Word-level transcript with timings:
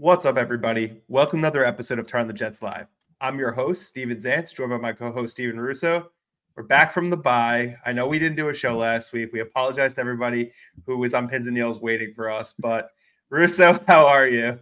What's 0.00 0.24
up, 0.24 0.38
everybody? 0.38 1.02
Welcome 1.08 1.40
to 1.40 1.46
another 1.46 1.62
episode 1.62 1.98
of 1.98 2.06
Turn 2.06 2.26
the 2.26 2.32
Jets 2.32 2.62
Live. 2.62 2.86
I'm 3.20 3.38
your 3.38 3.52
host, 3.52 3.82
Steven 3.82 4.16
Zantz, 4.16 4.54
joined 4.54 4.70
by 4.70 4.78
my 4.78 4.94
co-host 4.94 5.32
Stephen 5.32 5.60
Russo. 5.60 6.10
We're 6.56 6.62
back 6.62 6.94
from 6.94 7.10
the 7.10 7.18
bye. 7.18 7.76
I 7.84 7.92
know 7.92 8.06
we 8.06 8.18
didn't 8.18 8.38
do 8.38 8.48
a 8.48 8.54
show 8.54 8.74
last 8.78 9.12
week. 9.12 9.30
We 9.30 9.40
apologize 9.40 9.96
to 9.96 10.00
everybody 10.00 10.52
who 10.86 10.96
was 10.96 11.12
on 11.12 11.28
pins 11.28 11.48
and 11.48 11.54
needles 11.54 11.82
waiting 11.82 12.14
for 12.16 12.30
us. 12.30 12.54
But 12.58 12.92
Russo, 13.28 13.78
how 13.86 14.06
are 14.06 14.26
you? 14.26 14.58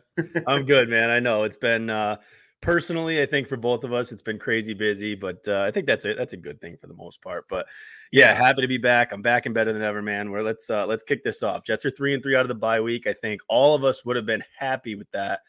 I'm 0.49 0.65
good, 0.65 0.89
man. 0.89 1.09
I 1.09 1.21
know 1.21 1.45
it's 1.45 1.57
been 1.57 1.89
uh, 1.89 2.17
personally, 2.61 3.23
I 3.23 3.27
think 3.27 3.49
for 3.49 3.57
both 3.57 3.85
of 3.85 3.93
us, 3.93 4.13
it's 4.13 4.23
been 4.23 4.39
crazy 4.39 4.75
busy, 4.75 5.15
but 5.15 5.47
uh, 5.47 5.63
I 5.63 5.71
think 5.71 5.87
that's 5.87 6.05
a 6.05 6.15
that's 6.15 6.33
a 6.33 6.37
good 6.37 6.61
thing 6.61 6.77
for 6.81 6.87
the 6.87 6.95
most 6.95 7.23
part. 7.23 7.47
But 7.49 7.67
yeah, 8.13 8.35
happy 8.35 8.63
to 8.63 8.69
be 8.69 8.79
back. 8.79 9.13
I'm 9.13 9.23
back 9.23 9.47
and 9.47 9.55
better 9.55 9.73
than 9.73 9.83
ever, 9.83 10.03
man. 10.03 10.31
Where 10.31 10.43
let's 10.43 10.69
uh, 10.71 10.87
let's 10.87 11.03
kick 11.03 11.25
this 11.25 11.43
off. 11.43 11.65
Jets 11.65 11.85
are 11.85 11.91
three 11.91 12.15
and 12.15 12.23
three 12.23 12.37
out 12.37 12.43
of 12.43 12.49
the 12.49 12.55
bye 12.55 12.81
week. 12.81 13.07
I 13.07 13.13
think 13.13 13.41
all 13.49 13.75
of 13.75 13.85
us 13.85 14.05
would 14.05 14.17
have 14.17 14.27
been 14.27 14.45
happy 14.57 14.95
with 14.95 15.11
that, 15.13 15.41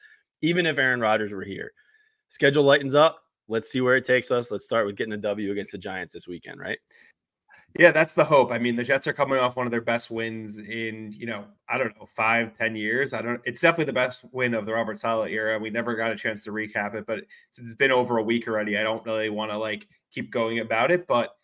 even 0.41 0.65
if 0.65 0.77
Aaron 0.77 1.01
Rodgers 1.01 1.31
were 1.31 1.43
here. 1.43 1.71
Schedule 2.29 2.63
lightens 2.63 2.95
up. 2.95 3.23
Let's 3.47 3.71
see 3.71 3.81
where 3.81 3.95
it 3.95 4.05
takes 4.05 4.29
us. 4.29 4.51
Let's 4.51 4.65
start 4.65 4.85
with 4.85 4.95
getting 4.95 5.11
the 5.11 5.17
W 5.17 5.51
against 5.51 5.71
the 5.71 5.79
Giants 5.79 6.13
this 6.13 6.27
weekend, 6.27 6.59
right? 6.59 6.77
Yeah, 7.77 7.91
that's 7.91 8.13
the 8.15 8.25
hope. 8.25 8.51
I 8.51 8.57
mean, 8.57 8.75
the 8.75 8.83
Jets 8.83 9.05
are 9.07 9.13
coming 9.13 9.37
off 9.37 9.55
one 9.55 9.67
of 9.67 9.71
their 9.71 9.79
best 9.81 10.09
wins 10.09 10.57
in, 10.57 11.13
you 11.15 11.27
know, 11.27 11.45
I 11.69 11.77
don't 11.77 11.95
know, 11.99 12.07
five, 12.15 12.57
ten 12.57 12.75
years. 12.75 13.13
I 13.13 13.21
don't. 13.21 13.39
It's 13.45 13.61
definitely 13.61 13.85
the 13.85 13.93
best 13.93 14.25
win 14.31 14.55
of 14.55 14.65
the 14.65 14.73
Robert 14.73 14.97
Saleh 14.97 15.29
era. 15.31 15.59
We 15.59 15.69
never 15.69 15.95
got 15.95 16.11
a 16.11 16.15
chance 16.15 16.43
to 16.45 16.51
recap 16.51 16.95
it, 16.95 17.05
but 17.05 17.19
since 17.51 17.67
it's 17.69 17.77
been 17.77 17.91
over 17.91 18.17
a 18.17 18.23
week 18.23 18.47
already, 18.47 18.77
I 18.77 18.83
don't 18.83 19.05
really 19.05 19.29
want 19.29 19.51
to 19.51 19.57
like 19.57 19.87
keep 20.11 20.31
going 20.31 20.59
about 20.59 20.89
it. 20.89 21.05
But 21.05 21.35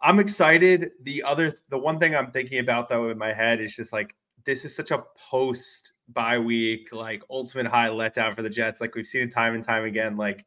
I'm 0.00 0.20
excited. 0.20 0.92
The 1.02 1.22
other, 1.22 1.52
the 1.68 1.78
one 1.78 1.98
thing 2.00 2.16
I'm 2.16 2.30
thinking 2.32 2.60
about 2.60 2.88
though 2.88 3.10
in 3.10 3.18
my 3.18 3.32
head 3.32 3.60
is 3.60 3.76
just 3.76 3.92
like 3.92 4.14
this 4.46 4.64
is 4.64 4.74
such 4.74 4.90
a 4.90 5.04
post 5.30 5.92
bye 6.08 6.38
week, 6.38 6.88
like 6.92 7.22
ultimate 7.30 7.66
high 7.66 7.88
letdown 7.88 8.34
for 8.34 8.42
the 8.42 8.50
Jets. 8.50 8.80
Like 8.80 8.94
we've 8.94 9.06
seen 9.06 9.22
it 9.28 9.32
time 9.34 9.54
and 9.54 9.64
time 9.64 9.84
again. 9.84 10.16
Like 10.16 10.46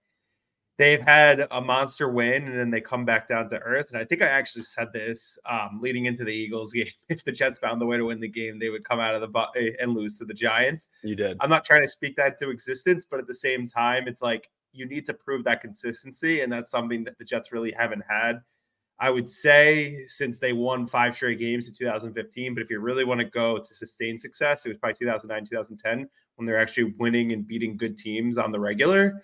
they've 0.77 1.01
had 1.01 1.47
a 1.51 1.59
monster 1.59 2.09
win 2.09 2.47
and 2.47 2.57
then 2.57 2.69
they 2.69 2.81
come 2.81 3.03
back 3.03 3.27
down 3.27 3.49
to 3.49 3.59
earth. 3.59 3.87
And 3.89 3.97
I 3.97 4.05
think 4.05 4.21
I 4.21 4.27
actually 4.27 4.63
said 4.63 4.93
this 4.93 5.37
um, 5.49 5.79
leading 5.81 6.05
into 6.05 6.23
the 6.23 6.33
Eagles 6.33 6.71
game. 6.73 6.87
If 7.09 7.25
the 7.25 7.31
Jets 7.31 7.57
found 7.57 7.81
the 7.81 7.85
way 7.85 7.97
to 7.97 8.05
win 8.05 8.19
the 8.19 8.27
game, 8.27 8.59
they 8.59 8.69
would 8.69 8.87
come 8.87 8.99
out 8.99 9.15
of 9.15 9.21
the 9.21 9.27
bu- 9.27 9.59
eh, 9.59 9.71
and 9.79 9.93
lose 9.93 10.17
to 10.19 10.25
the 10.25 10.33
Giants. 10.33 10.89
You 11.03 11.15
did. 11.15 11.37
I'm 11.39 11.49
not 11.49 11.65
trying 11.65 11.81
to 11.81 11.89
speak 11.89 12.15
that 12.17 12.37
to 12.39 12.49
existence, 12.49 13.05
but 13.05 13.19
at 13.19 13.27
the 13.27 13.35
same 13.35 13.67
time, 13.67 14.07
it's 14.07 14.21
like 14.21 14.49
you 14.71 14.85
need 14.85 15.05
to 15.07 15.13
prove 15.13 15.43
that 15.45 15.61
consistency. 15.61 16.41
And 16.41 16.51
that's 16.51 16.71
something 16.71 17.03
that 17.05 17.17
the 17.17 17.25
Jets 17.25 17.51
really 17.51 17.71
haven't 17.71 18.03
had. 18.07 18.41
I 18.99 19.11
would 19.11 19.29
say 19.29 20.05
since 20.07 20.39
they 20.39 20.53
won 20.53 20.87
five 20.87 21.15
straight 21.15 21.39
games 21.39 21.67
in 21.67 21.75
2015. 21.75 22.53
But 22.55 22.63
if 22.63 22.69
you 22.69 22.79
really 22.79 23.03
want 23.03 23.19
to 23.19 23.25
go 23.25 23.59
to 23.59 23.75
sustain 23.75 24.17
success, 24.17 24.65
it 24.65 24.69
was 24.69 24.77
probably 24.77 24.95
2009, 24.95 25.45
2010 25.49 26.09
when 26.35 26.45
they're 26.45 26.59
actually 26.59 26.95
winning 26.99 27.31
and 27.31 27.47
beating 27.47 27.77
good 27.77 27.97
teams 27.97 28.37
on 28.37 28.51
the 28.51 28.59
regular 28.59 29.23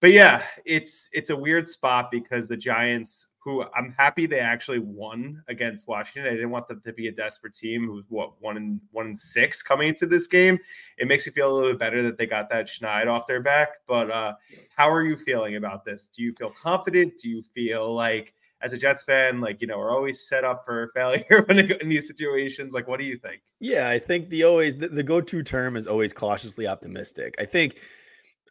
but 0.00 0.12
yeah, 0.12 0.42
it's 0.64 1.08
it's 1.12 1.30
a 1.30 1.36
weird 1.36 1.68
spot 1.68 2.10
because 2.10 2.48
the 2.48 2.56
Giants, 2.56 3.28
who 3.38 3.64
I'm 3.74 3.94
happy 3.96 4.26
they 4.26 4.40
actually 4.40 4.78
won 4.78 5.42
against 5.48 5.88
Washington. 5.88 6.30
I 6.30 6.34
didn't 6.34 6.50
want 6.50 6.68
them 6.68 6.82
to 6.84 6.92
be 6.92 7.08
a 7.08 7.12
desperate 7.12 7.54
team 7.54 7.86
who's 7.86 8.04
what 8.08 8.32
one 8.40 8.56
and 8.56 8.80
one 8.92 9.06
and 9.06 9.18
six 9.18 9.62
coming 9.62 9.88
into 9.88 10.06
this 10.06 10.26
game. 10.26 10.58
It 10.98 11.08
makes 11.08 11.26
me 11.26 11.32
feel 11.32 11.50
a 11.50 11.54
little 11.54 11.72
bit 11.72 11.78
better 11.78 12.02
that 12.02 12.18
they 12.18 12.26
got 12.26 12.50
that 12.50 12.66
schneid 12.66 13.06
off 13.06 13.26
their 13.26 13.40
back. 13.40 13.68
But 13.86 14.10
uh, 14.10 14.34
how 14.76 14.90
are 14.90 15.04
you 15.04 15.16
feeling 15.16 15.56
about 15.56 15.84
this? 15.84 16.10
Do 16.14 16.22
you 16.22 16.32
feel 16.38 16.50
confident? 16.50 17.18
Do 17.18 17.28
you 17.28 17.42
feel 17.54 17.94
like 17.94 18.34
as 18.62 18.72
a 18.72 18.78
Jets 18.78 19.02
fan, 19.04 19.40
like 19.40 19.60
you 19.60 19.66
know, 19.66 19.78
we're 19.78 19.94
always 19.94 20.28
set 20.28 20.44
up 20.44 20.64
for 20.64 20.90
failure 20.94 21.44
when 21.46 21.58
in 21.58 21.88
these 21.88 22.06
situations. 22.06 22.72
Like, 22.72 22.88
what 22.88 22.98
do 22.98 23.06
you 23.06 23.18
think? 23.18 23.42
Yeah, 23.60 23.88
I 23.88 23.98
think 23.98 24.28
the 24.28 24.44
always 24.44 24.76
the, 24.76 24.88
the 24.88 25.02
go-to 25.02 25.42
term 25.42 25.76
is 25.76 25.86
always 25.86 26.12
cautiously 26.12 26.66
optimistic. 26.66 27.34
I 27.38 27.44
think 27.44 27.80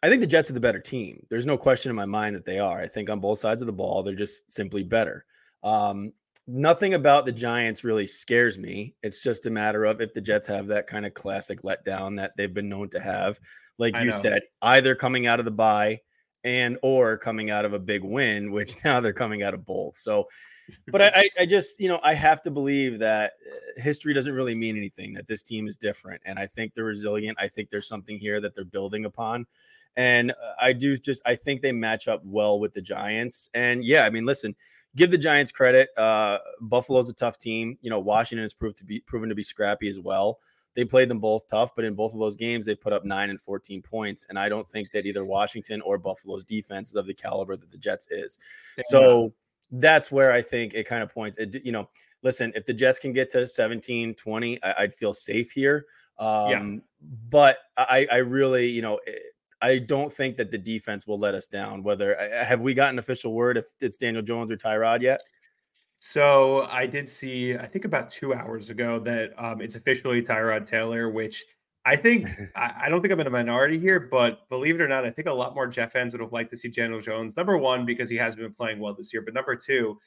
I 0.02 0.08
think 0.08 0.20
the 0.20 0.26
Jets 0.26 0.50
are 0.50 0.54
the 0.54 0.60
better 0.60 0.80
team. 0.80 1.24
There's 1.30 1.46
no 1.46 1.56
question 1.56 1.90
in 1.90 1.96
my 1.96 2.04
mind 2.04 2.36
that 2.36 2.44
they 2.44 2.58
are. 2.58 2.80
I 2.80 2.86
think 2.86 3.08
on 3.08 3.20
both 3.20 3.38
sides 3.38 3.62
of 3.62 3.66
the 3.66 3.72
ball, 3.72 4.02
they're 4.02 4.14
just 4.14 4.50
simply 4.50 4.82
better. 4.82 5.24
Um, 5.62 6.12
nothing 6.46 6.94
about 6.94 7.26
the 7.26 7.32
Giants 7.32 7.82
really 7.82 8.06
scares 8.06 8.58
me. 8.58 8.94
It's 9.02 9.20
just 9.20 9.46
a 9.46 9.50
matter 9.50 9.84
of 9.84 10.00
if 10.00 10.12
the 10.14 10.20
Jets 10.20 10.46
have 10.48 10.66
that 10.68 10.86
kind 10.86 11.06
of 11.06 11.14
classic 11.14 11.62
letdown 11.62 12.16
that 12.16 12.32
they've 12.36 12.52
been 12.52 12.68
known 12.68 12.88
to 12.90 13.00
have. 13.00 13.40
Like 13.78 13.98
you 13.98 14.12
said, 14.12 14.42
either 14.62 14.94
coming 14.94 15.26
out 15.26 15.38
of 15.38 15.44
the 15.44 15.50
bye 15.50 16.00
and 16.44 16.78
or 16.82 17.18
coming 17.18 17.50
out 17.50 17.64
of 17.64 17.72
a 17.72 17.78
big 17.78 18.04
win, 18.04 18.52
which 18.52 18.82
now 18.84 19.00
they're 19.00 19.12
coming 19.12 19.42
out 19.42 19.52
of 19.52 19.66
both. 19.66 19.96
So, 19.96 20.28
but 20.88 21.02
I, 21.02 21.28
I 21.38 21.46
just, 21.46 21.80
you 21.80 21.88
know, 21.88 22.00
I 22.02 22.14
have 22.14 22.42
to 22.42 22.50
believe 22.50 22.98
that 23.00 23.32
uh, 23.50 23.82
history 23.82 24.14
doesn't 24.14 24.32
really 24.32 24.54
mean 24.54 24.76
anything, 24.76 25.12
that 25.14 25.26
this 25.26 25.42
team 25.42 25.66
is 25.66 25.76
different. 25.76 26.22
And 26.24 26.38
I 26.38 26.46
think 26.46 26.72
they're 26.74 26.84
resilient. 26.84 27.36
I 27.40 27.48
think 27.48 27.70
there's 27.70 27.88
something 27.88 28.18
here 28.18 28.40
that 28.40 28.54
they're 28.54 28.64
building 28.64 29.04
upon. 29.04 29.46
And 29.96 30.32
uh, 30.32 30.34
I 30.60 30.72
do 30.72 30.96
just 30.96 31.22
I 31.26 31.34
think 31.34 31.62
they 31.62 31.72
match 31.72 32.08
up 32.08 32.22
well 32.24 32.60
with 32.60 32.74
the 32.74 32.82
Giants. 32.82 33.50
And 33.54 33.84
yeah, 33.84 34.04
I 34.04 34.10
mean, 34.10 34.26
listen, 34.26 34.54
give 34.94 35.10
the 35.10 35.18
Giants 35.18 35.52
credit. 35.52 35.88
Uh, 35.96 36.38
Buffalo's 36.60 37.08
a 37.08 37.14
tough 37.14 37.38
team. 37.38 37.78
You 37.80 37.90
know, 37.90 38.00
Washington 38.00 38.44
has 38.44 38.54
proved 38.54 38.78
to 38.78 38.84
be 38.84 39.00
proven 39.00 39.28
to 39.28 39.34
be 39.34 39.42
scrappy 39.42 39.88
as 39.88 39.98
well. 40.00 40.38
They 40.74 40.84
played 40.84 41.08
them 41.08 41.20
both 41.20 41.48
tough, 41.48 41.74
but 41.74 41.86
in 41.86 41.94
both 41.94 42.12
of 42.12 42.18
those 42.18 42.36
games, 42.36 42.66
they 42.66 42.74
put 42.74 42.92
up 42.92 43.04
nine 43.04 43.30
and 43.30 43.40
14 43.40 43.80
points. 43.80 44.26
And 44.28 44.38
I 44.38 44.50
don't 44.50 44.68
think 44.70 44.90
that 44.92 45.06
either 45.06 45.24
Washington 45.24 45.80
or 45.80 45.96
Buffalo's 45.96 46.44
defense 46.44 46.90
is 46.90 46.96
of 46.96 47.06
the 47.06 47.14
caliber 47.14 47.56
that 47.56 47.70
the 47.70 47.78
Jets 47.78 48.06
is. 48.10 48.38
Yeah. 48.76 48.82
So 48.88 49.32
that's 49.70 50.12
where 50.12 50.32
I 50.32 50.42
think 50.42 50.74
it 50.74 50.84
kind 50.84 51.02
of 51.02 51.10
points. 51.10 51.38
It, 51.38 51.64
you 51.64 51.72
know, 51.72 51.88
listen, 52.22 52.52
if 52.54 52.66
the 52.66 52.74
Jets 52.74 52.98
can 52.98 53.14
get 53.14 53.30
to 53.30 53.46
17, 53.46 54.14
20, 54.16 54.62
I, 54.62 54.82
would 54.82 54.94
feel 54.94 55.14
safe 55.14 55.50
here. 55.50 55.86
Um, 56.18 56.50
yeah. 56.50 56.78
But 57.30 57.58
I, 57.78 58.06
I 58.12 58.16
really, 58.16 58.68
you 58.68 58.82
know, 58.82 59.00
it, 59.06 59.22
I 59.62 59.78
don't 59.78 60.12
think 60.12 60.36
that 60.36 60.50
the 60.50 60.58
defense 60.58 61.06
will 61.06 61.18
let 61.18 61.34
us 61.34 61.46
down. 61.46 61.82
Whether 61.82 62.16
have 62.44 62.60
we 62.60 62.74
gotten 62.74 62.98
official 62.98 63.32
word 63.32 63.56
if 63.56 63.66
it's 63.80 63.96
Daniel 63.96 64.22
Jones 64.22 64.50
or 64.50 64.56
Tyrod 64.56 65.00
yet? 65.02 65.20
So 65.98 66.62
I 66.70 66.86
did 66.86 67.08
see, 67.08 67.56
I 67.56 67.66
think 67.66 67.84
about 67.84 68.10
two 68.10 68.34
hours 68.34 68.68
ago, 68.68 68.98
that 69.00 69.32
um, 69.42 69.60
it's 69.60 69.74
officially 69.74 70.22
Tyrod 70.22 70.66
Taylor, 70.66 71.10
which 71.10 71.44
I 71.86 71.96
think 71.96 72.28
I, 72.56 72.82
I, 72.84 72.88
don't 72.88 73.00
think 73.00 73.12
I'm 73.12 73.20
in 73.20 73.26
a 73.26 73.30
minority 73.30 73.78
here, 73.78 74.00
but 74.00 74.48
believe 74.50 74.74
it 74.74 74.82
or 74.82 74.88
not, 74.88 75.06
I 75.06 75.10
think 75.10 75.26
a 75.26 75.32
lot 75.32 75.54
more 75.54 75.66
Jets 75.66 75.92
fans 75.92 76.12
would 76.12 76.20
have 76.20 76.32
liked 76.32 76.50
to 76.50 76.56
see 76.56 76.68
Daniel 76.68 77.00
Jones. 77.00 77.36
Number 77.36 77.56
one, 77.56 77.86
because 77.86 78.10
he 78.10 78.16
has 78.16 78.36
been 78.36 78.52
playing 78.52 78.78
well 78.78 78.94
this 78.94 79.12
year, 79.12 79.22
but 79.22 79.32
number 79.32 79.56
two, 79.56 79.98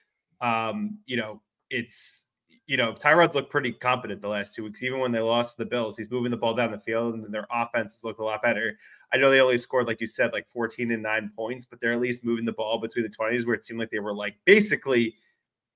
um, 0.41 0.99
you 1.05 1.17
know, 1.17 1.41
it's 1.69 2.27
you 2.69 2.77
know, 2.77 2.93
Tyrod's 2.93 3.33
looked 3.33 3.49
pretty 3.49 3.71
competent 3.71 4.21
the 4.21 4.27
last 4.27 4.53
two 4.53 4.63
weeks. 4.63 4.83
Even 4.83 4.99
when 4.99 5.11
they 5.11 5.19
lost 5.19 5.57
to 5.57 5.63
the 5.63 5.69
Bills, 5.69 5.97
he's 5.97 6.11
moving 6.11 6.29
the 6.29 6.37
ball 6.37 6.53
down 6.53 6.69
the 6.69 6.77
field, 6.77 7.15
and 7.15 7.33
their 7.33 7.47
offense 7.51 7.93
has 7.93 8.03
looked 8.03 8.19
a 8.19 8.23
lot 8.23 8.43
better. 8.43 8.77
I 9.11 9.17
know 9.17 9.31
they 9.31 9.41
only 9.41 9.57
scored, 9.57 9.87
like 9.87 9.99
you 9.99 10.05
said, 10.05 10.33
like 10.33 10.47
14 10.53 10.91
and 10.91 11.01
nine 11.01 11.31
points, 11.35 11.65
but 11.65 11.81
they're 11.81 11.93
at 11.93 11.99
least 11.99 12.23
moving 12.23 12.45
the 12.45 12.51
ball 12.51 12.77
between 12.77 13.01
the 13.01 13.09
20s, 13.09 13.43
where 13.43 13.55
it 13.55 13.65
seemed 13.65 13.79
like 13.79 13.89
they 13.89 13.97
were 13.97 14.13
like 14.13 14.35
basically 14.45 15.15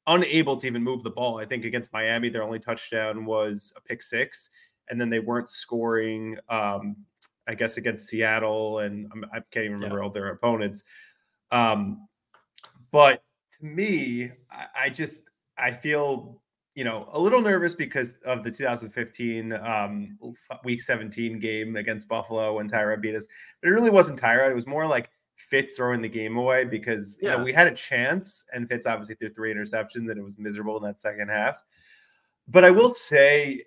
unable 0.06 0.56
to 0.56 0.68
even 0.68 0.84
move 0.84 1.02
the 1.02 1.10
ball. 1.10 1.40
I 1.40 1.46
think 1.46 1.66
against 1.66 1.92
Miami, 1.92 2.30
their 2.30 2.44
only 2.44 2.60
touchdown 2.60 3.26
was 3.26 3.74
a 3.76 3.82
pick 3.82 4.04
six, 4.04 4.52
and 4.88 5.02
then 5.02 5.10
they 5.10 5.20
weren't 5.20 5.50
scoring. 5.50 6.38
Um, 6.48 6.96
I 7.48 7.56
guess 7.56 7.78
against 7.78 8.08
Seattle, 8.08 8.80
and 8.80 9.10
I'm, 9.12 9.26
I 9.34 9.40
can 9.50 9.64
not 9.64 9.66
even 9.66 9.74
remember 9.78 9.98
yeah. 9.98 10.04
all 10.04 10.12
their 10.12 10.30
opponents. 10.30 10.84
Um, 11.52 12.08
but 12.92 13.24
to 13.58 13.66
me, 13.66 14.32
I, 14.52 14.84
I 14.84 14.90
just 14.92 15.24
I 15.58 15.72
feel 15.72 16.43
you 16.76 16.84
know, 16.84 17.08
a 17.12 17.20
little 17.20 17.42
nervous 17.42 17.76
because 17.76 18.18
of 18.26 18.44
the 18.44 18.50
2015 18.50 19.54
um, 19.54 20.18
Week 20.64 20.82
17 20.82 21.40
game 21.40 21.76
against 21.76 22.08
Buffalo 22.08 22.56
when 22.56 22.70
Tyrod 22.70 23.02
beat 23.02 23.16
us. 23.16 23.28
But 23.62 23.70
it 23.70 23.74
really 23.74 23.92
wasn't 23.92 24.20
Tyrod. 24.20 24.50
It 24.50 24.56
was 24.56 24.66
more 24.66 24.88
like 24.88 25.10
Fitz 25.36 25.76
throwing 25.76 26.02
the 26.02 26.10
game 26.10 26.38
away 26.38 26.64
because 26.64 27.20
yeah. 27.22 27.32
you 27.32 27.38
know, 27.38 27.44
we 27.44 27.54
had 27.54 27.68
a 27.68 27.76
chance, 27.76 28.46
and 28.54 28.68
Fitz 28.68 28.88
obviously 28.88 29.16
threw 29.16 29.30
three 29.30 29.54
interceptions, 29.54 30.10
and 30.10 30.18
it 30.18 30.24
was 30.24 30.40
miserable 30.40 30.78
in 30.78 30.84
that 30.84 31.00
second 31.00 31.30
half. 31.30 31.64
But 32.48 32.66
I 32.66 32.72
will 32.72 32.94
say, 32.94 33.66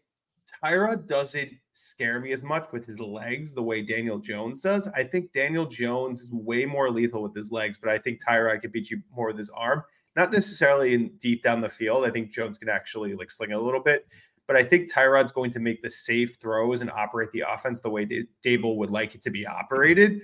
Tyrod 0.63 1.07
doesn't 1.07 1.51
scare 1.73 2.21
me 2.21 2.33
as 2.33 2.43
much 2.43 2.67
with 2.73 2.87
his 2.87 2.99
legs 2.99 3.55
the 3.55 3.63
way 3.63 3.83
Daniel 3.83 4.19
Jones 4.19 4.63
does. 4.63 4.89
I 4.89 5.05
think 5.05 5.33
Daniel 5.33 5.67
Jones 5.67 6.21
is 6.21 6.31
way 6.33 6.65
more 6.65 6.91
lethal 6.91 7.23
with 7.23 7.35
his 7.35 7.53
legs, 7.53 7.79
but 7.81 7.91
I 7.91 7.99
think 7.99 8.25
Tyrod 8.25 8.63
could 8.63 8.73
beat 8.73 8.91
you 8.91 9.01
more 9.15 9.29
with 9.29 9.39
his 9.39 9.51
arm 9.51 9.83
not 10.17 10.33
necessarily 10.33 10.95
in 10.95 11.11
deep 11.19 11.43
down 11.43 11.61
the 11.61 11.69
field. 11.69 12.05
I 12.05 12.11
think 12.11 12.33
Jones 12.33 12.59
can 12.59 12.69
actually 12.69 13.15
like 13.15 13.31
sling 13.31 13.51
it 13.51 13.55
a 13.55 13.61
little 13.61 13.81
bit, 13.81 14.07
but 14.47 14.57
I 14.57 14.65
think 14.65 14.91
Tyrod's 14.91 15.33
going 15.33 15.51
to 15.53 15.61
make 15.61 15.83
the 15.83 15.91
safe 15.91 16.39
throws 16.41 16.81
and 16.81 16.91
operate 16.91 17.31
the 17.33 17.45
offense 17.49 17.81
the 17.81 17.91
way 17.91 18.07
Daboll 18.45 18.77
would 18.77 18.91
like 18.91 19.15
it 19.15 19.23
to 19.23 19.31
be 19.31 19.47
operated. 19.47 20.23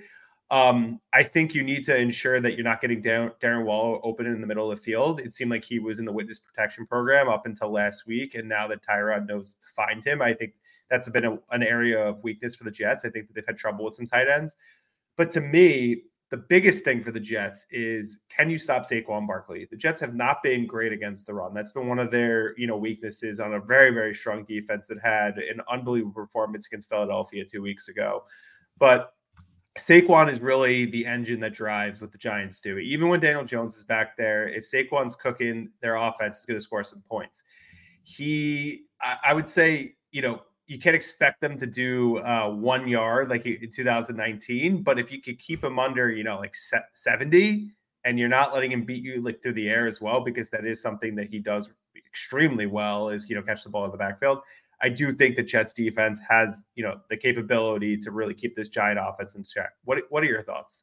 Um, 0.51 0.99
I 1.13 1.23
think 1.23 1.55
you 1.55 1.63
need 1.63 1.83
to 1.85 1.97
ensure 1.97 2.39
that 2.39 2.53
you're 2.53 2.63
not 2.63 2.81
getting 2.81 3.01
down, 3.01 3.31
Darren 3.41 3.65
Waller 3.65 3.99
open 4.03 4.25
in 4.25 4.39
the 4.41 4.47
middle 4.47 4.69
of 4.69 4.77
the 4.77 4.83
field. 4.83 5.19
It 5.21 5.33
seemed 5.33 5.49
like 5.49 5.63
he 5.63 5.79
was 5.79 5.99
in 5.99 6.05
the 6.05 6.11
witness 6.11 6.37
protection 6.37 6.85
program 6.85 7.27
up 7.29 7.45
until 7.45 7.71
last 7.71 8.05
week, 8.05 8.35
and 8.35 8.47
now 8.47 8.67
that 8.67 8.85
Tyrod 8.85 9.27
knows 9.27 9.55
to 9.61 9.67
find 9.75 10.03
him, 10.05 10.21
I 10.21 10.33
think 10.33 10.53
that's 10.89 11.09
been 11.09 11.25
a, 11.25 11.39
an 11.51 11.63
area 11.63 11.99
of 11.99 12.23
weakness 12.23 12.55
for 12.55 12.65
the 12.65 12.71
Jets. 12.71 13.03
I 13.03 13.09
think 13.09 13.27
that 13.27 13.33
they've 13.33 13.47
had 13.47 13.57
trouble 13.57 13.85
with 13.85 13.95
some 13.95 14.05
tight 14.05 14.27
ends. 14.27 14.55
But 15.17 15.31
to 15.31 15.41
me, 15.41 16.03
the 16.33 16.37
biggest 16.37 16.83
thing 16.83 17.03
for 17.03 17.11
the 17.11 17.19
Jets 17.19 17.67
is 17.69 18.17
can 18.27 18.49
you 18.49 18.57
stop 18.57 18.89
Saquon 18.89 19.27
Barkley? 19.27 19.67
The 19.69 19.77
Jets 19.77 19.99
have 19.99 20.15
not 20.15 20.41
been 20.41 20.65
great 20.65 20.91
against 20.91 21.27
the 21.27 21.33
run. 21.35 21.53
That's 21.53 21.69
been 21.69 21.87
one 21.87 21.99
of 21.99 22.09
their, 22.09 22.57
you 22.57 22.65
know, 22.65 22.75
weaknesses 22.75 23.39
on 23.39 23.53
a 23.53 23.59
very, 23.59 23.91
very 23.91 24.15
strong 24.15 24.43
defense 24.45 24.87
that 24.87 24.97
had 25.03 25.37
an 25.37 25.61
unbelievable 25.71 26.11
performance 26.11 26.65
against 26.65 26.89
Philadelphia 26.89 27.45
two 27.45 27.61
weeks 27.61 27.87
ago. 27.87 28.23
But 28.79 29.13
Saquon 29.77 30.27
is 30.27 30.39
really 30.39 30.85
the 30.85 31.05
engine 31.05 31.39
that 31.41 31.53
drives 31.53 32.01
what 32.01 32.11
the 32.11 32.17
Giants 32.17 32.59
do. 32.61 32.79
Even 32.79 33.09
when 33.09 33.19
Daniel 33.19 33.45
Jones 33.45 33.77
is 33.77 33.83
back 33.83 34.17
there, 34.17 34.47
if 34.47 34.67
Saquon's 34.67 35.15
cooking, 35.15 35.69
their 35.83 35.97
offense 35.97 36.39
is 36.39 36.47
going 36.47 36.57
to 36.57 36.63
score 36.63 36.83
some 36.83 37.03
points. 37.07 37.43
He, 38.01 38.87
I, 38.99 39.17
I 39.27 39.33
would 39.35 39.47
say, 39.47 39.97
you 40.09 40.23
know, 40.23 40.41
you 40.67 40.79
can't 40.79 40.95
expect 40.95 41.41
them 41.41 41.57
to 41.59 41.67
do 41.67 42.17
uh, 42.19 42.49
one 42.49 42.87
yard 42.87 43.29
like 43.29 43.45
in 43.45 43.69
2019, 43.69 44.81
but 44.81 44.97
if 44.97 45.11
you 45.11 45.21
could 45.21 45.39
keep 45.39 45.63
him 45.63 45.77
under, 45.77 46.09
you 46.09 46.23
know, 46.23 46.37
like 46.37 46.55
70 46.93 47.71
and 48.05 48.19
you're 48.19 48.29
not 48.29 48.53
letting 48.53 48.71
him 48.71 48.83
beat 48.83 49.03
you 49.03 49.21
like 49.21 49.41
through 49.41 49.53
the 49.53 49.69
air 49.69 49.87
as 49.87 49.99
well, 49.99 50.21
because 50.21 50.49
that 50.51 50.65
is 50.65 50.81
something 50.81 51.15
that 51.15 51.27
he 51.27 51.39
does 51.39 51.71
extremely 51.95 52.65
well 52.65 53.09
is, 53.09 53.29
you 53.29 53.35
know, 53.35 53.41
catch 53.41 53.63
the 53.63 53.69
ball 53.69 53.85
in 53.85 53.91
the 53.91 53.97
backfield. 53.97 54.39
I 54.81 54.89
do 54.89 55.11
think 55.11 55.35
the 55.35 55.43
Jets 55.43 55.73
defense 55.73 56.19
has, 56.27 56.63
you 56.75 56.83
know, 56.83 56.99
the 57.09 57.17
capability 57.17 57.97
to 57.97 58.11
really 58.11 58.33
keep 58.33 58.55
this 58.55 58.67
giant 58.67 58.99
offense 59.01 59.35
in 59.35 59.43
check. 59.43 59.71
What 59.85 60.03
what 60.09 60.23
are 60.23 60.27
your 60.27 60.43
thoughts? 60.43 60.81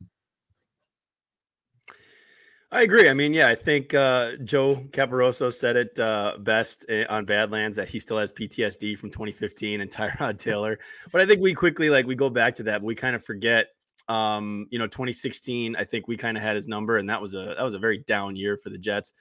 I 2.72 2.82
agree. 2.82 3.08
I 3.08 3.14
mean, 3.14 3.32
yeah, 3.32 3.49
I 3.49 3.56
think 3.56 3.94
uh, 3.94 4.37
Joe 4.44 4.76
Caparoso 4.90 5.52
said 5.52 5.76
it 5.76 5.99
uh, 5.99 6.34
best 6.38 6.84
eh, 6.88 7.05
on 7.08 7.25
Badlands 7.25 7.76
that 7.76 7.88
he 7.88 7.99
still 7.99 8.19
has 8.19 8.32
PTSD 8.32 8.96
from 8.96 9.11
2015 9.11 9.81
and 9.81 9.90
Tyrod 9.93 10.38
Taylor. 10.38 10.78
But 11.11 11.20
I 11.20 11.26
think 11.26 11.40
we 11.40 11.52
quickly 11.52 11.90
like 11.90 12.06
we 12.06 12.14
go 12.14 12.31
back 12.31 12.55
to 12.56 12.62
that, 12.64 12.81
but 12.81 12.87
we 12.87 12.94
kind 12.94 13.17
of 13.17 13.25
forget. 13.25 13.69
Um, 14.08 14.67
you 14.70 14.78
know, 14.81 14.88
2016. 14.88 15.76
I 15.76 15.84
think 15.84 16.08
we 16.08 16.17
kind 16.17 16.37
of 16.37 16.43
had 16.43 16.56
his 16.56 16.67
number, 16.67 16.96
and 16.96 17.08
that 17.08 17.22
was 17.22 17.34
a 17.34 17.55
that 17.56 17.62
was 17.62 17.75
a 17.75 17.78
very 17.78 17.99
down 17.99 18.34
year 18.34 18.56
for 18.56 18.70
the 18.70 18.78
Jets. 18.78 19.12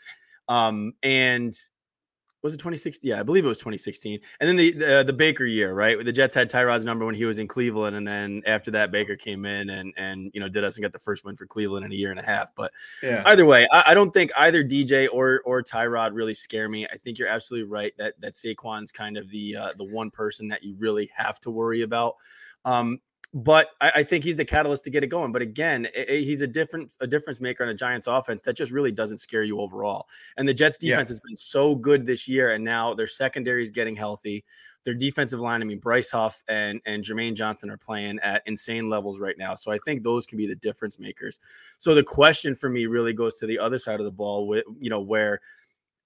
Um, 0.47 0.93
and 1.03 1.53
was 2.41 2.53
it 2.53 2.57
2016? 2.57 3.09
Yeah, 3.09 3.19
I 3.19 3.23
believe 3.23 3.45
it 3.45 3.47
was 3.47 3.57
2016. 3.57 4.19
And 4.39 4.47
then 4.47 4.55
the 4.55 4.71
the, 4.71 5.03
the 5.07 5.13
Baker 5.13 5.45
year, 5.45 5.73
right? 5.73 6.03
The 6.03 6.11
Jets 6.11 6.33
had 6.35 6.49
Tyrod's 6.49 6.85
number 6.85 7.05
when 7.05 7.15
he 7.15 7.25
was 7.25 7.39
in 7.39 7.47
Cleveland, 7.47 7.95
and 7.95 8.07
then 8.07 8.41
after 8.45 8.71
that, 8.71 8.91
Baker 8.91 9.15
came 9.15 9.45
in 9.45 9.69
and 9.69 9.93
and 9.97 10.31
you 10.33 10.39
know 10.39 10.47
did 10.47 10.63
us 10.63 10.77
and 10.77 10.83
got 10.83 10.93
the 10.93 10.99
first 10.99 11.25
win 11.25 11.35
for 11.35 11.45
Cleveland 11.45 11.85
in 11.85 11.91
a 11.91 11.95
year 11.95 12.11
and 12.11 12.19
a 12.19 12.25
half. 12.25 12.53
But 12.55 12.71
yeah. 13.03 13.23
either 13.25 13.45
way, 13.45 13.67
I, 13.71 13.83
I, 13.87 13.93
don't 13.93 14.13
think 14.13 14.31
either 14.37 14.63
DJ 14.63 15.07
or 15.11 15.41
or 15.45 15.61
Tyrod 15.61 16.11
really 16.13 16.33
scare 16.33 16.69
me. 16.69 16.87
I 16.87 16.97
think 16.97 17.17
you're 17.17 17.27
absolutely 17.27 17.69
right 17.69 17.93
that 17.97 18.13
that 18.21 18.35
Saquon's 18.35 18.91
kind 18.91 19.17
of 19.17 19.29
the 19.29 19.55
uh, 19.55 19.73
the 19.77 19.83
one 19.83 20.09
person 20.09 20.47
that 20.47 20.63
you 20.63 20.75
really 20.77 21.09
have 21.13 21.39
to 21.41 21.51
worry 21.51 21.81
about. 21.81 22.15
Um, 22.65 22.99
but 23.33 23.69
I, 23.79 23.91
I, 23.97 24.03
think 24.03 24.23
he's 24.23 24.35
the 24.35 24.45
catalyst 24.45 24.83
to 24.85 24.89
get 24.89 25.03
it 25.03 25.07
going. 25.07 25.31
But 25.31 25.41
again, 25.41 25.85
it, 25.93 26.09
it, 26.09 26.23
he's 26.23 26.41
a 26.41 26.47
different 26.47 26.95
a 26.99 27.07
difference 27.07 27.39
maker 27.39 27.63
on 27.63 27.69
a 27.69 27.73
Giants 27.75 28.07
offense 28.07 28.41
that 28.43 28.53
just 28.53 28.71
really 28.71 28.91
doesn't 28.91 29.19
scare 29.19 29.43
you 29.43 29.59
overall. 29.59 30.07
And 30.37 30.47
the 30.47 30.53
Jets 30.53 30.77
defense 30.77 31.09
yeah. 31.09 31.13
has 31.13 31.19
been 31.19 31.35
so 31.35 31.75
good 31.75 32.05
this 32.05 32.27
year, 32.27 32.51
and 32.51 32.63
now 32.63 32.93
their 32.93 33.07
secondary 33.07 33.61
is 33.61 33.69
getting 33.69 33.95
healthy. 33.95 34.43
Their 34.83 34.93
defensive 34.95 35.39
line, 35.39 35.61
I 35.61 35.65
mean, 35.65 35.77
Bryce 35.77 36.09
Huff 36.09 36.41
and 36.47 36.81
and 36.85 37.03
Jermaine 37.03 37.35
Johnson 37.35 37.69
are 37.69 37.77
playing 37.77 38.17
at 38.23 38.41
insane 38.47 38.89
levels 38.89 39.19
right 39.19 39.37
now. 39.37 39.53
So 39.53 39.71
I 39.71 39.77
think 39.85 40.03
those 40.03 40.25
can 40.25 40.37
be 40.37 40.47
the 40.47 40.55
difference 40.55 40.97
makers. 40.97 41.39
So 41.77 41.93
the 41.93 42.03
question 42.03 42.55
for 42.55 42.69
me 42.69 42.87
really 42.87 43.13
goes 43.13 43.37
to 43.39 43.45
the 43.45 43.59
other 43.59 43.77
side 43.77 43.99
of 43.99 44.05
the 44.05 44.11
ball, 44.11 44.47
with 44.47 44.65
you 44.79 44.89
know 44.89 45.01
where 45.01 45.41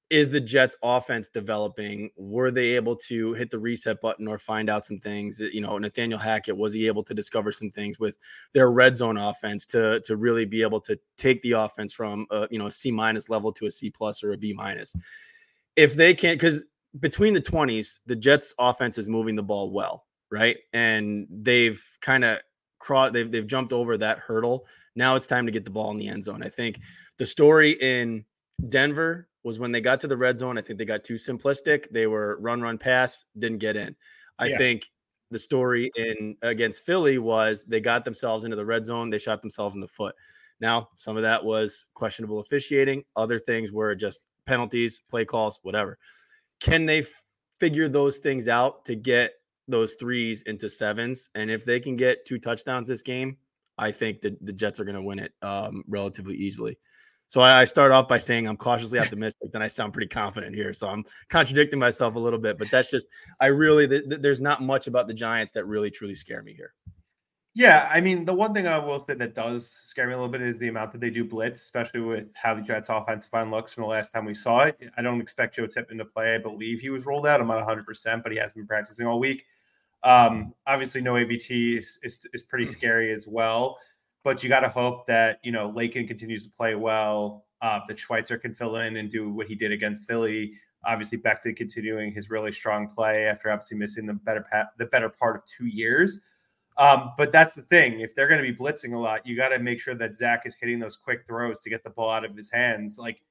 is 0.10 0.30
the 0.30 0.40
Jets 0.40 0.76
offense 0.84 1.30
developing? 1.30 2.12
Were 2.16 2.52
they 2.52 2.72
able 2.72 2.96
to 2.98 3.34
hit 3.34 3.50
the 3.50 3.60
reset 3.60 4.02
button 4.02 4.28
or 4.28 4.38
find 4.38 4.70
out 4.70 4.86
some 4.86 5.00
things? 5.00 5.40
You 5.40 5.62
know, 5.62 5.78
Nathaniel 5.78 6.20
Hackett 6.20 6.56
was 6.56 6.74
he 6.74 6.88
able 6.88 7.04
to 7.04 7.14
discover 7.14 7.52
some 7.52 7.72
things 7.72 8.00
with 8.00 8.18
their 8.54 8.72
red 8.72 8.96
zone 8.96 9.18
offense 9.18 9.66
to 9.68 10.02
to 10.02 10.16
really 10.18 10.46
be 10.46 10.62
able 10.62 10.82
to 10.82 11.00
take 11.18 11.42
the 11.42 11.54
offense 11.54 11.94
from 11.94 12.28
a 12.32 12.48
you 12.52 12.60
know 12.60 12.68
a 12.68 12.72
C 12.72 12.92
minus 12.92 13.30
level 13.30 13.52
to 13.54 13.66
a 13.66 13.72
C 13.72 13.90
plus 13.90 14.24
or 14.24 14.34
a 14.34 14.38
B 14.38 14.54
minus? 14.54 14.96
If 15.76 15.96
they 15.96 16.14
can't, 16.14 16.40
because 16.40 16.64
between 17.00 17.34
the 17.34 17.42
twenties, 17.42 18.00
the 18.06 18.16
Jets 18.16 18.54
offense 18.60 18.98
is 18.98 19.08
moving 19.08 19.36
the 19.36 19.44
ball 19.44 19.72
well, 19.72 20.06
right? 20.32 20.58
And 20.74 21.28
they've 21.30 21.84
kind 22.02 22.24
of 22.24 22.40
crossed, 22.80 23.14
they've 23.14 23.32
they've 23.32 23.48
jumped 23.48 23.74
over 23.74 23.98
that 23.98 24.20
hurdle. 24.20 24.68
Now 24.96 25.16
it's 25.16 25.28
time 25.28 25.46
to 25.48 25.52
get 25.52 25.66
the 25.66 25.72
ball 25.72 25.90
in 25.92 25.98
the 25.98 26.08
end 26.08 26.24
zone. 26.24 26.44
I 26.44 26.50
think 26.50 26.80
the 27.18 27.26
story 27.26 27.72
in 27.82 28.26
Denver 28.70 29.28
was 29.44 29.60
when 29.60 29.72
they 29.72 29.81
got 29.81 30.00
to 30.01 30.07
the 30.07 30.18
red 30.18 30.38
zone. 30.38 30.57
I 30.57 30.62
think 30.62 30.80
they 30.80 30.86
got 30.86 31.04
too 31.04 31.16
simplistic. 31.16 31.90
They 31.90 32.07
were 32.07 32.38
run, 32.40 32.62
run, 32.62 32.78
pass, 32.78 33.25
didn't 33.38 33.60
get 33.60 33.75
in. 33.75 33.95
I 34.40 34.48
yeah. 34.48 34.57
think 34.57 34.84
the 35.31 35.40
story 35.40 35.92
in 35.95 36.36
against 36.42 36.86
Philly 36.86 37.18
was 37.18 37.66
they 37.66 37.81
got 37.81 38.06
themselves 38.06 38.44
into 38.44 38.56
the 38.56 38.66
red 38.66 38.86
zone. 38.86 39.10
They 39.10 39.19
shot 39.19 39.42
themselves 39.42 39.75
in 39.75 39.81
the 39.81 39.88
foot. 39.88 40.16
Now, 40.60 40.90
some 40.95 41.18
of 41.18 41.24
that 41.24 41.44
was 41.44 41.88
questionable 41.94 42.40
officiating. 42.40 43.04
Other 43.16 43.40
things 43.40 43.72
were 43.72 43.95
just 43.95 44.28
penalties, 44.45 45.01
play 45.10 45.25
calls, 45.25 45.60
whatever. 45.63 45.98
Can 46.62 46.86
they 46.86 47.00
f- 47.00 47.24
figure 47.60 47.90
those 47.90 48.19
things 48.19 48.48
out 48.48 48.86
to 48.86 48.95
get 48.95 49.34
those 49.68 49.95
threes 49.95 50.42
into 50.44 50.69
sevens? 50.69 51.30
And 51.36 51.51
if 51.51 51.66
they 51.66 51.80
can 51.80 51.98
get 51.98 52.25
two 52.25 52.40
touchdowns 52.40 52.88
this 52.88 53.01
game, 53.01 53.38
I 53.78 53.92
think 53.92 54.22
that 54.22 54.44
the 54.45 54.54
Jets 54.54 54.80
are 54.80 54.86
going 54.86 54.95
to 54.95 55.04
win 55.04 55.19
it 55.19 55.34
um, 55.42 55.84
relatively 55.88 56.36
easily. 56.36 56.78
So 57.33 57.41
I, 57.41 57.65
start 57.65 57.91
off 57.91 58.07
by 58.07 58.19
saying 58.19 58.47
I'm 58.47 58.57
cautiously 58.57 59.00
optimistic. 59.00 59.51
then 59.51 59.63
I 59.63 59.68
sound 59.68 59.91
pretty 59.91 60.07
confident 60.07 60.53
here. 60.53 60.71
So 60.71 60.88
I'm 60.88 61.03
contradicting 61.30 61.80
myself 61.80 62.13
a 62.13 62.19
little 62.19 62.38
bit, 62.38 62.59
but 62.59 62.69
that's 62.69 62.91
just 62.91 63.09
I 63.39 63.47
really 63.47 63.88
th- 63.88 64.07
th- 64.07 64.21
there's 64.21 64.39
not 64.39 64.62
much 64.62 64.85
about 64.85 65.07
the 65.07 65.15
Giants 65.15 65.51
that 65.53 65.65
really 65.65 65.89
truly 65.89 66.13
scare 66.13 66.44
me 66.44 66.53
here. 66.53 66.75
Yeah, 67.56 67.89
I 67.91 68.01
mean 68.01 68.24
the 68.24 68.35
one 68.35 68.53
thing 68.53 68.68
I 68.68 68.77
will 68.77 69.00
say 69.00 69.15
that 69.15 69.33
does 69.33 69.68
scare 69.68 70.06
me 70.06 70.13
a 70.13 70.15
little 70.15 70.31
bit 70.31 70.44
is 70.44 70.59
the 70.59 70.68
amount 70.68 70.91
that 70.91 71.01
they 71.01 71.09
do 71.09 71.25
blitz, 71.25 71.63
especially 71.63 72.01
with 72.01 72.27
how 72.35 72.53
the 72.53 72.62
Jets' 72.62 72.89
offensive 72.89 73.33
line 73.33 73.50
looks 73.50 73.74
from 73.74 73.81
the 73.81 73.89
last 73.89 74.13
time 74.13 74.25
we 74.25 74.35
saw 74.35 74.65
it. 74.65 74.80
I 74.95 75.01
don't 75.01 75.19
expect 75.19 75.56
Joe 75.56 75.65
Tippmann 75.65 75.97
to 75.97 76.06
play. 76.06 76.35
I 76.35 76.38
believe 76.38 76.81
he 76.81 76.91
was 76.91 77.07
rolled 77.07 77.25
out. 77.25 77.41
I'm 77.41 77.47
not 77.47 77.57
100, 77.57 77.83
percent 77.83 78.21
but 78.21 78.31
he 78.31 78.38
has 78.38 78.53
been 78.53 78.68
practicing 78.68 79.07
all 79.07 79.19
week. 79.19 79.44
Um, 80.03 80.53
obviously, 80.68 81.01
no 81.01 81.13
AVT 81.13 81.80
is, 81.80 81.97
is, 82.03 82.27
is 82.31 82.44
pretty 82.44 82.68
scary 82.68 83.12
as 83.12 83.25
well 83.25 83.80
but 84.24 84.42
you 84.42 84.50
got 84.50 84.62
to 84.62 84.70
hope 84.70 85.06
that 85.08 85.40
you 85.44 85.52
know 85.52 85.72
Laken 85.72 86.08
continues 86.08 86.44
to 86.46 86.52
play 86.52 86.75
well. 86.75 87.46
Uh, 87.62 87.80
that 87.88 87.98
Schweitzer 87.98 88.38
can 88.38 88.54
fill 88.54 88.75
in 88.75 88.98
and 88.98 89.10
do 89.10 89.31
what 89.31 89.48
he 89.48 89.56
did 89.56 89.72
against 89.72 90.04
Philly. 90.04 90.52
Obviously, 90.84 91.18
Becton 91.18 91.56
continuing 91.56 92.12
his 92.12 92.30
really 92.30 92.52
strong 92.52 92.90
play 92.90 93.25
after 93.25 93.50
obviously 93.50 93.78
missing 93.78 94.06
the 94.06 94.14
better 94.14 94.46
pa- 94.52 94.70
the 94.78 94.86
better 94.86 95.08
part 95.08 95.38
of 95.38 95.44
two 95.46 95.68
years. 95.68 96.20
Um, 96.78 97.12
but 97.18 97.31
that's 97.31 97.56
the 97.56 97.62
thing. 97.62 98.02
If 98.02 98.16
they're 98.16 98.28
going 98.28 98.44
to 98.44 98.52
be 98.52 98.58
blitzing 98.58 98.94
a 98.94 98.98
lot, 98.98 99.25
you 99.25 99.38
got 99.38 99.50
to 99.50 99.60
make 99.60 99.80
sure 99.80 99.96
that 99.96 100.16
Zach 100.16 100.44
is 100.46 100.56
hitting 100.56 100.80
those 100.80 100.98
quick 100.98 101.26
throws 101.28 101.62
to 101.62 101.69
get 101.69 101.84
the 101.84 101.90
ball 101.90 102.10
out 102.10 102.26
of 102.26 102.36
his 102.36 102.50
hands. 102.52 102.98
Like 102.98 103.22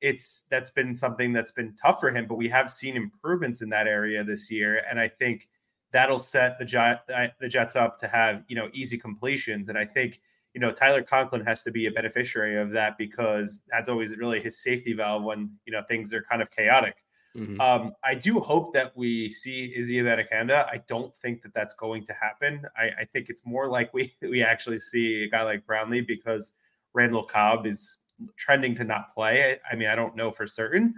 it's 0.00 0.46
that's 0.50 0.70
been 0.70 0.94
something 0.94 1.32
that's 1.32 1.52
been 1.52 1.74
tough 1.80 2.00
for 2.00 2.10
him, 2.10 2.26
but 2.26 2.36
we 2.36 2.48
have 2.48 2.70
seen 2.70 2.96
improvements 2.96 3.62
in 3.62 3.68
that 3.70 3.86
area 3.86 4.24
this 4.24 4.50
year, 4.50 4.82
and 4.88 4.98
I 4.98 5.08
think 5.08 5.48
that'll 5.92 6.18
set 6.18 6.58
the 6.58 6.64
Jet 6.64 7.06
the 7.40 7.48
Jets 7.48 7.76
up 7.76 7.98
to 7.98 8.08
have 8.08 8.42
you 8.48 8.56
know 8.56 8.68
easy 8.72 8.98
completions. 8.98 9.68
And 9.68 9.78
I 9.78 9.84
think 9.84 10.20
you 10.54 10.60
know, 10.60 10.70
Tyler 10.70 11.02
Conklin 11.02 11.44
has 11.44 11.62
to 11.62 11.70
be 11.70 11.86
a 11.86 11.90
beneficiary 11.90 12.58
of 12.58 12.70
that 12.72 12.98
because 12.98 13.62
that's 13.68 13.88
always 13.88 14.16
really 14.16 14.40
his 14.40 14.62
safety 14.62 14.92
valve 14.92 15.22
when, 15.22 15.50
you 15.64 15.72
know, 15.72 15.82
things 15.88 16.12
are 16.12 16.22
kind 16.22 16.42
of 16.42 16.50
chaotic. 16.50 16.96
Mm-hmm. 17.36 17.60
Um, 17.60 17.94
I 18.04 18.14
do 18.14 18.38
hope 18.40 18.74
that 18.74 18.94
we 18.94 19.30
see 19.30 19.72
Izzy 19.74 19.94
Abanikanda. 19.94 20.66
I 20.66 20.82
don't 20.86 21.16
think 21.16 21.42
that 21.42 21.54
that's 21.54 21.72
going 21.74 22.04
to 22.04 22.12
happen. 22.12 22.66
I, 22.76 22.90
I, 23.00 23.04
think 23.10 23.30
it's 23.30 23.46
more 23.46 23.68
like 23.68 23.94
we 23.94 24.14
we 24.22 24.42
actually 24.42 24.78
see 24.78 25.24
a 25.24 25.28
guy 25.30 25.42
like 25.42 25.66
Brownlee 25.66 26.02
because 26.02 26.52
Randall 26.92 27.24
Cobb 27.24 27.66
is 27.66 27.98
trending 28.36 28.74
to 28.74 28.84
not 28.84 29.14
play. 29.14 29.52
I, 29.52 29.72
I 29.72 29.76
mean, 29.76 29.88
I 29.88 29.94
don't 29.94 30.14
know 30.14 30.30
for 30.30 30.46
certain. 30.46 30.94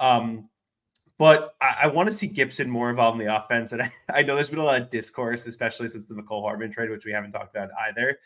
Um, 0.00 0.48
but 1.16 1.54
I, 1.60 1.76
I 1.82 1.86
want 1.86 2.08
to 2.08 2.14
see 2.14 2.28
Gipson 2.28 2.66
more 2.66 2.90
involved 2.90 3.20
in 3.20 3.26
the 3.26 3.36
offense. 3.36 3.70
And 3.70 3.82
I, 3.82 3.92
I, 4.12 4.22
know 4.22 4.34
there's 4.34 4.50
been 4.50 4.58
a 4.58 4.64
lot 4.64 4.80
of 4.80 4.90
discourse, 4.90 5.46
especially 5.46 5.88
since 5.88 6.06
the 6.06 6.14
Mecole 6.14 6.42
Hardman 6.42 6.72
trade, 6.72 6.90
which 6.90 7.04
we 7.04 7.12
haven't 7.12 7.32
talked 7.32 7.54
about 7.54 7.70
either 7.88 8.18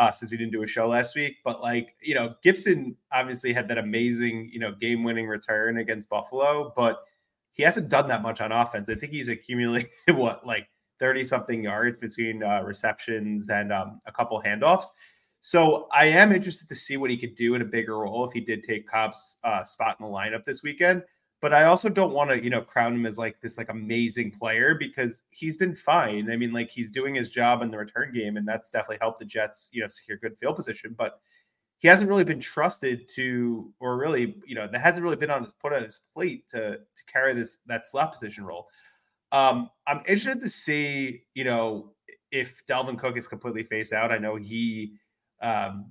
uh, 0.00 0.10
since 0.10 0.30
we 0.30 0.38
didn't 0.38 0.52
do 0.52 0.62
a 0.62 0.66
show 0.66 0.88
last 0.88 1.14
week. 1.14 1.36
But 1.44 1.60
like, 1.60 1.94
you 2.00 2.14
know, 2.14 2.34
Gipson 2.42 2.96
obviously 3.12 3.52
had 3.52 3.68
that 3.68 3.76
amazing, 3.76 4.48
you 4.50 4.58
know, 4.58 4.72
game 4.72 5.04
winning 5.04 5.28
return 5.28 5.76
against 5.76 6.08
Buffalo, 6.08 6.72
but 6.74 7.04
he 7.50 7.62
hasn't 7.62 7.90
done 7.90 8.08
that 8.08 8.22
much 8.22 8.40
on 8.40 8.50
offense. 8.50 8.88
I 8.88 8.94
think 8.94 9.12
he's 9.12 9.28
accumulated 9.28 9.90
what, 10.14 10.46
like 10.46 10.66
30 11.00 11.26
something 11.26 11.62
yards 11.62 11.98
between 11.98 12.42
uh, 12.42 12.62
receptions 12.62 13.50
and 13.50 13.72
um, 13.72 14.00
a 14.06 14.12
couple 14.12 14.42
handoffs. 14.42 14.86
So 15.42 15.86
I 15.92 16.06
am 16.06 16.32
interested 16.32 16.68
to 16.70 16.74
see 16.74 16.96
what 16.96 17.10
he 17.10 17.18
could 17.18 17.34
do 17.34 17.54
in 17.54 17.60
a 17.60 17.66
bigger 17.66 17.98
role 17.98 18.26
if 18.26 18.32
he 18.32 18.40
did 18.40 18.64
take 18.64 18.88
Cobb's 18.88 19.36
uh, 19.44 19.64
spot 19.64 19.96
in 20.00 20.06
the 20.06 20.12
lineup 20.12 20.46
this 20.46 20.62
weekend 20.62 21.02
but 21.40 21.54
I 21.54 21.64
also 21.64 21.88
don't 21.88 22.12
want 22.12 22.30
to, 22.30 22.42
you 22.42 22.50
know, 22.50 22.60
crown 22.60 22.94
him 22.94 23.06
as 23.06 23.16
like 23.16 23.40
this 23.40 23.56
like 23.56 23.70
amazing 23.70 24.30
player 24.32 24.74
because 24.74 25.22
he's 25.30 25.56
been 25.56 25.74
fine. 25.74 26.30
I 26.30 26.36
mean, 26.36 26.52
like 26.52 26.70
he's 26.70 26.90
doing 26.90 27.14
his 27.14 27.30
job 27.30 27.62
in 27.62 27.70
the 27.70 27.78
return 27.78 28.12
game, 28.12 28.36
and 28.36 28.46
that's 28.46 28.68
definitely 28.68 28.98
helped 29.00 29.20
the 29.20 29.24
Jets, 29.24 29.70
you 29.72 29.80
know, 29.80 29.88
secure 29.88 30.18
good 30.18 30.36
field 30.38 30.56
position. 30.56 30.94
But 30.96 31.20
he 31.78 31.88
hasn't 31.88 32.10
really 32.10 32.24
been 32.24 32.40
trusted 32.40 33.08
to, 33.14 33.72
or 33.80 33.96
really, 33.96 34.36
you 34.46 34.54
know, 34.54 34.68
that 34.70 34.80
hasn't 34.80 35.02
really 35.02 35.16
been 35.16 35.30
on 35.30 35.44
his 35.44 35.54
put 35.54 35.72
on 35.72 35.82
his 35.82 36.00
plate 36.12 36.46
to 36.50 36.72
to 36.72 37.04
carry 37.10 37.32
this 37.32 37.58
that 37.66 37.86
slot 37.86 38.12
position 38.12 38.44
role. 38.44 38.68
Um, 39.32 39.70
I'm 39.86 39.98
interested 40.00 40.42
to 40.42 40.50
see, 40.50 41.22
you 41.34 41.44
know, 41.44 41.92
if 42.30 42.62
Dalvin 42.66 42.98
Cook 42.98 43.16
is 43.16 43.26
completely 43.26 43.62
phased 43.62 43.94
out. 43.94 44.12
I 44.12 44.18
know 44.18 44.36
he 44.36 44.94
um 45.40 45.86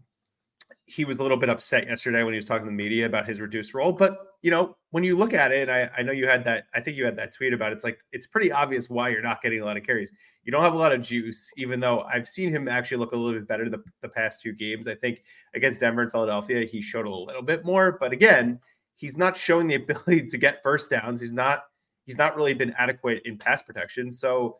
he 0.86 1.06
was 1.06 1.20
a 1.20 1.24
little 1.24 1.38
bit 1.38 1.50
upset 1.50 1.88
yesterday 1.88 2.24
when 2.24 2.34
he 2.34 2.38
was 2.38 2.46
talking 2.46 2.66
to 2.66 2.70
the 2.70 2.76
media 2.76 3.06
about 3.06 3.28
his 3.28 3.42
reduced 3.42 3.74
role. 3.74 3.92
But 3.92 4.29
you 4.42 4.52
know, 4.52 4.78
when 4.92 5.04
you 5.04 5.18
look 5.18 5.34
at 5.34 5.52
it, 5.52 5.70
I, 5.70 5.90
I 5.98 6.02
know 6.02 6.12
you 6.12 6.28
had 6.28 6.44
that. 6.46 6.66
I 6.74 6.80
think 6.80 6.98
you 6.98 7.06
had 7.06 7.18
that 7.18 7.34
tweet 7.34 7.54
about 7.54 7.72
it. 7.72 7.76
it's 7.76 7.84
like 7.84 8.00
it's 8.12 8.26
pretty 8.26 8.52
obvious 8.52 8.90
why 8.90 9.10
you're 9.10 9.22
not 9.22 9.42
getting 9.42 9.62
a 9.62 9.66
lot 9.66 9.78
of 9.78 9.84
carries. 9.84 10.12
You 10.44 10.52
don't 10.52 10.64
have 10.64 10.74
a 10.74 10.78
lot 10.78 10.94
of 10.94 11.02
juice, 11.02 11.52
even 11.58 11.80
though 11.80 12.02
I've 12.02 12.28
seen 12.28 12.50
him 12.50 12.68
actually 12.68 12.98
look 12.98 13.12
a 13.12 13.18
little 13.18 13.38
bit 13.40 13.48
better 13.48 13.70
the, 13.70 13.84
the 14.02 14.10
past 14.10 14.42
two 14.42 14.54
games. 14.54 14.88
I 14.88 14.96
think 14.96 15.24
against 15.54 15.82
Denver 15.82 16.02
and 16.02 16.12
Philadelphia, 16.12 16.66
he 16.66 16.82
showed 16.82 17.06
a 17.06 17.14
little 17.14 17.42
bit 17.42 17.66
more. 17.66 17.98
But 18.00 18.14
again, 18.14 18.60
he's 18.96 19.18
not 19.18 19.36
showing 19.36 19.68
the 19.68 19.76
ability 19.84 20.24
to 20.28 20.38
get 20.38 20.64
first 20.64 20.90
downs. 20.90 21.20
He's 21.20 21.34
not 21.34 21.66
he's 22.06 22.18
not 22.18 22.36
really 22.36 22.54
been 22.54 22.74
adequate 22.78 23.22
in 23.26 23.38
pass 23.38 23.62
protection. 23.62 24.12
So 24.12 24.58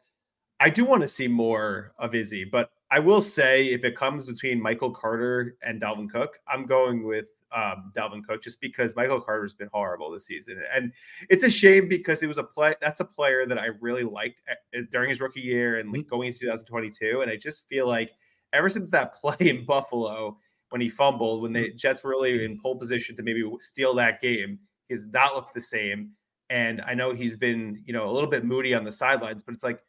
I 0.60 0.70
do 0.70 0.84
want 0.84 1.02
to 1.02 1.08
see 1.08 1.28
more 1.28 1.94
of 1.98 2.14
Izzy, 2.14 2.44
but 2.44 2.70
I 2.92 3.00
will 3.00 3.22
say 3.22 3.68
if 3.68 3.86
it 3.86 3.96
comes 3.96 4.28
between 4.28 4.62
Michael 4.62 4.92
Carter 4.92 5.56
and 5.64 5.82
Dalvin 5.82 6.12
Cook, 6.12 6.38
I'm 6.48 6.66
going 6.66 7.08
with 7.08 7.26
um, 7.56 7.92
Dalvin 7.96 8.24
Cook 8.24 8.42
just 8.42 8.62
because 8.62 8.96
Michael 8.96 9.22
Carter's 9.22 9.54
been 9.54 9.70
horrible 9.74 10.12
this 10.12 10.26
season, 10.26 10.62
and 10.74 10.92
it's 11.30 11.44
a 11.44 11.50
shame 11.50 11.88
because 11.88 12.22
it 12.24 12.28
was 12.28 12.38
a 12.38 12.44
play. 12.44 12.76
That's 12.82 13.00
a 13.00 13.06
player 13.06 13.46
that 13.46 13.58
I 13.58 13.68
really 13.80 14.04
liked 14.04 14.42
eh, 14.74 14.82
during 14.92 15.10
his 15.10 15.22
rookie 15.22 15.42
year 15.42 15.78
and 15.78 15.92
like 15.92 16.02
mm-hmm. 16.02 16.10
going 16.10 16.28
into 16.28 16.40
2022, 16.40 17.22
and 17.22 17.32
I 17.32 17.36
just 17.36 17.64
feel 17.70 17.88
like 17.88 18.12
ever 18.54 18.70
since 18.70 18.90
that 18.92 19.16
play 19.22 19.36
in 19.40 19.66
Buffalo 19.66 20.38
when 20.70 20.82
he 20.82 20.90
fumbled, 20.90 21.42
when 21.42 21.54
the 21.54 21.66
mm-hmm. 21.66 21.78
Jets 21.78 22.04
were 22.04 22.12
really 22.12 22.46
in 22.46 22.60
pole 22.62 22.78
position 22.78 23.16
to 23.16 23.24
maybe 23.24 23.44
steal 23.62 23.94
that 23.96 24.22
game, 24.22 24.60
he 24.88 24.94
has 24.94 25.06
not 25.08 25.36
looked 25.36 25.54
the 25.54 25.62
same. 25.62 26.12
And 26.50 26.82
I 26.82 26.94
know 26.94 27.14
he's 27.14 27.36
been, 27.36 27.82
you 27.86 27.94
know, 27.94 28.08
a 28.08 28.12
little 28.12 28.30
bit 28.30 28.44
moody 28.44 28.74
on 28.74 28.84
the 28.84 28.92
sidelines, 28.92 29.44
but 29.44 29.54
it's 29.54 29.64
like 29.64 29.82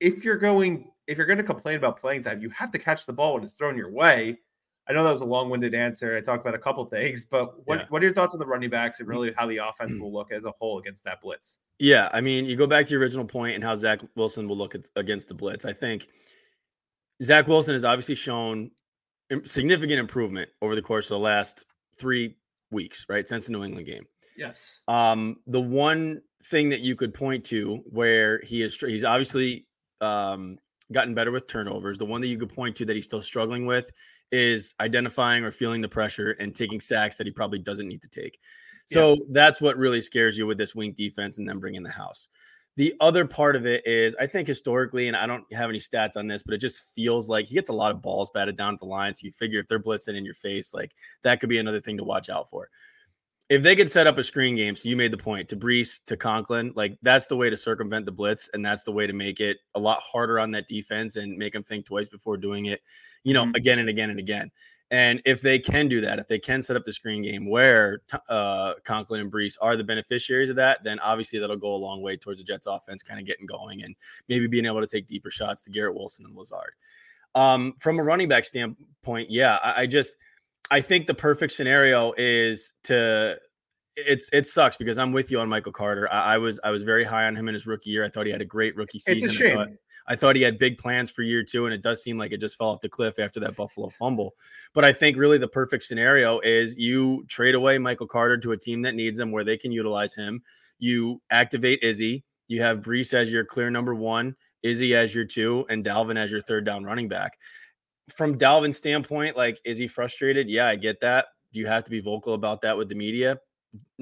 if 0.00 0.24
you're 0.24 0.36
going 0.36 0.90
if 1.06 1.16
you're 1.16 1.26
going 1.26 1.38
to 1.38 1.44
complain 1.44 1.76
about 1.76 1.98
playing 1.98 2.22
time, 2.22 2.40
you 2.40 2.50
have 2.50 2.70
to 2.72 2.78
catch 2.78 3.06
the 3.06 3.12
ball 3.12 3.34
when 3.34 3.44
it's 3.44 3.52
thrown 3.52 3.76
your 3.76 3.92
way. 3.92 4.38
I 4.88 4.92
know 4.92 5.02
that 5.02 5.12
was 5.12 5.20
a 5.20 5.26
long-winded 5.26 5.74
answer. 5.74 6.16
I 6.16 6.20
talked 6.20 6.42
about 6.42 6.54
a 6.54 6.58
couple 6.58 6.84
things, 6.84 7.26
but 7.28 7.66
what, 7.66 7.80
yeah. 7.80 7.84
what 7.88 8.02
are 8.02 8.06
your 8.06 8.14
thoughts 8.14 8.34
on 8.34 8.40
the 8.40 8.46
running 8.46 8.70
backs 8.70 9.00
and 9.00 9.08
really 9.08 9.32
how 9.36 9.46
the 9.46 9.58
offense 9.58 9.98
will 9.98 10.12
look 10.12 10.30
as 10.30 10.44
a 10.44 10.52
whole 10.60 10.78
against 10.78 11.04
that 11.04 11.20
blitz? 11.20 11.58
Yeah, 11.78 12.08
I 12.12 12.20
mean, 12.20 12.44
you 12.44 12.56
go 12.56 12.66
back 12.66 12.86
to 12.86 12.92
your 12.92 13.00
original 13.00 13.24
point 13.24 13.56
and 13.56 13.64
how 13.64 13.74
Zach 13.74 14.00
Wilson 14.14 14.48
will 14.48 14.56
look 14.56 14.74
at, 14.74 14.82
against 14.94 15.28
the 15.28 15.34
blitz. 15.34 15.64
I 15.64 15.72
think 15.72 16.06
Zach 17.22 17.48
Wilson 17.48 17.74
has 17.74 17.84
obviously 17.84 18.14
shown 18.14 18.70
significant 19.44 19.98
improvement 19.98 20.50
over 20.62 20.76
the 20.76 20.82
course 20.82 21.06
of 21.06 21.16
the 21.16 21.24
last 21.24 21.64
three 21.98 22.36
weeks, 22.70 23.06
right, 23.08 23.26
since 23.26 23.46
the 23.46 23.52
New 23.52 23.64
England 23.64 23.86
game. 23.86 24.06
Yes. 24.36 24.80
Um, 24.86 25.38
the 25.46 25.60
one 25.60 26.22
thing 26.44 26.68
that 26.68 26.80
you 26.80 26.94
could 26.94 27.12
point 27.12 27.44
to 27.46 27.82
where 27.86 28.40
he 28.40 28.62
is, 28.62 28.76
he's 28.76 29.04
obviously 29.04 29.66
um, 30.00 30.58
gotten 30.92 31.14
better 31.14 31.32
with 31.32 31.48
turnovers. 31.48 31.98
The 31.98 32.04
one 32.04 32.20
that 32.20 32.28
you 32.28 32.38
could 32.38 32.54
point 32.54 32.76
to 32.76 32.84
that 32.84 32.94
he's 32.94 33.06
still 33.06 33.22
struggling 33.22 33.66
with 33.66 33.90
is 34.32 34.74
identifying 34.80 35.44
or 35.44 35.52
feeling 35.52 35.80
the 35.80 35.88
pressure 35.88 36.32
and 36.32 36.54
taking 36.54 36.80
sacks 36.80 37.16
that 37.16 37.26
he 37.26 37.32
probably 37.32 37.58
doesn't 37.58 37.88
need 37.88 38.02
to 38.02 38.08
take. 38.08 38.38
So 38.86 39.14
yeah. 39.14 39.20
that's 39.30 39.60
what 39.60 39.76
really 39.76 40.00
scares 40.00 40.38
you 40.38 40.46
with 40.46 40.58
this 40.58 40.74
Wink 40.74 40.96
defense 40.96 41.38
and 41.38 41.48
then 41.48 41.58
bringing 41.58 41.82
the 41.82 41.90
house. 41.90 42.28
The 42.76 42.94
other 43.00 43.26
part 43.26 43.56
of 43.56 43.64
it 43.66 43.86
is, 43.86 44.14
I 44.20 44.26
think 44.26 44.46
historically, 44.46 45.08
and 45.08 45.16
I 45.16 45.26
don't 45.26 45.50
have 45.54 45.70
any 45.70 45.78
stats 45.78 46.16
on 46.16 46.26
this, 46.26 46.42
but 46.42 46.54
it 46.54 46.58
just 46.58 46.82
feels 46.94 47.28
like 47.28 47.46
he 47.46 47.54
gets 47.54 47.70
a 47.70 47.72
lot 47.72 47.90
of 47.90 48.02
balls 48.02 48.30
batted 48.34 48.56
down 48.56 48.74
at 48.74 48.80
the 48.80 48.86
line. 48.86 49.14
So 49.14 49.24
you 49.24 49.32
figure 49.32 49.60
if 49.60 49.66
they're 49.66 49.80
blitzing 49.80 50.16
in 50.16 50.24
your 50.24 50.34
face, 50.34 50.74
like 50.74 50.94
that 51.22 51.40
could 51.40 51.48
be 51.48 51.58
another 51.58 51.80
thing 51.80 51.96
to 51.96 52.04
watch 52.04 52.28
out 52.28 52.50
for 52.50 52.68
if 53.48 53.62
they 53.62 53.76
could 53.76 53.90
set 53.90 54.06
up 54.06 54.18
a 54.18 54.24
screen 54.24 54.56
game, 54.56 54.74
so 54.74 54.88
you 54.88 54.96
made 54.96 55.12
the 55.12 55.16
point 55.16 55.48
to 55.48 55.56
Breece 55.56 56.04
to 56.06 56.16
Conklin, 56.16 56.72
like 56.74 56.98
that's 57.02 57.26
the 57.26 57.36
way 57.36 57.48
to 57.48 57.56
circumvent 57.56 58.04
the 58.04 58.12
blitz, 58.12 58.50
and 58.52 58.64
that's 58.64 58.82
the 58.82 58.90
way 58.90 59.06
to 59.06 59.12
make 59.12 59.40
it 59.40 59.58
a 59.74 59.80
lot 59.80 60.00
harder 60.00 60.40
on 60.40 60.50
that 60.50 60.66
defense 60.66 61.16
and 61.16 61.36
make 61.38 61.52
them 61.52 61.62
think 61.62 61.86
twice 61.86 62.08
before 62.08 62.36
doing 62.36 62.66
it, 62.66 62.80
you 63.22 63.34
know, 63.34 63.44
mm-hmm. 63.44 63.54
again 63.54 63.78
and 63.78 63.88
again 63.88 64.10
and 64.10 64.18
again. 64.18 64.50
And 64.90 65.20
if 65.24 65.42
they 65.42 65.58
can 65.58 65.88
do 65.88 66.00
that, 66.00 66.18
if 66.18 66.28
they 66.28 66.38
can 66.38 66.62
set 66.62 66.76
up 66.76 66.84
the 66.84 66.92
screen 66.92 67.22
game 67.22 67.48
where 67.48 68.02
uh, 68.28 68.74
Conklin 68.84 69.20
and 69.20 69.32
Breece 69.32 69.56
are 69.60 69.76
the 69.76 69.84
beneficiaries 69.84 70.50
of 70.50 70.56
that, 70.56 70.82
then 70.84 70.98
obviously 71.00 71.38
that'll 71.38 71.56
go 71.56 71.74
a 71.74 71.76
long 71.76 72.02
way 72.02 72.16
towards 72.16 72.40
the 72.40 72.44
Jets 72.44 72.66
offense 72.66 73.02
kind 73.02 73.18
of 73.18 73.26
getting 73.26 73.46
going 73.46 73.82
and 73.82 73.96
maybe 74.28 74.46
being 74.46 74.66
able 74.66 74.80
to 74.80 74.86
take 74.86 75.06
deeper 75.06 75.30
shots 75.30 75.62
to 75.62 75.70
Garrett 75.70 75.94
Wilson 75.94 76.24
and 76.26 76.36
Lazard. 76.36 76.74
Um, 77.34 77.74
from 77.78 77.98
a 77.98 78.02
running 78.02 78.28
back 78.28 78.44
standpoint, 78.44 79.30
yeah, 79.30 79.58
I, 79.62 79.82
I 79.82 79.86
just– 79.86 80.16
I 80.70 80.80
think 80.80 81.06
the 81.06 81.14
perfect 81.14 81.52
scenario 81.52 82.12
is 82.16 82.72
to 82.84 83.38
it's 83.96 84.28
it 84.32 84.46
sucks 84.46 84.76
because 84.76 84.98
I'm 84.98 85.12
with 85.12 85.30
you 85.30 85.40
on 85.40 85.48
Michael 85.48 85.72
Carter. 85.72 86.12
I, 86.12 86.34
I, 86.34 86.38
was 86.38 86.60
I 86.62 86.70
was 86.70 86.82
very 86.82 87.04
high 87.04 87.26
on 87.26 87.34
him 87.34 87.48
in 87.48 87.54
his 87.54 87.66
rookie 87.66 87.90
year. 87.90 88.04
I 88.04 88.08
thought 88.08 88.26
he 88.26 88.32
had 88.32 88.42
a 88.42 88.46
great 88.46 88.76
rookie 88.76 88.98
season. 88.98 89.28
It's 89.28 89.34
a 89.34 89.36
shame. 89.36 89.58
I 89.58 89.64
thought, 89.64 89.68
I 90.08 90.16
thought 90.16 90.36
he 90.36 90.42
had 90.42 90.58
big 90.58 90.78
plans 90.78 91.10
for 91.10 91.22
year 91.22 91.42
two, 91.42 91.64
and 91.64 91.74
it 91.74 91.82
does 91.82 92.02
seem 92.02 92.18
like 92.18 92.30
it 92.32 92.40
just 92.40 92.58
fell 92.58 92.68
off 92.68 92.80
the 92.80 92.88
cliff 92.88 93.18
after 93.18 93.40
that 93.40 93.56
Buffalo 93.56 93.88
fumble. 93.88 94.34
But 94.74 94.84
I 94.84 94.92
think 94.92 95.16
really 95.16 95.38
the 95.38 95.48
perfect 95.48 95.82
scenario 95.84 96.38
is 96.40 96.76
you 96.76 97.24
trade 97.26 97.54
away 97.54 97.78
Michael 97.78 98.06
Carter 98.06 98.36
to 98.38 98.52
a 98.52 98.56
team 98.56 98.82
that 98.82 98.94
needs 98.94 99.18
him, 99.18 99.32
where 99.32 99.44
they 99.44 99.56
can 99.56 99.72
utilize 99.72 100.14
him. 100.14 100.42
You 100.78 101.20
activate 101.30 101.82
Izzy. 101.82 102.24
You 102.48 102.60
have 102.60 102.82
Breece 102.82 103.14
as 103.14 103.32
your 103.32 103.44
clear 103.44 103.70
number 103.70 103.94
one, 103.94 104.36
Izzy 104.62 104.94
as 104.94 105.14
your 105.14 105.24
two, 105.24 105.64
and 105.70 105.84
Dalvin 105.84 106.16
as 106.16 106.30
your 106.30 106.42
third 106.42 106.64
down 106.66 106.84
running 106.84 107.08
back 107.08 107.38
from 108.08 108.38
Dalvin's 108.38 108.76
standpoint, 108.76 109.36
like, 109.36 109.60
is 109.64 109.78
he 109.78 109.88
frustrated? 109.88 110.48
Yeah, 110.48 110.68
I 110.68 110.76
get 110.76 111.00
that. 111.00 111.26
Do 111.52 111.60
you 111.60 111.66
have 111.66 111.84
to 111.84 111.90
be 111.90 112.00
vocal 112.00 112.34
about 112.34 112.60
that 112.62 112.76
with 112.76 112.88
the 112.88 112.94
media? 112.94 113.38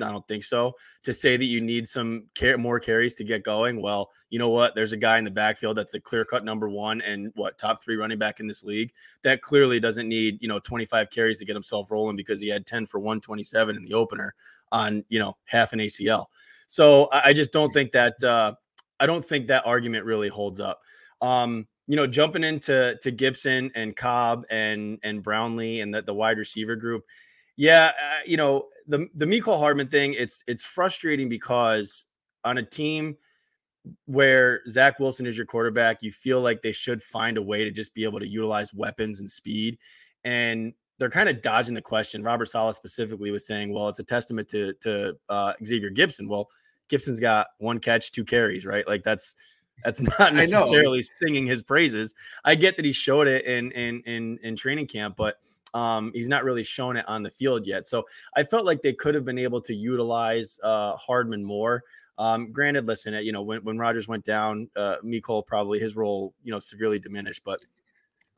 I 0.03 0.11
don't 0.11 0.27
think 0.29 0.45
so. 0.45 0.73
To 1.05 1.13
say 1.13 1.37
that 1.37 1.45
you 1.45 1.61
need 1.61 1.89
some 1.89 2.27
care, 2.35 2.59
more 2.59 2.79
carries 2.79 3.15
to 3.15 3.25
get 3.25 3.43
going, 3.43 3.81
well, 3.83 4.11
you 4.31 4.39
know 4.39 4.49
what? 4.49 4.75
There's 4.75 4.93
a 4.93 4.97
guy 4.97 5.19
in 5.19 5.25
the 5.25 5.31
backfield 5.31 5.77
that's 5.77 5.93
the 5.93 6.01
clear 6.01 6.25
cut 6.25 6.45
number 6.45 6.69
one 6.69 7.01
and 7.03 7.33
what 7.35 7.59
top 7.59 7.83
three 7.83 7.97
running 7.97 8.19
back 8.19 8.41
in 8.41 8.47
this 8.47 8.63
league 8.63 8.93
that 9.23 9.43
clearly 9.43 9.81
doesn't 9.81 10.09
need 10.09 10.41
you 10.41 10.49
know 10.49 10.59
25 10.61 11.11
carries 11.11 11.39
to 11.39 11.45
get 11.45 11.55
himself 11.55 11.91
rolling 11.91 12.17
because 12.17 12.41
he 12.41 12.49
had 12.49 12.67
10 12.67 12.87
for 12.87 12.99
127 12.99 13.77
in 13.77 13.83
the 13.83 13.95
opener 13.95 14.35
on 14.73 15.05
you 15.09 15.19
know 15.19 15.37
half 15.45 15.73
an 15.73 15.79
ACL. 15.79 16.27
So 16.67 17.09
I 17.13 17.33
just 17.33 17.53
don't 17.53 17.73
think 17.73 17.93
that 17.93 18.23
uh, 18.23 18.55
I 19.01 19.07
don't 19.07 19.25
think 19.25 19.49
that 19.49 19.67
argument 19.67 20.05
really 20.05 20.29
holds 20.29 20.61
up. 20.61 20.81
Um, 21.21 21.67
you 21.87 21.97
know, 21.97 22.07
jumping 22.07 22.45
into 22.45 22.97
to 23.03 23.13
Gipson 23.13 23.71
and 23.75 23.95
Cobb 23.95 24.45
and 24.51 24.99
and 25.03 25.23
Brownlee 25.23 25.81
and 25.81 25.95
the, 25.95 26.03
the 26.03 26.15
wide 26.15 26.39
receiver 26.39 26.77
group, 26.77 27.05
yeah, 27.57 27.93
uh, 27.99 28.23
you 28.27 28.37
know, 28.37 28.67
the 28.87 29.09
the 29.15 29.27
Mecole 29.27 29.59
Hardman 29.59 29.89
thing, 29.89 30.15
it's 30.15 30.43
it's 30.47 30.65
frustrating 30.65 31.29
because 31.29 32.07
on 32.45 32.59
a 32.59 32.63
team 32.63 33.17
where 34.07 34.63
Zach 34.69 34.99
Wilson 34.99 35.27
is 35.27 35.37
your 35.37 35.47
quarterback, 35.47 36.03
you 36.03 36.11
feel 36.11 36.41
like 36.41 36.63
they 36.63 36.73
should 36.73 37.03
find 37.03 37.37
a 37.37 37.43
way 37.43 37.65
to 37.65 37.71
just 37.71 37.95
be 37.95 38.05
able 38.05 38.21
to 38.21 38.27
utilize 38.27 38.73
weapons 38.73 39.21
and 39.21 39.31
speed. 39.31 39.79
And 40.25 40.73
they're 40.99 41.11
kind 41.11 41.29
of 41.29 41.43
dodging 41.43 41.75
the 41.75 41.83
question. 41.83 42.23
Robert 42.23 42.47
Saleh 42.47 42.75
specifically 42.75 43.31
was 43.31 43.47
saying, 43.47 43.73
well, 43.73 43.89
it's 43.89 43.99
a 43.99 44.05
testament 44.05 44.49
to 44.49 44.73
to 44.81 45.15
uh, 45.29 45.53
Xavier 45.65 45.91
Gipson. 45.91 46.29
Well, 46.29 46.49
Gipson's 46.89 47.21
got 47.21 47.49
one 47.59 47.79
catch, 47.79 48.13
two 48.13 48.25
carries, 48.25 48.65
right? 48.67 48.87
Like 48.87 49.05
that's 49.05 49.35
that's 49.83 50.01
not 50.19 50.35
necessarily 50.35 51.03
singing 51.03 51.47
his 51.47 51.63
praises. 51.63 52.15
I 52.45 52.55
get 52.55 52.77
that 52.77 52.85
he 52.85 52.93
showed 52.93 53.27
it 53.27 53.45
in 53.45 53.73
in 53.73 54.03
in 54.03 54.39
in 54.43 54.57
training 54.57 54.87
camp, 54.87 55.17
but 55.17 55.39
um, 55.75 56.13
he's 56.15 56.29
not 56.29 56.45
really 56.45 56.63
shown 56.63 56.97
it 56.97 57.07
on 57.09 57.23
the 57.23 57.31
field 57.31 57.67
yet. 57.67 57.89
So 57.89 58.05
I 58.37 58.45
felt 58.45 58.65
like 58.65 58.81
they 58.81 58.93
could 58.93 59.15
have 59.15 59.25
been 59.25 59.39
able 59.39 59.61
to 59.63 59.75
utilize 59.75 60.59
uh, 60.63 60.95
Hardman 60.97 61.45
more. 61.45 61.83
Um, 62.17 62.53
granted, 62.53 62.87
listen, 62.87 63.13
it 63.13 63.25
you 63.25 63.33
know, 63.33 63.43
when, 63.43 63.63
when 63.65 63.77
Rodgers 63.77 64.07
went 64.07 64.25
down, 64.25 64.71
uh, 64.77 64.97
Mecole 65.05 65.45
probably 65.45 65.81
his 65.81 65.97
role, 65.97 66.33
you 66.45 66.53
know, 66.53 66.61
severely 66.61 67.01
diminished, 67.01 67.43
but 67.45 67.61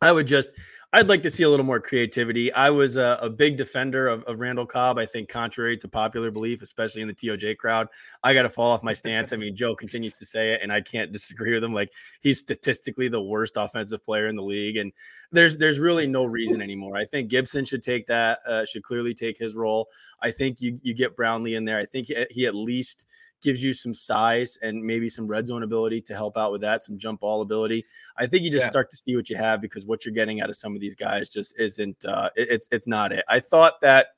I 0.00 0.12
would 0.12 0.26
just, 0.26 0.50
I'd 0.93 1.09
like 1.09 1.23
to 1.25 1.31
see 1.31 1.43
a 1.43 1.50
little 1.50 1.66
more 1.66 1.81
creativity. 1.81 2.52
I 2.52 2.71
was 2.71 2.97
a, 2.97 3.19
a 3.21 3.28
big 3.28 3.57
defender 3.57 4.09
of, 4.09 4.23
of, 4.25 4.38
Randall 4.38 4.66
Cobb. 4.66 4.99
I 4.99 5.05
think, 5.05 5.28
contrary 5.28 5.76
to 5.78 5.88
popular 5.88 6.31
belief, 6.31 6.62
especially 6.62 7.02
in 7.02 7.09
the 7.09 7.14
TOJ 7.14 7.57
crowd, 7.57 7.88
I 8.23 8.33
got 8.33 8.43
to 8.43 8.49
fall 8.49 8.71
off 8.71 8.83
my 8.85 8.93
stance. 8.93 9.33
I 9.33 9.37
mean, 9.37 9.57
Joe 9.57 9.75
continues 9.75 10.16
to 10.16 10.26
say 10.26 10.52
it, 10.52 10.61
and 10.62 10.73
I 10.73 10.81
can't 10.81 11.12
disagree 11.12 11.55
with 11.55 11.64
him. 11.64 11.75
Like 11.75 11.93
he's 12.21 12.38
statistically 12.38 13.09
the 13.09 13.21
worst 13.21 13.55
offensive 13.57 14.05
player 14.05 14.28
in 14.28 14.37
the 14.37 14.43
league, 14.43 14.76
and 14.76 14.93
there's 15.33 15.57
there's 15.59 15.81
really 15.81 16.07
no 16.07 16.25
reason 16.25 16.62
anymore. 16.62 16.97
I 16.97 17.05
think 17.05 17.31
Gipson 17.31 17.66
should 17.66 17.83
take 17.83 18.07
that, 18.07 18.38
uh, 18.47 18.64
should 18.64 18.85
clearly 18.85 19.12
take 19.12 19.37
his 19.37 19.55
role. 19.55 19.88
I 20.23 20.31
think 20.31 20.61
you 20.61 20.78
you 20.83 20.95
get 20.95 21.16
Brownlee 21.16 21.57
in 21.57 21.64
there. 21.64 21.78
I 21.78 21.85
think 21.85 22.07
he, 22.07 22.26
he 22.31 22.47
at 22.47 22.55
least 22.55 23.07
gives 23.43 23.62
you 23.62 23.73
some 23.73 23.95
size 23.95 24.59
and 24.62 24.83
maybe 24.83 25.09
some 25.09 25.26
red 25.26 25.47
zone 25.47 25.62
ability 25.62 26.00
to 26.00 26.14
help 26.14 26.37
out 26.37 26.52
with 26.52 26.61
that, 26.61 26.85
some 26.85 26.99
jump 26.99 27.21
ball 27.21 27.43
ability. 27.43 27.85
I 28.16 28.26
think 28.26 28.45
you 28.45 28.50
just 28.50 28.64
yeah. 28.64 28.71
start 28.71 28.90
to 28.90 28.97
see 28.97 29.14
what 29.16 29.28
you 29.31 29.37
have 29.37 29.61
because 29.61 29.85
what 29.85 30.05
you're 30.05 30.14
getting 30.14 30.40
out 30.40 30.50
of 30.50 30.57
some 30.57 30.75
of 30.76 30.80
these 30.80 30.95
guys 30.95 31.28
just 31.28 31.54
isn't 31.59 32.04
uh, 32.04 32.30
it, 32.37 32.49
it's 32.50 32.68
it's 32.71 32.87
not 32.87 33.12
it. 33.12 33.25
I 33.28 33.40
thought 33.40 33.80
that 33.83 34.09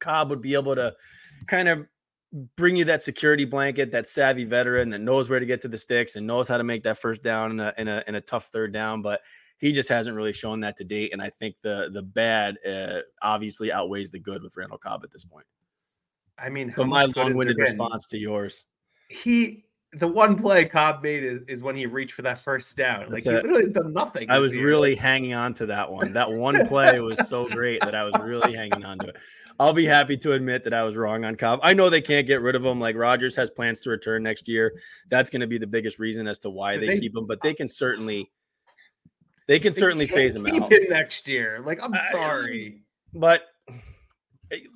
Cobb 0.00 0.30
would 0.30 0.40
be 0.40 0.54
able 0.54 0.74
to 0.74 0.92
kind 1.46 1.68
of 1.68 1.86
bring 2.56 2.74
you 2.74 2.84
that 2.84 3.02
security 3.02 3.44
blanket, 3.44 3.92
that 3.92 4.08
savvy 4.08 4.44
veteran 4.44 4.90
that 4.90 5.00
knows 5.00 5.30
where 5.30 5.38
to 5.38 5.46
get 5.46 5.60
to 5.62 5.68
the 5.68 5.78
sticks 5.78 6.16
and 6.16 6.26
knows 6.26 6.48
how 6.48 6.56
to 6.56 6.64
make 6.64 6.82
that 6.82 6.98
first 6.98 7.22
down 7.22 7.52
in 7.52 7.60
a 7.60 7.72
in 7.78 7.88
a, 7.88 8.02
in 8.08 8.14
a 8.16 8.20
tough 8.20 8.46
third 8.46 8.72
down, 8.72 9.02
but 9.02 9.20
he 9.58 9.72
just 9.72 9.88
hasn't 9.88 10.16
really 10.16 10.32
shown 10.32 10.60
that 10.60 10.76
to 10.76 10.84
date. 10.84 11.12
And 11.12 11.22
I 11.22 11.30
think 11.30 11.54
the 11.62 11.90
the 11.92 12.02
bad 12.02 12.56
uh, 12.68 13.00
obviously 13.22 13.72
outweighs 13.72 14.10
the 14.10 14.18
good 14.18 14.42
with 14.42 14.56
Randall 14.56 14.78
Cobb 14.78 15.04
at 15.04 15.12
this 15.12 15.24
point. 15.24 15.46
I 16.36 16.48
mean, 16.48 16.72
so 16.74 16.84
my 16.84 17.04
long-winded 17.16 17.56
response 17.58 18.06
to 18.08 18.18
yours. 18.18 18.66
He 19.08 19.66
the 19.96 20.08
one 20.08 20.36
play 20.36 20.64
Cobb 20.64 21.02
made 21.02 21.24
is, 21.24 21.42
is 21.48 21.62
when 21.62 21.76
he 21.76 21.86
reached 21.86 22.14
for 22.14 22.22
that 22.22 22.40
first 22.40 22.76
down. 22.76 23.10
Like 23.10 23.22
he 23.22 23.30
literally 23.30 23.70
done 23.70 23.92
nothing. 23.92 24.30
I 24.30 24.38
was 24.38 24.54
year. 24.54 24.66
really 24.66 24.94
hanging 24.94 25.34
on 25.34 25.54
to 25.54 25.66
that 25.66 25.90
one. 25.90 26.12
That 26.12 26.30
one 26.30 26.66
play 26.66 27.00
was 27.00 27.28
so 27.28 27.46
great 27.46 27.80
that 27.82 27.94
I 27.94 28.04
was 28.04 28.14
really 28.20 28.54
hanging 28.54 28.84
on 28.84 28.98
to 28.98 29.08
it. 29.08 29.16
I'll 29.60 29.72
be 29.72 29.86
happy 29.86 30.16
to 30.18 30.32
admit 30.32 30.64
that 30.64 30.74
I 30.74 30.82
was 30.82 30.96
wrong 30.96 31.24
on 31.24 31.36
Cobb. 31.36 31.60
I 31.62 31.72
know 31.72 31.88
they 31.88 32.00
can't 32.00 32.26
get 32.26 32.42
rid 32.42 32.56
of 32.56 32.64
him. 32.64 32.80
Like 32.80 32.96
Rodgers 32.96 33.36
has 33.36 33.50
plans 33.50 33.80
to 33.80 33.90
return 33.90 34.22
next 34.22 34.48
year. 34.48 34.80
That's 35.10 35.30
going 35.30 35.40
to 35.40 35.46
be 35.46 35.58
the 35.58 35.66
biggest 35.66 35.98
reason 35.98 36.26
as 36.26 36.38
to 36.40 36.50
why 36.50 36.76
they, 36.76 36.88
they, 36.88 37.00
keep 37.00 37.16
him. 37.16 37.26
But 37.26 37.40
they 37.40 37.54
can 37.54 37.68
certainly, 37.68 38.30
they 39.46 39.60
can 39.60 39.72
they 39.72 39.80
certainly 39.80 40.06
phase 40.06 40.34
him 40.34 40.46
out. 40.46 40.72
Him 40.72 40.82
next 40.88 41.28
year. 41.28 41.62
Like 41.64 41.80
I'm 41.82 41.94
sorry, 42.10 42.82
I, 43.14 43.18
but 43.18 43.42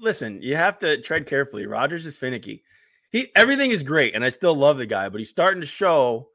listen, 0.00 0.40
you 0.42 0.54
have 0.54 0.78
to 0.78 1.00
tread 1.00 1.26
carefully. 1.26 1.66
Rodgers 1.66 2.06
is 2.06 2.16
finicky. 2.16 2.62
He 3.10 3.30
everything 3.34 3.70
is 3.70 3.82
great, 3.82 4.14
and 4.14 4.24
I 4.24 4.28
still 4.28 4.54
love 4.54 4.78
the 4.78 4.86
guy, 4.86 5.08
but 5.08 5.18
he's 5.18 5.30
starting 5.30 5.60
to 5.60 5.66
show 5.66 6.28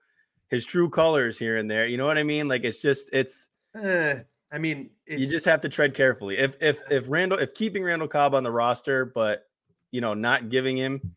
his 0.50 0.66
true 0.66 0.90
colors 0.90 1.38
here 1.38 1.58
and 1.58 1.70
there. 1.70 1.86
You 1.86 1.98
know 1.98 2.06
what 2.06 2.18
I 2.18 2.24
mean? 2.24 2.48
Like 2.48 2.64
it's 2.64 2.82
just 2.82 3.10
it's. 3.14 3.50
Uh, 3.76 4.16
I 4.52 4.60
mean, 4.60 4.92
you 5.08 5.26
just 5.28 5.46
have 5.46 5.62
to 5.62 5.70
tread 5.70 5.96
carefully. 5.96 6.38
If 6.38 6.58
if 6.62 6.80
if 6.92 7.06
Randall, 7.08 7.40
if 7.40 7.54
keeping 7.54 7.84
Randall 7.84 8.08
Cobb 8.08 8.36
on 8.36 8.44
the 8.44 8.52
roster, 8.52 9.06
but 9.06 9.46
you 9.92 10.02
know, 10.02 10.14
not 10.14 10.50
giving 10.50 10.78
him 10.78 11.16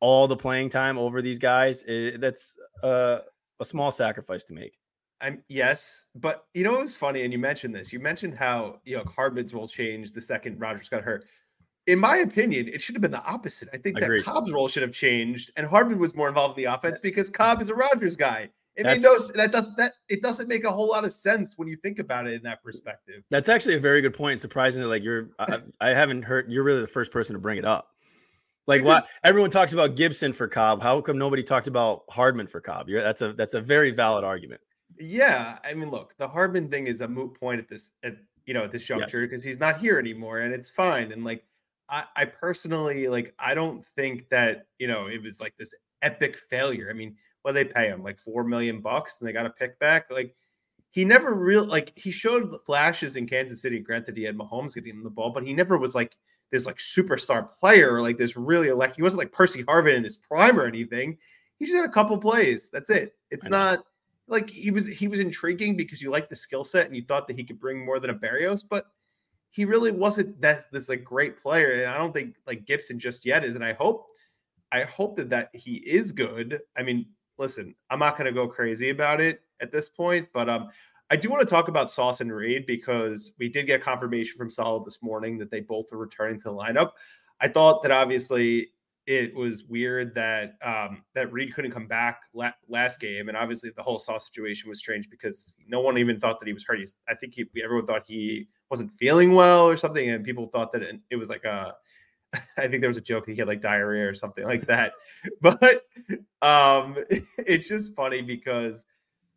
all 0.00 0.28
the 0.28 0.36
playing 0.36 0.70
time 0.70 0.98
over 0.98 1.22
these 1.22 1.38
guys, 1.38 1.82
it, 1.84 2.14
eh, 2.14 2.16
that's 2.20 2.56
a, 2.82 3.20
a 3.60 3.64
small 3.64 3.90
sacrifice 3.92 4.44
to 4.44 4.54
make. 4.54 4.78
I'm 5.20 5.42
yes, 5.48 6.06
but 6.14 6.46
you 6.54 6.62
know 6.62 6.78
it 6.78 6.82
was 6.82 6.96
funny, 6.96 7.22
and 7.22 7.32
you 7.32 7.38
mentioned 7.38 7.74
this. 7.74 7.92
You 7.92 7.98
mentioned 7.98 8.34
how 8.34 8.80
you 8.84 8.96
know 8.96 9.04
Hardman's 9.04 9.52
role 9.52 9.66
changed 9.66 10.14
the 10.14 10.22
second 10.22 10.60
Rodgers 10.60 10.88
got 10.88 11.02
hurt. 11.02 11.26
In 11.88 11.98
my 11.98 12.18
opinion, 12.18 12.68
it 12.68 12.80
should 12.82 12.94
have 12.94 13.02
been 13.02 13.10
the 13.10 13.24
opposite. 13.24 13.68
I 13.72 13.78
think 13.78 13.96
Agreed. 13.98 14.20
that 14.20 14.24
Cobb's 14.26 14.52
role 14.52 14.68
should 14.68 14.82
have 14.82 14.92
changed, 14.92 15.50
and 15.56 15.66
Hardman 15.66 15.98
was 15.98 16.14
more 16.14 16.28
involved 16.28 16.58
in 16.58 16.64
the 16.64 16.72
offense 16.72 17.00
because 17.00 17.30
Cobb 17.30 17.62
is 17.62 17.70
a 17.70 17.74
Rodgers 17.74 18.14
guy. 18.14 18.50
It 18.76 18.86
made 18.86 19.02
no 19.02 19.18
that 19.34 19.50
doesn't 19.50 19.76
that 19.76 19.92
it 20.08 20.22
doesn't 20.22 20.48
make 20.48 20.62
a 20.62 20.70
whole 20.70 20.86
lot 20.86 21.04
of 21.04 21.12
sense 21.12 21.58
when 21.58 21.66
you 21.66 21.76
think 21.76 21.98
about 21.98 22.28
it 22.28 22.34
in 22.34 22.42
that 22.44 22.62
perspective. 22.62 23.24
That's 23.28 23.48
actually 23.48 23.74
a 23.74 23.80
very 23.80 24.00
good 24.00 24.14
point. 24.14 24.38
Surprisingly, 24.38 24.86
like 24.86 25.02
you're, 25.02 25.30
I, 25.40 25.58
I 25.80 25.88
haven't 25.88 26.22
heard 26.22 26.52
you're 26.52 26.62
really 26.62 26.82
the 26.82 26.86
first 26.86 27.10
person 27.10 27.34
to 27.34 27.40
bring 27.40 27.58
it 27.58 27.64
up. 27.64 27.88
Like 28.68 28.84
what 28.84 29.08
everyone 29.24 29.50
talks 29.50 29.72
about 29.72 29.96
Gipson 29.96 30.32
for 30.32 30.46
Cobb. 30.46 30.80
How 30.80 31.00
come 31.00 31.18
nobody 31.18 31.42
talked 31.42 31.66
about 31.66 32.04
Hardman 32.10 32.46
for 32.46 32.60
Cobb? 32.60 32.88
You're, 32.88 33.02
that's 33.02 33.22
a 33.22 33.32
that's 33.32 33.54
a 33.54 33.60
very 33.60 33.90
valid 33.90 34.24
argument. 34.24 34.60
Yeah, 35.00 35.58
I 35.64 35.74
mean, 35.74 35.90
look, 35.90 36.14
the 36.18 36.28
Hardman 36.28 36.68
thing 36.68 36.86
is 36.86 37.00
a 37.00 37.08
moot 37.08 37.34
point 37.34 37.60
at 37.60 37.68
this, 37.68 37.90
at 38.02 38.16
you 38.46 38.54
know, 38.54 38.64
at 38.64 38.72
this 38.72 38.84
juncture 38.84 39.22
because 39.22 39.44
yes. 39.44 39.54
he's 39.54 39.60
not 39.60 39.78
here 39.78 39.98
anymore, 39.98 40.40
and 40.40 40.54
it's 40.54 40.70
fine. 40.70 41.12
And 41.12 41.24
like, 41.24 41.44
I, 41.88 42.04
I 42.16 42.24
personally 42.26 43.08
like, 43.08 43.34
I 43.38 43.54
don't 43.54 43.84
think 43.96 44.28
that 44.30 44.66
you 44.78 44.86
know 44.86 45.06
it 45.06 45.22
was 45.22 45.40
like 45.40 45.54
this 45.58 45.74
epic 46.02 46.38
failure. 46.50 46.88
I 46.90 46.92
mean, 46.92 47.16
what 47.42 47.52
they 47.52 47.64
pay 47.64 47.88
him 47.88 48.02
like 48.02 48.18
four 48.18 48.44
million 48.44 48.80
bucks, 48.80 49.18
and 49.18 49.28
they 49.28 49.32
got 49.32 49.46
a 49.46 49.50
pick 49.50 49.78
back. 49.78 50.10
Like, 50.10 50.34
he 50.90 51.04
never 51.04 51.34
real 51.34 51.64
like 51.64 51.96
he 51.96 52.10
showed 52.10 52.54
flashes 52.64 53.16
in 53.16 53.26
Kansas 53.26 53.62
City. 53.62 53.78
Granted, 53.78 54.16
he 54.16 54.24
had 54.24 54.36
Mahomes 54.36 54.74
getting 54.74 54.92
him 54.92 55.04
the 55.04 55.10
ball, 55.10 55.30
but 55.30 55.44
he 55.44 55.52
never 55.52 55.78
was 55.78 55.94
like 55.94 56.16
this 56.50 56.66
like 56.66 56.78
superstar 56.78 57.50
player 57.50 57.92
or 57.92 58.00
like 58.00 58.18
this 58.18 58.36
really 58.36 58.68
elect. 58.68 58.96
He 58.96 59.02
wasn't 59.02 59.18
like 59.18 59.32
Percy 59.32 59.62
Harvin 59.64 59.96
in 59.96 60.04
his 60.04 60.16
prime 60.16 60.58
or 60.58 60.66
anything. 60.66 61.18
He 61.58 61.66
just 61.66 61.76
had 61.76 61.84
a 61.84 61.92
couple 61.92 62.16
plays. 62.18 62.70
That's 62.70 62.90
it. 62.90 63.14
It's 63.30 63.46
not 63.46 63.84
like 64.28 64.48
he 64.48 64.70
was 64.70 64.86
he 64.86 65.08
was 65.08 65.20
intriguing 65.20 65.76
because 65.76 66.00
you 66.00 66.10
liked 66.10 66.30
the 66.30 66.36
skill 66.36 66.64
set 66.64 66.86
and 66.86 66.94
you 66.94 67.02
thought 67.02 67.26
that 67.28 67.36
he 67.36 67.44
could 67.44 67.58
bring 67.58 67.84
more 67.84 67.98
than 67.98 68.10
a 68.10 68.14
Barrios, 68.14 68.62
but 68.62 68.86
he 69.50 69.64
really 69.64 69.90
wasn't 69.90 70.40
that's 70.40 70.66
this 70.66 70.88
like 70.88 71.04
great 71.04 71.38
player. 71.38 71.72
And 71.72 71.86
I 71.86 71.98
don't 71.98 72.12
think 72.12 72.36
like 72.46 72.66
Gipson 72.66 72.98
just 72.98 73.24
yet 73.24 73.44
is. 73.44 73.54
And 73.54 73.64
I 73.64 73.72
hope 73.72 74.06
I 74.72 74.82
hope 74.82 75.16
that 75.16 75.30
that 75.30 75.50
he 75.54 75.76
is 75.76 76.12
good. 76.12 76.60
I 76.76 76.82
mean, 76.82 77.06
listen, 77.38 77.74
I'm 77.90 77.98
not 77.98 78.16
gonna 78.16 78.32
go 78.32 78.48
crazy 78.48 78.90
about 78.90 79.20
it 79.20 79.40
at 79.60 79.72
this 79.72 79.88
point, 79.88 80.28
but 80.32 80.48
um 80.48 80.68
I 81.10 81.16
do 81.16 81.30
want 81.30 81.40
to 81.40 81.50
talk 81.50 81.68
about 81.68 81.90
Sauce 81.90 82.20
and 82.20 82.30
Reed 82.30 82.66
because 82.66 83.32
we 83.38 83.48
did 83.48 83.66
get 83.66 83.82
confirmation 83.82 84.36
from 84.36 84.50
Saleh 84.50 84.84
this 84.84 85.02
morning 85.02 85.38
that 85.38 85.50
they 85.50 85.60
both 85.60 85.90
are 85.90 85.96
returning 85.96 86.38
to 86.40 86.44
the 86.44 86.54
lineup. 86.54 86.90
I 87.40 87.48
thought 87.48 87.82
that 87.82 87.92
obviously 87.92 88.72
it 89.06 89.34
was 89.34 89.64
weird 89.64 90.14
that 90.14 90.56
um, 90.62 91.02
that 91.14 91.32
Reed 91.32 91.54
couldn't 91.54 91.70
come 91.70 91.86
back 91.86 92.20
la- 92.34 92.52
last 92.68 93.00
game, 93.00 93.28
and 93.28 93.38
obviously 93.38 93.70
the 93.70 93.82
whole 93.82 93.98
Sauce 93.98 94.26
situation 94.26 94.68
was 94.68 94.80
strange 94.80 95.08
because 95.08 95.54
no 95.66 95.80
one 95.80 95.96
even 95.96 96.20
thought 96.20 96.40
that 96.40 96.46
he 96.46 96.52
was 96.52 96.64
hurt. 96.64 96.78
He's, 96.78 96.96
I 97.08 97.14
think 97.14 97.32
he, 97.32 97.46
everyone 97.64 97.86
thought 97.86 98.04
he 98.06 98.48
wasn't 98.70 98.92
feeling 98.98 99.34
well 99.34 99.66
or 99.66 99.76
something, 99.76 100.10
and 100.10 100.24
people 100.24 100.46
thought 100.48 100.72
that 100.72 100.82
it, 100.82 101.00
it 101.10 101.16
was 101.16 101.28
like 101.28 101.44
a. 101.44 101.74
I 102.58 102.68
think 102.68 102.82
there 102.82 102.90
was 102.90 102.98
a 102.98 103.02
joke 103.02 103.26
he 103.26 103.36
had 103.36 103.48
like 103.48 103.62
diarrhea 103.62 104.06
or 104.06 104.14
something 104.14 104.44
like 104.44 104.66
that, 104.66 104.92
but 105.40 105.86
um, 106.42 106.96
it's 107.38 107.68
just 107.68 107.94
funny 107.94 108.22
because 108.22 108.84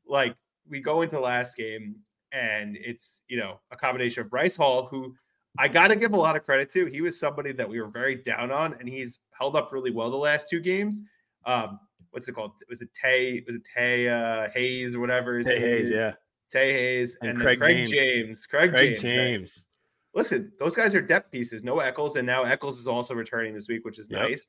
like 0.08 0.36
we 0.70 0.82
go 0.82 1.02
into 1.02 1.20
last 1.20 1.56
game 1.56 1.96
and 2.34 2.78
it's 2.78 3.22
you 3.28 3.38
know 3.38 3.60
a 3.72 3.78
combination 3.78 4.24
of 4.24 4.30
Bryce 4.30 4.58
Hall 4.58 4.88
who 4.88 5.16
I 5.58 5.68
got 5.68 5.88
to 5.88 5.96
give 5.96 6.14
a 6.14 6.18
lot 6.18 6.36
of 6.36 6.44
credit 6.44 6.70
to. 6.72 6.86
He 6.86 7.02
was 7.02 7.20
somebody 7.20 7.52
that 7.54 7.68
we 7.68 7.82
were 7.82 7.90
very 7.90 8.16
down 8.16 8.52
on, 8.52 8.76
and 8.80 8.88
he's 8.88 9.20
held 9.32 9.56
up 9.56 9.72
really 9.72 9.92
well 9.92 10.10
the 10.10 10.18
last 10.18 10.50
two 10.50 10.60
games. 10.60 11.02
Um, 11.46 11.80
what's 12.12 12.28
it 12.28 12.34
called? 12.34 12.54
Was 12.70 12.82
it 12.82 12.90
Tae? 12.94 13.44
Was 13.46 13.56
it 13.56 13.68
Tae 13.76 14.08
uh, 14.08 14.50
Hayes 14.54 14.96
or 14.96 15.00
whatever? 15.00 15.42
Tae 15.44 15.60
Hayes, 15.60 15.90
yeah. 15.90 16.14
Tae 16.52 16.74
Hayes 16.74 17.18
and, 17.22 17.32
and 17.32 17.40
Craig, 17.40 17.60
Craig 17.60 17.78
James. 17.78 17.92
James. 17.92 18.46
Craig, 18.46 18.72
Craig 18.72 18.96
James. 18.96 19.02
James. 19.02 19.66
Listen, 20.14 20.52
those 20.60 20.76
guys 20.76 20.94
are 20.94 21.02
depth 21.02 21.32
pieces. 21.32 21.64
No 21.64 21.80
Echols, 21.80 22.18
and 22.18 22.28
now 22.28 22.44
Echols 22.44 22.80
is 22.80 22.88
also 22.88 23.14
returning 23.14 23.54
this 23.54 23.68
week, 23.70 23.86
which 23.86 23.98
is 23.98 24.10
yep. 24.10 24.30
nice. 24.30 24.48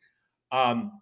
Um, 0.51 1.01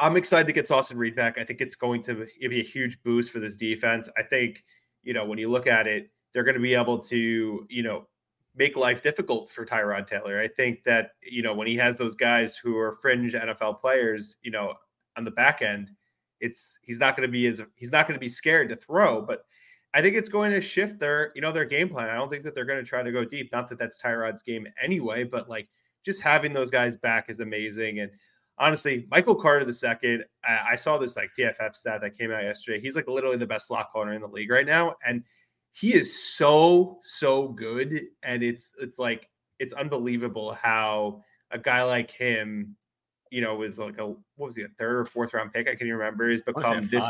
I'm 0.00 0.16
excited 0.16 0.46
to 0.46 0.52
get 0.52 0.66
Sauce 0.66 0.90
and 0.90 0.98
Reed 0.98 1.14
back. 1.14 1.38
I 1.38 1.44
think 1.44 1.60
it's 1.60 1.76
going 1.76 2.02
to 2.04 2.26
be 2.40 2.60
a 2.60 2.64
huge 2.64 3.02
boost 3.02 3.30
for 3.30 3.38
this 3.38 3.56
defense. 3.56 4.08
I 4.16 4.22
think, 4.22 4.64
you 5.02 5.12
know, 5.12 5.26
when 5.26 5.38
you 5.38 5.50
look 5.50 5.66
at 5.66 5.86
it, 5.86 6.10
they're 6.32 6.44
going 6.44 6.56
to 6.56 6.60
be 6.60 6.74
able 6.74 6.98
to, 6.98 7.66
you 7.68 7.82
know, 7.82 8.08
make 8.56 8.76
life 8.76 9.02
difficult 9.02 9.50
for 9.50 9.64
Tyrod 9.64 10.06
Taylor. 10.06 10.40
I 10.40 10.48
think 10.48 10.82
that, 10.84 11.12
you 11.22 11.42
know, 11.42 11.54
when 11.54 11.66
he 11.66 11.76
has 11.76 11.98
those 11.98 12.14
guys 12.14 12.56
who 12.56 12.76
are 12.78 12.92
fringe 12.92 13.34
NFL 13.34 13.80
players, 13.80 14.36
you 14.42 14.50
know, 14.50 14.74
on 15.16 15.24
the 15.24 15.30
back 15.30 15.62
end, 15.62 15.90
it's 16.40 16.78
he's 16.82 16.98
not 16.98 17.16
going 17.16 17.26
to 17.26 17.32
be 17.32 17.46
as 17.46 17.60
he's 17.76 17.92
not 17.92 18.08
going 18.08 18.16
to 18.16 18.20
be 18.20 18.28
scared 18.28 18.68
to 18.70 18.76
throw, 18.76 19.22
but 19.22 19.44
I 19.94 20.00
think 20.00 20.16
it's 20.16 20.28
going 20.28 20.52
to 20.52 20.60
shift 20.60 20.98
their, 20.98 21.32
you 21.34 21.42
know, 21.42 21.52
their 21.52 21.64
game 21.64 21.88
plan. 21.88 22.08
I 22.08 22.14
don't 22.14 22.30
think 22.30 22.44
that 22.44 22.54
they're 22.54 22.64
going 22.64 22.78
to 22.78 22.84
try 22.84 23.02
to 23.02 23.12
go 23.12 23.24
deep. 23.24 23.52
Not 23.52 23.68
that 23.68 23.78
that's 23.78 24.00
Tyrod's 24.00 24.42
game 24.42 24.66
anyway, 24.82 25.24
but 25.24 25.48
like 25.48 25.68
just 26.04 26.22
having 26.22 26.52
those 26.52 26.70
guys 26.70 26.96
back 26.96 27.28
is 27.28 27.40
amazing. 27.40 28.00
And 28.00 28.10
honestly, 28.58 29.06
Michael 29.10 29.34
Carter 29.34 29.64
the 29.64 29.74
second, 29.74 30.24
I, 30.44 30.72
I 30.72 30.76
saw 30.76 30.96
this 30.96 31.16
like 31.16 31.30
PFF 31.38 31.76
stat 31.76 32.00
that 32.00 32.16
came 32.16 32.32
out 32.32 32.42
yesterday. 32.42 32.80
He's 32.80 32.96
like 32.96 33.06
literally 33.06 33.36
the 33.36 33.46
best 33.46 33.68
slot 33.68 33.92
corner 33.92 34.14
in 34.14 34.22
the 34.22 34.28
league 34.28 34.50
right 34.50 34.66
now, 34.66 34.94
and 35.06 35.22
he 35.72 35.94
is 35.94 36.34
so 36.36 36.98
so 37.02 37.48
good 37.48 38.08
and 38.22 38.42
it's 38.42 38.74
it's 38.80 38.98
like 38.98 39.28
it's 39.58 39.72
unbelievable 39.72 40.52
how 40.52 41.22
a 41.50 41.58
guy 41.58 41.82
like 41.82 42.10
him 42.10 42.76
you 43.30 43.40
know 43.40 43.56
was 43.56 43.78
like 43.78 43.98
a 43.98 44.06
what 44.06 44.46
was 44.46 44.56
he 44.56 44.62
a 44.62 44.68
third 44.78 44.96
or 44.98 45.04
fourth 45.06 45.32
round 45.32 45.52
pick 45.52 45.68
i 45.68 45.74
can 45.74 45.86
even 45.86 45.98
remember 45.98 46.28
he's 46.28 46.42
become 46.42 46.86
this 46.88 47.04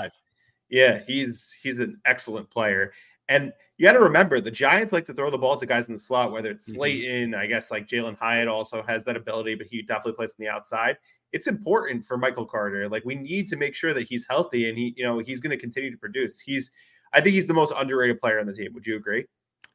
yeah 0.73 1.01
he's 1.07 1.55
he's 1.63 1.79
an 1.79 2.01
excellent 2.05 2.51
player 2.51 2.93
and 3.29 3.53
you 3.79 3.85
got 3.85 3.93
to 3.93 4.01
remember 4.01 4.41
the 4.41 4.51
giants 4.51 4.93
like 4.93 5.07
to 5.07 5.15
throw 5.15 5.31
the 5.31 5.39
ball 5.39 5.57
to 5.57 5.67
guys 5.67 5.87
in 5.87 5.93
the 5.93 5.99
slot 5.99 6.33
whether 6.33 6.51
it's 6.51 6.69
mm-hmm. 6.69 6.79
slayton 6.79 7.35
i 7.35 7.47
guess 7.47 7.71
like 7.71 7.87
Jalin 7.87 8.19
hyatt 8.19 8.49
also 8.49 8.83
has 8.83 9.05
that 9.05 9.17
ability 9.17 9.55
but 9.55 9.69
he 9.69 9.83
definitely 9.83 10.15
plays 10.15 10.31
on 10.31 10.45
the 10.45 10.49
outside 10.49 10.97
it's 11.31 11.47
important 11.47 12.05
for 12.05 12.19
michael 12.19 12.45
carter 12.45 12.89
like 12.89 13.05
we 13.05 13.15
need 13.15 13.47
to 13.47 13.57
make 13.57 13.75
sure 13.77 13.95
that 13.95 14.09
he's 14.09 14.27
healthy 14.29 14.69
and 14.69 14.77
he 14.77 14.93
you 14.97 15.05
know 15.05 15.21
he's 15.21 15.41
going 15.41 15.51
to 15.51 15.57
continue 15.57 15.91
to 15.91 15.97
produce 15.97 16.41
he's 16.41 16.73
I 17.13 17.21
think 17.21 17.35
he's 17.35 17.47
the 17.47 17.55
most 17.55 17.73
underrated 17.77 18.21
player 18.21 18.41
on 18.41 18.47
the 18.47 18.55
team. 18.55 18.73
Would 18.75 18.87
you 18.87 18.97
agree? 18.97 19.27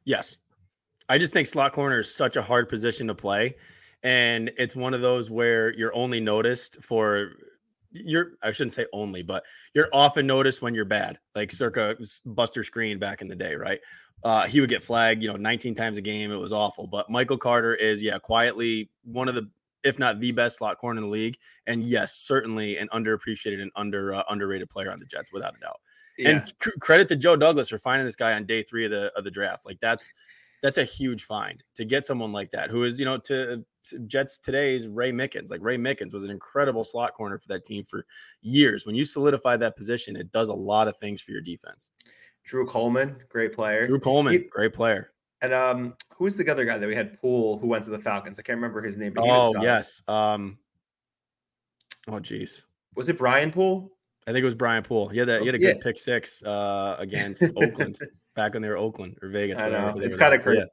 Yes. 0.04 0.38
I 1.08 1.18
just 1.18 1.32
think 1.32 1.46
slot 1.46 1.72
corner 1.72 2.00
is 2.00 2.12
such 2.14 2.36
a 2.36 2.42
hard 2.42 2.68
position 2.68 3.06
to 3.06 3.14
play. 3.14 3.54
And 4.02 4.50
it's 4.58 4.76
one 4.76 4.94
of 4.94 5.00
those 5.00 5.30
where 5.30 5.72
you're 5.74 5.94
only 5.94 6.20
noticed 6.20 6.82
for 6.82 7.32
you're 7.90 8.32
I 8.42 8.52
shouldn't 8.52 8.74
say 8.74 8.86
only, 8.92 9.22
but 9.22 9.44
you're 9.74 9.88
often 9.92 10.26
noticed 10.26 10.62
when 10.62 10.74
you're 10.74 10.84
bad, 10.84 11.18
like 11.34 11.52
circa 11.52 11.96
Buster 12.26 12.62
Skrine 12.62 12.98
back 12.98 13.22
in 13.22 13.28
the 13.28 13.36
day, 13.36 13.54
right? 13.54 13.80
Uh, 14.24 14.46
he 14.46 14.60
would 14.60 14.70
get 14.70 14.82
flagged, 14.82 15.22
you 15.22 15.28
know, 15.28 15.36
19 15.36 15.74
times 15.74 15.96
a 15.96 16.00
game. 16.00 16.32
It 16.32 16.36
was 16.36 16.52
awful. 16.52 16.86
But 16.86 17.08
Michael 17.08 17.38
Carter 17.38 17.74
is, 17.74 18.02
yeah, 18.02 18.18
quietly 18.18 18.90
one 19.04 19.28
of 19.28 19.36
the, 19.36 19.48
if 19.84 19.98
not 19.98 20.18
the 20.18 20.32
best 20.32 20.58
slot 20.58 20.76
corner 20.78 20.98
in 20.98 21.04
the 21.04 21.10
league, 21.10 21.38
and 21.66 21.84
yes, 21.84 22.14
certainly 22.14 22.78
an 22.78 22.88
underappreciated 22.88 23.62
and 23.62 23.70
under 23.76 24.14
uh, 24.14 24.24
underrated 24.28 24.68
player 24.68 24.90
on 24.90 24.98
the 24.98 25.06
Jets, 25.06 25.32
without 25.32 25.54
a 25.56 25.60
doubt. 25.60 25.80
Yeah. 26.18 26.30
And 26.30 26.48
c- 26.48 26.72
credit 26.80 27.06
to 27.08 27.16
Joe 27.16 27.36
Douglas 27.36 27.68
for 27.68 27.78
finding 27.78 28.04
this 28.04 28.16
guy 28.16 28.32
on 28.32 28.44
day 28.44 28.64
three 28.64 28.84
of 28.84 28.90
the 28.90 29.12
of 29.16 29.22
the 29.22 29.30
draft. 29.30 29.64
Like 29.64 29.78
that's 29.80 30.10
that's 30.62 30.78
a 30.78 30.84
huge 30.84 31.24
find 31.24 31.62
to 31.76 31.84
get 31.84 32.04
someone 32.04 32.32
like 32.32 32.50
that 32.50 32.70
who 32.70 32.82
is 32.82 32.98
you 32.98 33.04
know 33.04 33.18
to, 33.18 33.58
to, 33.58 33.64
Jets 34.06 34.38
today's 34.38 34.86
Ray 34.88 35.12
Mickens. 35.12 35.50
Like 35.50 35.60
Ray 35.62 35.76
Mickens 35.76 36.12
was 36.12 36.24
an 36.24 36.30
incredible 36.30 36.84
slot 36.84 37.14
corner 37.14 37.38
for 37.38 37.48
that 37.48 37.64
team 37.64 37.84
for 37.84 38.04
years. 38.42 38.86
When 38.86 38.94
you 38.94 39.04
solidify 39.04 39.56
that 39.58 39.76
position, 39.76 40.16
it 40.16 40.30
does 40.32 40.48
a 40.48 40.54
lot 40.54 40.88
of 40.88 40.96
things 40.98 41.20
for 41.20 41.32
your 41.32 41.40
defense. 41.40 41.90
Drew 42.44 42.66
Coleman, 42.66 43.16
great 43.28 43.52
player. 43.52 43.82
Drew 43.86 44.00
Coleman, 44.00 44.32
he, 44.32 44.38
great 44.40 44.72
player. 44.72 45.12
And 45.42 45.52
um, 45.52 45.94
who's 46.16 46.36
the 46.36 46.50
other 46.50 46.64
guy 46.64 46.78
that 46.78 46.86
we 46.86 46.94
had? 46.96 47.20
Poole, 47.20 47.58
who 47.58 47.68
went 47.68 47.84
to 47.84 47.90
the 47.90 47.98
Falcons. 47.98 48.38
I 48.38 48.42
can't 48.42 48.56
remember 48.56 48.82
his 48.82 48.96
name. 48.96 49.12
oh 49.18 49.52
yes. 49.62 50.02
Um. 50.08 50.58
Oh 52.08 52.18
geez. 52.20 52.64
Was 52.96 53.08
it 53.08 53.18
Brian 53.18 53.52
Poole? 53.52 53.92
I 54.26 54.32
think 54.32 54.42
it 54.42 54.46
was 54.46 54.54
Brian 54.54 54.82
Poole. 54.82 55.08
He 55.08 55.18
had 55.18 55.28
that. 55.28 55.40
He 55.42 55.46
had 55.46 55.54
a 55.54 55.60
Yeah. 55.60 55.72
good 55.72 55.80
pick 55.80 55.98
six 55.98 56.42
uh, 56.42 56.96
against 56.98 57.42
Oakland 57.56 57.98
back 58.34 58.54
when 58.54 58.62
they 58.62 58.68
were 58.68 58.76
Oakland 58.76 59.16
or 59.22 59.28
Vegas. 59.28 59.58
I 59.60 59.68
know 59.70 59.94
it's 59.98 60.16
kind 60.16 60.34
of 60.34 60.42
crazy. 60.42 60.64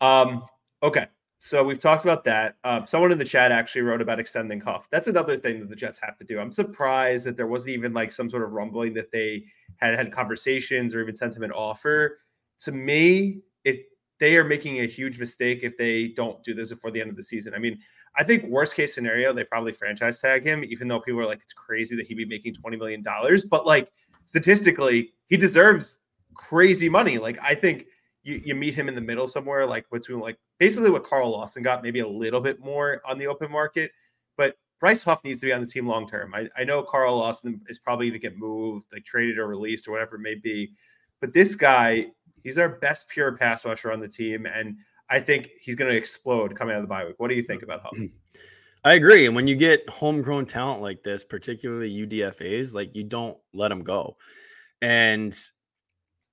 Um, 0.00 0.44
okay, 0.82 1.06
so 1.44 1.64
we've 1.64 1.80
talked 1.80 2.04
about 2.04 2.22
that. 2.22 2.54
Um, 2.62 2.86
someone 2.86 3.10
in 3.10 3.18
the 3.18 3.24
chat 3.24 3.50
actually 3.50 3.82
wrote 3.82 4.00
about 4.00 4.20
extending 4.20 4.60
Huff. 4.60 4.86
That's 4.92 5.08
another 5.08 5.36
thing 5.36 5.58
that 5.58 5.68
the 5.68 5.74
Jets 5.74 5.98
have 6.00 6.16
to 6.18 6.24
do. 6.24 6.38
I'm 6.38 6.52
surprised 6.52 7.26
that 7.26 7.36
there 7.36 7.48
wasn't 7.48 7.74
even 7.74 7.92
like 7.92 8.12
some 8.12 8.30
sort 8.30 8.44
of 8.44 8.52
rumbling 8.52 8.94
that 8.94 9.10
they 9.10 9.46
had 9.78 9.98
had 9.98 10.12
conversations 10.12 10.94
or 10.94 11.02
even 11.02 11.16
sent 11.16 11.34
him 11.36 11.42
an 11.42 11.50
offer. 11.50 12.18
To 12.60 12.70
me, 12.70 13.40
if 13.64 13.80
they 14.20 14.36
are 14.36 14.44
making 14.44 14.82
a 14.82 14.86
huge 14.86 15.18
mistake 15.18 15.64
if 15.64 15.76
they 15.76 16.12
don't 16.14 16.40
do 16.44 16.54
this 16.54 16.68
before 16.68 16.92
the 16.92 17.00
end 17.00 17.10
of 17.10 17.16
the 17.16 17.24
season. 17.24 17.54
I 17.54 17.58
mean, 17.58 17.76
I 18.16 18.22
think 18.22 18.44
worst 18.44 18.76
case 18.76 18.94
scenario, 18.94 19.32
they 19.32 19.42
probably 19.42 19.72
franchise 19.72 20.20
tag 20.20 20.44
him, 20.44 20.62
even 20.62 20.86
though 20.86 21.00
people 21.00 21.22
are 21.22 21.26
like, 21.26 21.40
it's 21.42 21.54
crazy 21.54 21.96
that 21.96 22.06
he'd 22.06 22.14
be 22.14 22.24
making 22.24 22.54
$20 22.54 22.78
million. 22.78 23.04
But 23.50 23.66
like 23.66 23.90
statistically, 24.26 25.12
he 25.26 25.36
deserves 25.36 26.04
crazy 26.34 26.88
money. 26.88 27.18
Like, 27.18 27.36
I 27.42 27.56
think 27.56 27.86
you, 28.22 28.40
you 28.44 28.54
meet 28.54 28.74
him 28.74 28.88
in 28.88 28.94
the 28.94 29.00
middle 29.00 29.26
somewhere, 29.26 29.66
like 29.66 29.90
between 29.90 30.20
like 30.20 30.38
basically 30.62 30.90
what 30.90 31.02
Carl 31.02 31.32
Lawson 31.32 31.60
got, 31.60 31.82
maybe 31.82 31.98
a 31.98 32.06
little 32.06 32.40
bit 32.40 32.60
more 32.60 33.02
on 33.04 33.18
the 33.18 33.26
open 33.26 33.50
market. 33.50 33.90
But 34.36 34.54
Bryce 34.78 35.02
Huff 35.02 35.24
needs 35.24 35.40
to 35.40 35.46
be 35.46 35.52
on 35.52 35.60
the 35.60 35.66
team 35.66 35.88
long 35.88 36.06
term. 36.06 36.32
I, 36.36 36.48
I 36.56 36.62
know 36.62 36.84
Carl 36.84 37.16
Lawson 37.16 37.60
is 37.66 37.80
probably 37.80 38.10
going 38.10 38.20
to 38.20 38.28
get 38.28 38.38
moved, 38.38 38.86
like 38.92 39.04
traded 39.04 39.38
or 39.38 39.48
released 39.48 39.88
or 39.88 39.90
whatever 39.90 40.14
it 40.14 40.20
may 40.20 40.36
be. 40.36 40.72
But 41.20 41.32
this 41.32 41.56
guy, 41.56 42.12
he's 42.44 42.58
our 42.58 42.68
best 42.68 43.08
pure 43.08 43.36
pass 43.36 43.64
rusher 43.64 43.90
on 43.90 43.98
the 43.98 44.06
team. 44.06 44.46
And 44.46 44.76
I 45.10 45.18
think 45.18 45.50
he's 45.60 45.74
going 45.74 45.90
to 45.90 45.96
explode 45.96 46.54
coming 46.54 46.76
out 46.76 46.78
of 46.78 46.84
the 46.84 46.88
bye 46.88 47.06
week. 47.06 47.16
What 47.18 47.28
do 47.28 47.34
you 47.34 47.42
think 47.42 47.64
about 47.64 47.80
Huff? 47.82 47.98
I 48.84 48.92
agree. 48.92 49.26
And 49.26 49.34
when 49.34 49.48
you 49.48 49.56
get 49.56 49.88
homegrown 49.90 50.46
talent 50.46 50.80
like 50.80 51.02
this, 51.02 51.24
particularly 51.24 51.90
UDFA's, 51.90 52.72
like 52.72 52.94
you 52.94 53.02
don't 53.02 53.36
let 53.52 53.68
them 53.68 53.82
go. 53.82 54.16
And 54.80 55.36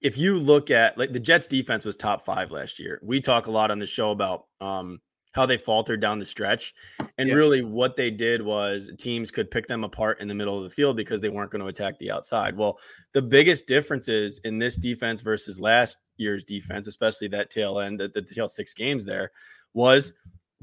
if 0.02 0.18
you 0.18 0.38
look 0.38 0.72
at 0.72 0.98
like 0.98 1.12
the 1.12 1.20
Jets 1.20 1.48
defense 1.48 1.86
was 1.86 1.98
top 1.98 2.24
five 2.24 2.52
last 2.52 2.80
year. 2.80 3.00
We 3.04 3.20
talk 3.20 3.48
a 3.48 3.52
lot 3.52 3.72
on 3.72 3.80
the 3.80 3.86
show 3.86 4.12
about 4.12 4.46
um, 4.62 5.02
how 5.34 5.46
they 5.46 5.58
faltered 5.58 6.02
down 6.02 6.20
the 6.20 6.26
stretch. 6.26 6.74
And 7.18 7.30
Yeah. 7.30 7.36
really 7.36 7.62
what 7.62 7.96
they 7.96 8.10
did 8.10 8.42
was 8.42 8.90
teams 8.98 9.30
could 9.30 9.52
pick 9.52 9.68
them 9.68 9.84
apart 9.84 10.22
in 10.22 10.28
the 10.28 10.34
middle 10.34 10.58
of 10.58 10.64
the 10.64 10.70
field 10.70 10.96
because 10.98 11.22
they 11.22 11.30
weren't 11.30 11.52
going 11.52 11.62
to 11.62 11.68
attack 11.68 12.00
the 12.00 12.12
outside. 12.12 12.58
Well, 12.58 12.80
the 13.14 13.22
biggest 13.22 13.68
differences 13.68 14.40
in 14.44 14.58
this 14.58 14.76
defense 14.76 15.22
versus 15.22 15.60
last 15.60 15.98
year's 16.18 16.44
defense, 16.44 16.88
especially 16.88 17.28
that 17.30 17.50
tail 17.52 17.80
end, 17.80 18.00
the, 18.00 18.08
the 18.08 18.22
tail 18.22 18.48
six 18.48 18.74
games 18.74 19.06
there, 19.06 19.32
was 19.74 20.14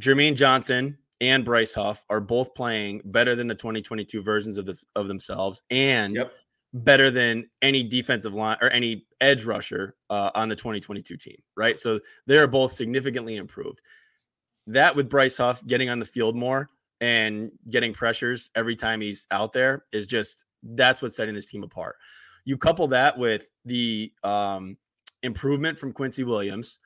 Jermaine 0.00 0.34
Johnson 0.34 0.98
and 1.20 1.44
Bryce 1.44 1.72
Huff 1.72 2.04
are 2.10 2.20
both 2.20 2.54
playing 2.54 3.02
better 3.06 3.34
than 3.34 3.46
the 3.46 3.54
2022 3.54 4.20
versions 4.22 4.58
of 4.58 4.66
the 4.66 4.76
of 4.96 5.08
themselves 5.08 5.62
and 5.70 6.14
Yep. 6.14 6.32
Better 6.84 7.10
than 7.10 7.48
any 7.62 7.82
defensive 7.82 8.34
line 8.34 8.56
or 8.60 8.70
any 8.70 9.06
edge 9.20 9.44
rusher 9.44 9.96
uh, 10.10 10.30
on 10.34 10.48
the 10.48 10.56
2022 10.56 11.16
team, 11.16 11.36
right? 11.56 11.78
So 11.78 12.00
they're 12.26 12.46
both 12.46 12.72
significantly 12.72 13.36
improved. 13.36 13.80
That 14.66 14.94
with 14.94 15.08
Bryce 15.08 15.36
Huff 15.36 15.64
getting 15.66 15.88
on 15.88 15.98
the 15.98 16.04
field 16.04 16.36
more 16.36 16.68
and 17.00 17.50
getting 17.70 17.92
pressures 17.92 18.50
every 18.54 18.76
time 18.76 19.00
he's 19.00 19.26
out 19.30 19.52
there 19.52 19.84
is 19.92 20.06
just 20.06 20.44
that's 20.62 21.00
what's 21.00 21.16
setting 21.16 21.34
this 21.34 21.46
team 21.46 21.62
apart. 21.62 21.96
You 22.44 22.56
couple 22.56 22.86
that 22.88 23.16
with 23.16 23.50
the 23.64 24.12
um, 24.22 24.76
improvement 25.22 25.78
from 25.78 25.92
Quincy 25.92 26.24
Williams, 26.24 26.78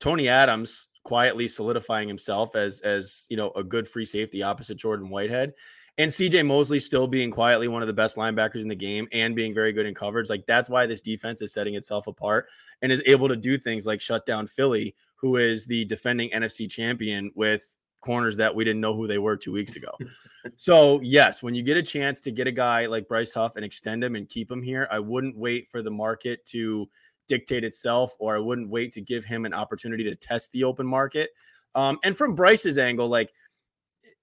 Tony 0.00 0.28
Adams 0.28 0.88
quietly 1.04 1.46
solidifying 1.46 2.08
himself 2.08 2.56
as 2.56 2.80
as 2.80 3.26
you 3.28 3.36
know 3.36 3.50
a 3.56 3.62
good 3.62 3.86
free 3.86 4.06
safety 4.06 4.42
opposite 4.42 4.76
Jordan 4.76 5.10
Whitehead, 5.10 5.52
and 5.98 6.10
CJ 6.10 6.44
Mosley 6.46 6.80
still 6.80 7.06
being 7.06 7.30
quietly 7.30 7.68
one 7.68 7.82
of 7.82 7.86
the 7.86 7.92
best 7.92 8.16
linebackers 8.16 8.62
in 8.62 8.68
the 8.68 8.74
game 8.74 9.06
and 9.12 9.36
being 9.36 9.54
very 9.54 9.72
good 9.72 9.86
in 9.86 9.94
coverage. 9.94 10.28
Like 10.28 10.44
that's 10.46 10.68
why 10.68 10.86
this 10.86 11.00
defense 11.00 11.40
is 11.40 11.52
setting 11.52 11.74
itself 11.74 12.06
apart 12.06 12.48
and 12.82 12.90
is 12.90 13.02
able 13.06 13.28
to 13.28 13.36
do 13.36 13.56
things 13.56 13.86
like 13.86 14.00
shut 14.00 14.26
down 14.26 14.46
Philly, 14.46 14.94
who 15.14 15.36
is 15.36 15.66
the 15.66 15.84
defending 15.84 16.30
NFC 16.30 16.68
champion 16.68 17.30
with 17.34 17.78
corners 18.00 18.36
that 18.36 18.54
we 18.54 18.64
didn't 18.64 18.80
know 18.80 18.94
who 18.94 19.06
they 19.06 19.18
were 19.18 19.36
two 19.36 19.52
weeks 19.52 19.76
ago. 19.76 19.90
so 20.56 21.00
yes, 21.00 21.42
when 21.42 21.54
you 21.54 21.62
get 21.62 21.76
a 21.76 21.82
chance 21.82 22.20
to 22.20 22.32
get 22.32 22.46
a 22.46 22.52
guy 22.52 22.86
like 22.86 23.08
Bryce 23.08 23.32
Huff 23.32 23.56
and 23.56 23.64
extend 23.64 24.02
him 24.02 24.16
and 24.16 24.28
keep 24.28 24.50
him 24.50 24.62
here, 24.62 24.88
I 24.90 24.98
wouldn't 24.98 25.36
wait 25.36 25.70
for 25.70 25.80
the 25.80 25.90
market 25.90 26.44
to 26.46 26.88
dictate 27.28 27.64
itself, 27.64 28.12
or 28.18 28.36
I 28.36 28.40
wouldn't 28.40 28.68
wait 28.68 28.92
to 28.92 29.00
give 29.00 29.24
him 29.24 29.44
an 29.44 29.54
opportunity 29.54 30.04
to 30.04 30.14
test 30.14 30.50
the 30.52 30.64
open 30.64 30.86
market. 30.86 31.30
Um, 31.74 31.98
and 32.04 32.16
from 32.16 32.34
Bryce's 32.34 32.78
angle, 32.78 33.08
like 33.08 33.32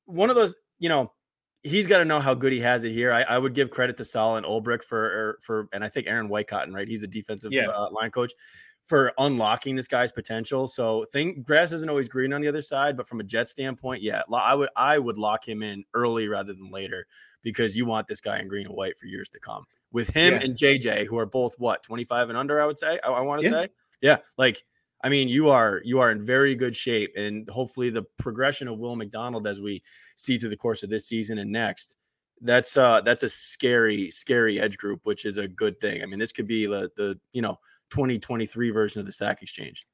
one 0.05 0.29
of 0.29 0.35
those, 0.35 0.55
you 0.79 0.89
know, 0.89 1.11
he's 1.63 1.85
got 1.87 1.97
to 1.99 2.05
know 2.05 2.19
how 2.19 2.33
good 2.33 2.51
he 2.51 2.59
has 2.59 2.83
it 2.83 2.91
here. 2.91 3.11
I, 3.11 3.23
I 3.23 3.37
would 3.37 3.53
give 3.53 3.69
credit 3.69 3.97
to 3.97 4.05
Sal 4.05 4.37
and 4.37 4.45
Ulbrich 4.45 4.83
for, 4.83 4.99
er, 5.03 5.39
for, 5.41 5.67
and 5.73 5.83
I 5.83 5.89
think 5.89 6.07
Aaron 6.07 6.27
Whitecotton, 6.29 6.73
right? 6.73 6.87
He's 6.87 7.03
a 7.03 7.07
defensive 7.07 7.51
Yeah. 7.51 7.67
uh, 7.67 7.89
line 7.91 8.11
coach 8.11 8.33
for 8.87 9.13
unlocking 9.19 9.75
this 9.75 9.87
guy's 9.87 10.11
potential. 10.11 10.67
So 10.67 11.05
thing 11.13 11.43
grass 11.43 11.71
isn't 11.71 11.89
always 11.89 12.09
green 12.09 12.33
on 12.33 12.41
the 12.41 12.47
other 12.47 12.61
side, 12.61 12.97
but 12.97 13.07
from 13.07 13.19
a 13.19 13.23
jet 13.23 13.47
standpoint, 13.47 14.01
yeah, 14.01 14.23
I 14.33 14.55
would 14.55 14.69
I 14.75 14.97
would 14.99 15.17
lock 15.17 15.47
him 15.47 15.63
in 15.63 15.85
early 15.93 16.27
rather 16.27 16.53
than 16.53 16.69
later 16.71 17.05
because 17.41 17.77
you 17.77 17.85
want 17.85 18.07
this 18.07 18.19
guy 18.19 18.39
in 18.39 18.47
green 18.47 18.65
and 18.65 18.75
white 18.75 18.97
for 18.97 19.05
years 19.05 19.29
to 19.29 19.39
come. 19.39 19.63
With 19.93 20.09
him 20.09 20.33
Yeah. 20.33 20.41
and 20.41 20.55
JJ, 20.57 21.05
who 21.05 21.17
are 21.17 21.25
both 21.25 21.53
what 21.57 21.83
25 21.83 22.29
and 22.29 22.37
under, 22.37 22.61
I 22.61 22.65
would 22.65 22.77
say. 22.77 22.99
I, 23.03 23.09
I 23.11 23.21
want 23.21 23.41
to 23.43 23.47
Yeah. 23.47 23.61
say. 23.61 23.67
Yeah. 24.01 24.17
Like, 24.37 24.63
I 25.03 25.09
mean, 25.09 25.27
you 25.27 25.49
are 25.49 25.81
you 25.83 25.99
are 25.99 26.11
in 26.11 26.25
very 26.25 26.55
good 26.55 26.75
shape. 26.75 27.13
And 27.15 27.49
hopefully 27.49 27.89
the 27.89 28.03
progression 28.17 28.67
of 28.67 28.77
Will 28.77 28.95
McDonald 28.95 29.47
as 29.47 29.59
we 29.59 29.81
see 30.15 30.37
through 30.37 30.49
the 30.49 30.57
course 30.57 30.83
of 30.83 30.89
this 30.89 31.07
season 31.07 31.37
and 31.39 31.51
next. 31.51 31.97
That's 32.41 32.75
uh 32.77 33.01
that's 33.01 33.23
a 33.23 33.29
scary, 33.29 34.09
scary 34.11 34.59
edge 34.59 34.77
group, 34.77 35.01
which 35.03 35.25
is 35.25 35.37
a 35.37 35.47
good 35.47 35.79
thing. 35.79 36.01
I 36.01 36.05
mean, 36.05 36.19
this 36.19 36.31
could 36.31 36.47
be 36.47 36.65
the 36.65 36.89
the 36.97 37.19
you 37.33 37.41
know 37.41 37.57
2023 37.91 38.71
version 38.71 38.99
of 38.99 39.05
the 39.05 39.11
sack 39.11 39.41
exchange. 39.41 39.85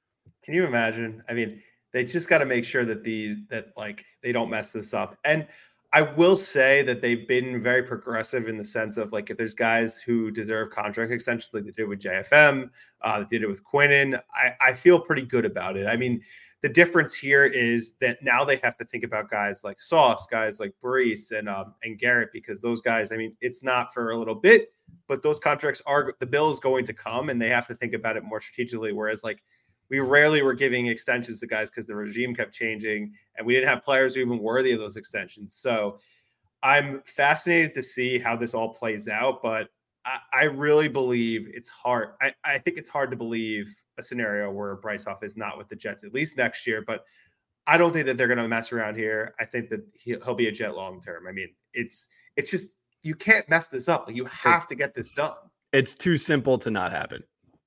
Can 0.43 0.53
you 0.53 0.65
imagine? 0.65 1.21
I 1.29 1.33
mean, 1.33 1.61
they 1.93 2.05
just 2.05 2.29
got 2.29 2.37
to 2.39 2.45
make 2.45 2.63
sure 2.63 2.85
that 2.85 3.03
these 3.03 3.39
that 3.49 3.67
like 3.75 4.05
they 4.23 4.31
don't 4.31 4.49
mess 4.49 4.71
this 4.71 4.93
up. 4.93 5.17
And 5.23 5.47
I 5.93 6.01
will 6.01 6.35
say 6.35 6.81
that 6.83 7.01
they've 7.01 7.27
been 7.27 7.63
very 7.63 7.81
progressive 7.81 8.49
in 8.49 8.57
the 8.57 8.65
sense 8.65 8.97
of 8.97 9.13
like 9.13 9.29
if 9.29 9.37
there's 9.37 9.53
guys 9.53 9.97
who 9.99 10.31
deserve 10.31 10.69
contract 10.69 11.11
extensions, 11.11 11.53
like 11.53 11.63
they 11.63 11.71
did 11.71 11.87
with 11.87 11.99
JFM, 11.99 12.69
uh, 13.01 13.19
they 13.19 13.25
did 13.25 13.43
it 13.43 13.47
with 13.47 13.63
Quinnen. 13.63 14.21
I, 14.33 14.69
I 14.69 14.73
feel 14.73 14.99
pretty 14.99 15.21
good 15.21 15.45
about 15.45 15.77
it. 15.77 15.87
I 15.87 15.95
mean, 15.95 16.21
the 16.61 16.69
difference 16.69 17.13
here 17.13 17.45
is 17.45 17.93
that 18.01 18.21
now 18.21 18.43
they 18.43 18.57
have 18.57 18.77
to 18.77 18.85
think 18.85 19.03
about 19.03 19.29
guys 19.29 19.63
like 19.63 19.81
Sauce, 19.81 20.27
guys 20.29 20.59
like 20.59 20.73
Breece 20.83 21.31
and 21.31 21.47
um, 21.47 21.75
and 21.83 21.97
Garrett, 21.97 22.29
because 22.33 22.59
those 22.59 22.81
guys, 22.81 23.11
I 23.11 23.15
mean, 23.15 23.37
it's 23.41 23.63
not 23.63 23.93
for 23.93 24.11
a 24.11 24.17
little 24.17 24.35
bit, 24.35 24.73
but 25.07 25.21
those 25.21 25.39
contracts 25.39 25.81
are 25.85 26.13
the 26.19 26.25
bill 26.25 26.51
is 26.51 26.59
going 26.59 26.83
to 26.85 26.93
come, 26.93 27.29
and 27.29 27.41
they 27.41 27.49
have 27.49 27.67
to 27.67 27.75
think 27.75 27.93
about 27.93 28.17
it 28.17 28.23
more 28.23 28.41
strategically. 28.41 28.91
Whereas 28.91 29.23
like 29.23 29.41
we 29.89 29.99
rarely 29.99 30.41
were 30.41 30.53
giving 30.53 30.87
extensions 30.87 31.39
to 31.39 31.47
guys 31.47 31.69
because 31.69 31.87
the 31.87 31.95
regime 31.95 32.35
kept 32.35 32.53
changing 32.53 33.13
and 33.37 33.47
we 33.47 33.53
didn't 33.53 33.69
have 33.69 33.83
players 33.83 34.15
who 34.15 34.21
even 34.21 34.39
worthy 34.39 34.71
of 34.71 34.79
those 34.79 34.97
extensions. 34.97 35.55
So 35.55 35.99
I'm 36.63 37.01
fascinated 37.05 37.73
to 37.75 37.83
see 37.83 38.19
how 38.19 38.35
this 38.35 38.53
all 38.53 38.73
plays 38.73 39.07
out, 39.07 39.41
but 39.41 39.69
I, 40.05 40.19
I 40.33 40.43
really 40.45 40.87
believe 40.87 41.49
it's 41.53 41.69
hard. 41.69 42.09
I, 42.21 42.33
I 42.43 42.57
think 42.57 42.77
it's 42.77 42.89
hard 42.89 43.11
to 43.11 43.17
believe 43.17 43.73
a 43.97 44.03
scenario 44.03 44.51
where 44.51 44.75
Bryce 44.75 45.05
Huff 45.05 45.23
is 45.23 45.37
not 45.37 45.57
with 45.57 45.69
the 45.69 45.75
Jets 45.75 46.03
at 46.03 46.13
least 46.13 46.37
next 46.37 46.67
year, 46.67 46.83
but 46.85 47.03
I 47.65 47.77
don't 47.77 47.91
think 47.91 48.05
that 48.05 48.17
they're 48.17 48.27
going 48.27 48.37
to 48.37 48.47
mess 48.47 48.71
around 48.71 48.95
here. 48.95 49.35
I 49.39 49.45
think 49.45 49.69
that 49.69 49.81
he'll, 49.93 50.21
he'll 50.21 50.35
be 50.35 50.47
a 50.47 50.51
Jet 50.51 50.75
long 50.75 51.01
term. 51.01 51.27
I 51.27 51.31
mean, 51.33 51.49
it's 51.73 52.07
it's 52.37 52.49
just 52.49 52.69
you 53.03 53.13
can't 53.13 53.47
mess 53.49 53.67
this 53.67 53.89
up. 53.89 54.07
Like 54.07 54.15
you 54.15 54.25
have 54.25 54.67
to 54.67 54.75
get 54.75 54.95
this 54.95 55.11
done. 55.11 55.35
It's 55.73 55.93
too 55.93 56.17
simple 56.17 56.57
to 56.59 56.71
not 56.71 56.91
happen. 56.91 57.23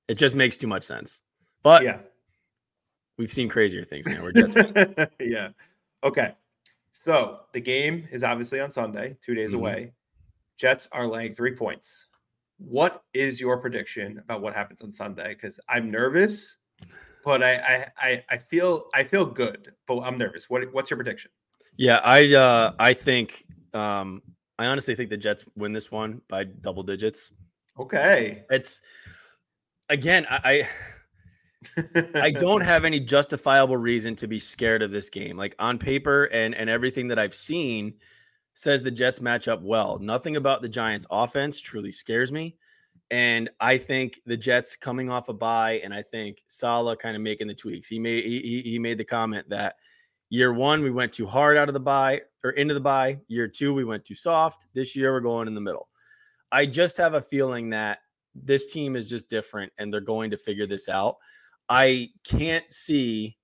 It 0.07 0.15
just 0.15 0.35
makes 0.35 0.57
too 0.57 0.67
much 0.67 0.83
sense. 0.83 1.21
But 1.63 1.83
Yeah. 1.83 1.99
We've 3.21 3.31
seen 3.31 3.47
crazier 3.47 3.83
things, 3.83 4.07
man. 4.07 4.23
We're 4.23 4.31
Jets 4.31 4.55
yeah. 5.19 5.49
Okay. 6.03 6.33
So 6.91 7.41
the 7.53 7.61
game 7.61 8.07
is 8.11 8.23
obviously 8.23 8.59
on 8.59 8.71
Sunday, 8.71 9.15
two 9.21 9.35
days 9.35 9.53
Mhm. 9.53 9.57
away. 9.57 9.93
Jets 10.57 10.87
are 10.91 11.05
laying 11.05 11.33
three 11.33 11.55
points. 11.55 12.07
What 12.57 13.03
is 13.13 13.39
your 13.39 13.57
prediction 13.57 14.17
about 14.17 14.41
what 14.41 14.55
happens 14.55 14.81
on 14.81 14.91
Sunday? 14.91 15.35
Because 15.35 15.59
I'm 15.69 15.91
nervous, 15.91 16.57
but 17.23 17.43
I, 17.43 17.53
I 17.55 17.87
I 18.09 18.23
I 18.29 18.37
feel 18.37 18.87
I 18.95 19.03
feel 19.03 19.25
good, 19.25 19.71
but 19.87 19.99
I'm 19.99 20.17
nervous. 20.17 20.49
What 20.49 20.73
what's 20.73 20.89
your 20.89 20.97
prediction? 20.97 21.29
Yeah, 21.77 21.97
I 22.03 22.33
uh 22.33 22.73
I 22.79 22.93
think 22.93 23.45
um 23.73 24.23
I 24.57 24.65
honestly 24.65 24.95
think 24.95 25.11
the 25.11 25.17
Jets 25.17 25.45
win 25.55 25.73
this 25.73 25.91
one 25.91 26.21
by 26.27 26.45
double 26.45 26.81
digits. 26.81 27.31
Okay. 27.77 28.45
It's 28.49 28.81
again, 29.89 30.25
I 30.29 30.39
I, 30.43 30.69
I 32.15 32.31
don't 32.37 32.61
have 32.61 32.85
any 32.85 32.99
justifiable 32.99 33.77
reason 33.77 34.15
to 34.17 34.27
be 34.27 34.39
scared 34.39 34.81
of 34.81 34.91
this 34.91 35.09
game. 35.09 35.37
Like 35.37 35.55
on 35.59 35.77
paper 35.77 36.25
and 36.25 36.55
and 36.55 36.69
everything 36.69 37.07
that 37.09 37.19
I've 37.19 37.35
seen 37.35 37.93
says 38.53 38.83
the 38.83 38.91
Jets 38.91 39.21
match 39.21 39.47
up 39.47 39.61
well. 39.61 39.99
Nothing 39.99 40.35
about 40.35 40.61
the 40.61 40.69
Giants 40.69 41.05
offense 41.09 41.59
truly 41.59 41.91
scares 41.91 42.31
me. 42.31 42.57
And 43.09 43.49
I 43.59 43.77
think 43.77 44.21
the 44.25 44.37
Jets 44.37 44.75
coming 44.75 45.09
off 45.09 45.27
a 45.27 45.33
bye, 45.33 45.81
and 45.83 45.93
I 45.93 46.01
think 46.01 46.43
Saleh 46.47 46.97
kind 46.97 47.15
of 47.15 47.21
making 47.21 47.47
the 47.47 47.53
tweaks. 47.53 47.87
He 47.87 47.99
made 47.99 48.23
he, 48.25 48.39
he 48.41 48.71
he 48.71 48.79
made 48.79 48.97
the 48.97 49.03
comment 49.03 49.49
that 49.49 49.75
year 50.29 50.53
one 50.53 50.81
we 50.81 50.91
went 50.91 51.11
too 51.11 51.27
hard 51.27 51.57
out 51.57 51.67
of 51.67 51.73
the 51.73 51.79
bye 51.79 52.21
or 52.43 52.51
into 52.51 52.73
the 52.73 52.79
bye. 52.79 53.19
Year 53.27 53.47
two 53.47 53.73
we 53.73 53.83
went 53.83 54.05
too 54.05 54.15
soft. 54.15 54.67
This 54.73 54.95
year 54.95 55.11
we're 55.11 55.19
going 55.19 55.47
in 55.47 55.55
the 55.55 55.61
middle. 55.61 55.89
I 56.53 56.65
just 56.65 56.97
have 56.97 57.13
a 57.13 57.21
feeling 57.21 57.69
that 57.69 57.99
this 58.33 58.71
team 58.71 58.95
is 58.95 59.09
just 59.09 59.29
different 59.29 59.71
and 59.77 59.93
they're 59.93 60.01
going 60.01 60.31
to 60.31 60.37
figure 60.37 60.65
this 60.65 60.87
out. 60.89 61.17
I 61.71 62.09
can't 62.27 62.65
see 62.69 63.37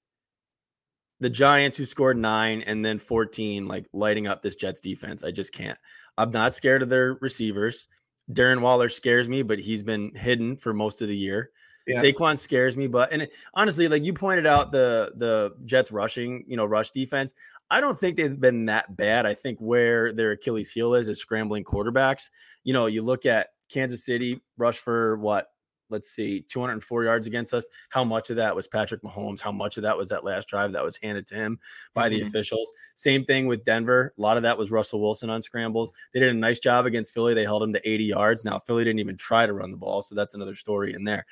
the 1.21 1.29
Giants 1.29 1.77
who 1.77 1.85
scored 1.85 2.17
nine 2.17 2.61
and 2.67 2.83
then 2.83 2.99
14 2.99 3.65
like 3.65 3.85
lighting 3.93 4.27
up 4.27 4.43
this 4.43 4.57
Jets 4.57 4.81
defense. 4.81 5.23
I 5.23 5.31
just 5.31 5.53
can't. 5.53 5.77
I'm 6.17 6.31
not 6.31 6.53
scared 6.53 6.81
of 6.81 6.89
their 6.89 7.13
receivers. 7.21 7.87
Darren 8.33 8.59
Waller 8.59 8.89
scares 8.89 9.29
me, 9.29 9.43
but 9.43 9.59
he's 9.59 9.81
been 9.81 10.13
hidden 10.13 10.57
for 10.57 10.73
most 10.73 11.01
of 11.01 11.07
the 11.07 11.15
year. 11.15 11.51
Yeah. 11.87 12.01
Saquon 12.01 12.37
scares 12.37 12.75
me, 12.75 12.87
but 12.87 13.13
and 13.13 13.21
it, 13.21 13.31
honestly, 13.53 13.87
like 13.87 14.03
you 14.03 14.11
pointed 14.11 14.45
out, 14.45 14.73
the 14.73 15.13
the 15.15 15.55
Jets 15.63 15.89
rushing, 15.89 16.43
you 16.45 16.57
know, 16.57 16.65
rush 16.65 16.89
defense. 16.89 17.33
I 17.71 17.79
don't 17.79 17.97
think 17.97 18.17
they've 18.17 18.37
been 18.37 18.65
that 18.65 18.97
bad. 18.97 19.25
I 19.25 19.33
think 19.33 19.57
where 19.59 20.11
their 20.11 20.31
Achilles 20.31 20.69
heel 20.69 20.95
is 20.95 21.07
is 21.07 21.19
scrambling 21.19 21.63
quarterbacks. 21.63 22.29
You 22.65 22.73
know, 22.73 22.87
you 22.87 23.03
look 23.03 23.25
at 23.25 23.47
Kansas 23.71 24.05
City 24.05 24.41
rush 24.57 24.79
for 24.79 25.15
what 25.15 25.47
let's 25.89 26.09
see, 26.09 26.41
204 26.41 27.03
yards 27.03 27.27
against 27.27 27.53
us. 27.53 27.67
How 27.89 28.03
much 28.03 28.29
of 28.29 28.35
that 28.37 28.55
was 28.55 28.67
Patrick 28.67 29.01
Mahomes? 29.01 29.41
How 29.41 29.51
much 29.51 29.77
of 29.77 29.83
that 29.83 29.97
was 29.97 30.09
that 30.09 30.23
last 30.23 30.47
drive 30.47 30.71
that 30.73 30.83
was 30.83 30.97
handed 30.97 31.27
to 31.27 31.35
him 31.35 31.59
by 31.93 32.09
mm-hmm. 32.09 32.19
the 32.19 32.27
officials? 32.27 32.71
Same 32.95 33.25
thing 33.25 33.47
with 33.47 33.63
Denver. 33.63 34.13
A 34.17 34.21
lot 34.21 34.37
of 34.37 34.43
that 34.43 34.57
was 34.57 34.71
Russell 34.71 35.01
Wilson 35.01 35.29
on 35.29 35.41
scrambles. 35.41 35.93
They 36.13 36.19
did 36.19 36.29
a 36.29 36.37
nice 36.37 36.59
job 36.59 36.85
against 36.85 37.13
Philly. 37.13 37.33
They 37.33 37.43
held 37.43 37.63
him 37.63 37.73
to 37.73 37.89
80 37.89 38.03
yards. 38.03 38.45
Now, 38.45 38.59
Philly 38.59 38.83
didn't 38.83 38.99
even 38.99 39.17
try 39.17 39.45
to 39.45 39.53
run 39.53 39.71
the 39.71 39.77
ball. 39.77 40.01
So 40.01 40.15
that's 40.15 40.33
another 40.33 40.55
story 40.55 40.93
in 40.93 41.03
there. 41.03 41.25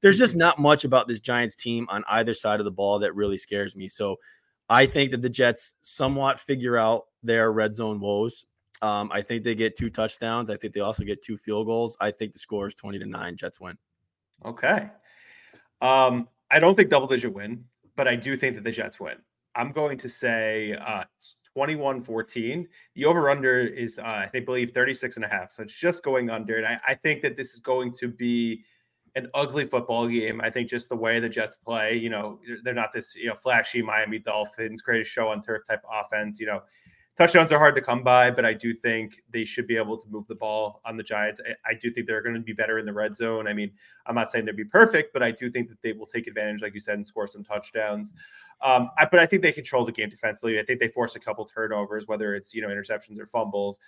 There's 0.00 0.18
just 0.18 0.36
not 0.36 0.58
much 0.58 0.84
about 0.84 1.06
this 1.06 1.20
Giants 1.20 1.54
team 1.54 1.86
on 1.88 2.02
either 2.08 2.34
side 2.34 2.60
of 2.60 2.64
the 2.64 2.72
ball 2.72 2.98
that 2.98 3.14
really 3.14 3.38
scares 3.38 3.76
me. 3.76 3.88
So 3.88 4.16
I 4.68 4.86
think 4.86 5.12
that 5.12 5.22
the 5.22 5.28
Jets 5.28 5.76
somewhat 5.82 6.40
figure 6.40 6.76
out 6.76 7.04
their 7.22 7.52
red 7.52 7.74
zone 7.74 8.00
woes. 8.00 8.46
Um, 8.80 9.10
I 9.12 9.22
think 9.22 9.44
they 9.44 9.54
get 9.54 9.76
two 9.76 9.90
touchdowns. 9.90 10.50
I 10.50 10.56
think 10.56 10.74
they 10.74 10.80
also 10.80 11.04
get 11.04 11.22
two 11.22 11.38
field 11.38 11.66
goals. 11.66 11.96
I 12.00 12.10
think 12.10 12.32
the 12.32 12.40
score 12.40 12.66
is 12.66 12.74
20 12.74 12.98
to 12.98 13.06
9. 13.06 13.36
Jets 13.36 13.60
win. 13.60 13.78
Okay. 14.44 14.90
Um, 15.80 16.28
I 16.50 16.58
don't 16.58 16.76
think 16.76 16.90
double 16.90 17.06
digit 17.06 17.32
win, 17.32 17.64
but 17.96 18.06
I 18.06 18.16
do 18.16 18.36
think 18.36 18.54
that 18.56 18.64
the 18.64 18.70
Jets 18.70 19.00
win. 19.00 19.16
I'm 19.54 19.72
going 19.72 19.98
to 19.98 20.08
say 20.08 20.74
uh, 20.74 21.04
21 21.54 22.02
14. 22.02 22.68
The 22.94 23.04
over 23.04 23.30
under 23.30 23.60
is, 23.60 23.98
uh, 23.98 24.02
I 24.02 24.26
think, 24.26 24.46
believe 24.46 24.72
36 24.72 25.16
and 25.16 25.24
a 25.24 25.28
half. 25.28 25.52
So 25.52 25.62
it's 25.62 25.72
just 25.72 26.02
going 26.02 26.30
under. 26.30 26.56
And 26.56 26.66
I, 26.66 26.80
I 26.86 26.94
think 26.94 27.22
that 27.22 27.36
this 27.36 27.52
is 27.52 27.60
going 27.60 27.92
to 27.94 28.08
be 28.08 28.64
an 29.14 29.28
ugly 29.34 29.66
football 29.66 30.08
game. 30.08 30.40
I 30.40 30.48
think 30.48 30.70
just 30.70 30.88
the 30.88 30.96
way 30.96 31.20
the 31.20 31.28
Jets 31.28 31.56
play, 31.56 31.94
you 31.94 32.08
know, 32.08 32.38
they're 32.64 32.72
not 32.72 32.92
this, 32.92 33.14
you 33.14 33.26
know, 33.26 33.34
flashy 33.34 33.82
Miami 33.82 34.18
Dolphins, 34.18 34.80
greatest 34.80 35.10
show 35.10 35.28
on 35.28 35.42
turf 35.42 35.62
type 35.68 35.82
offense. 35.90 36.40
You 36.40 36.46
know, 36.46 36.62
touchdowns 37.16 37.52
are 37.52 37.58
hard 37.58 37.74
to 37.74 37.82
come 37.82 38.02
by, 38.02 38.30
but 38.30 38.44
I 38.44 38.54
do 38.54 38.72
think 38.72 39.22
they 39.30 39.44
should 39.44 39.66
be 39.66 39.76
able 39.76 39.98
to 39.98 40.08
move 40.08 40.26
the 40.28 40.34
ball 40.34 40.80
on 40.84 40.96
the 40.96 41.02
Giants. 41.02 41.40
I, 41.46 41.70
I, 41.70 41.74
do 41.74 41.90
think 41.90 42.06
they're 42.06 42.22
going 42.22 42.34
to 42.34 42.40
be 42.40 42.52
better 42.52 42.78
in 42.78 42.86
the 42.86 42.92
red 42.92 43.14
zone. 43.14 43.46
I 43.46 43.52
mean, 43.52 43.70
I'm 44.06 44.14
not 44.14 44.30
saying 44.30 44.46
they'd 44.46 44.56
be 44.56 44.64
perfect, 44.64 45.12
but 45.12 45.22
I 45.22 45.30
do 45.30 45.50
think 45.50 45.68
that 45.68 45.82
they 45.82 45.92
will 45.92 46.06
take 46.06 46.26
advantage, 46.26 46.62
like 46.62 46.74
you 46.74 46.80
said, 46.80 46.94
and 46.94 47.06
score 47.06 47.26
some 47.26 47.44
touchdowns. 47.44 48.12
Um, 48.62 48.90
I, 48.98 49.04
but 49.04 49.20
I 49.20 49.26
think 49.26 49.42
they 49.42 49.52
control 49.52 49.84
the 49.84 49.92
game 49.92 50.08
defensively. 50.08 50.58
I 50.58 50.64
think 50.64 50.80
they 50.80 50.88
force 50.88 51.16
a 51.16 51.20
couple 51.20 51.44
turnovers, 51.44 52.06
whether 52.06 52.34
it's 52.34 52.54
you 52.54 52.62
know 52.62 52.68
interceptions 52.68 53.18
or 53.20 53.26
fumbles. 53.26 53.78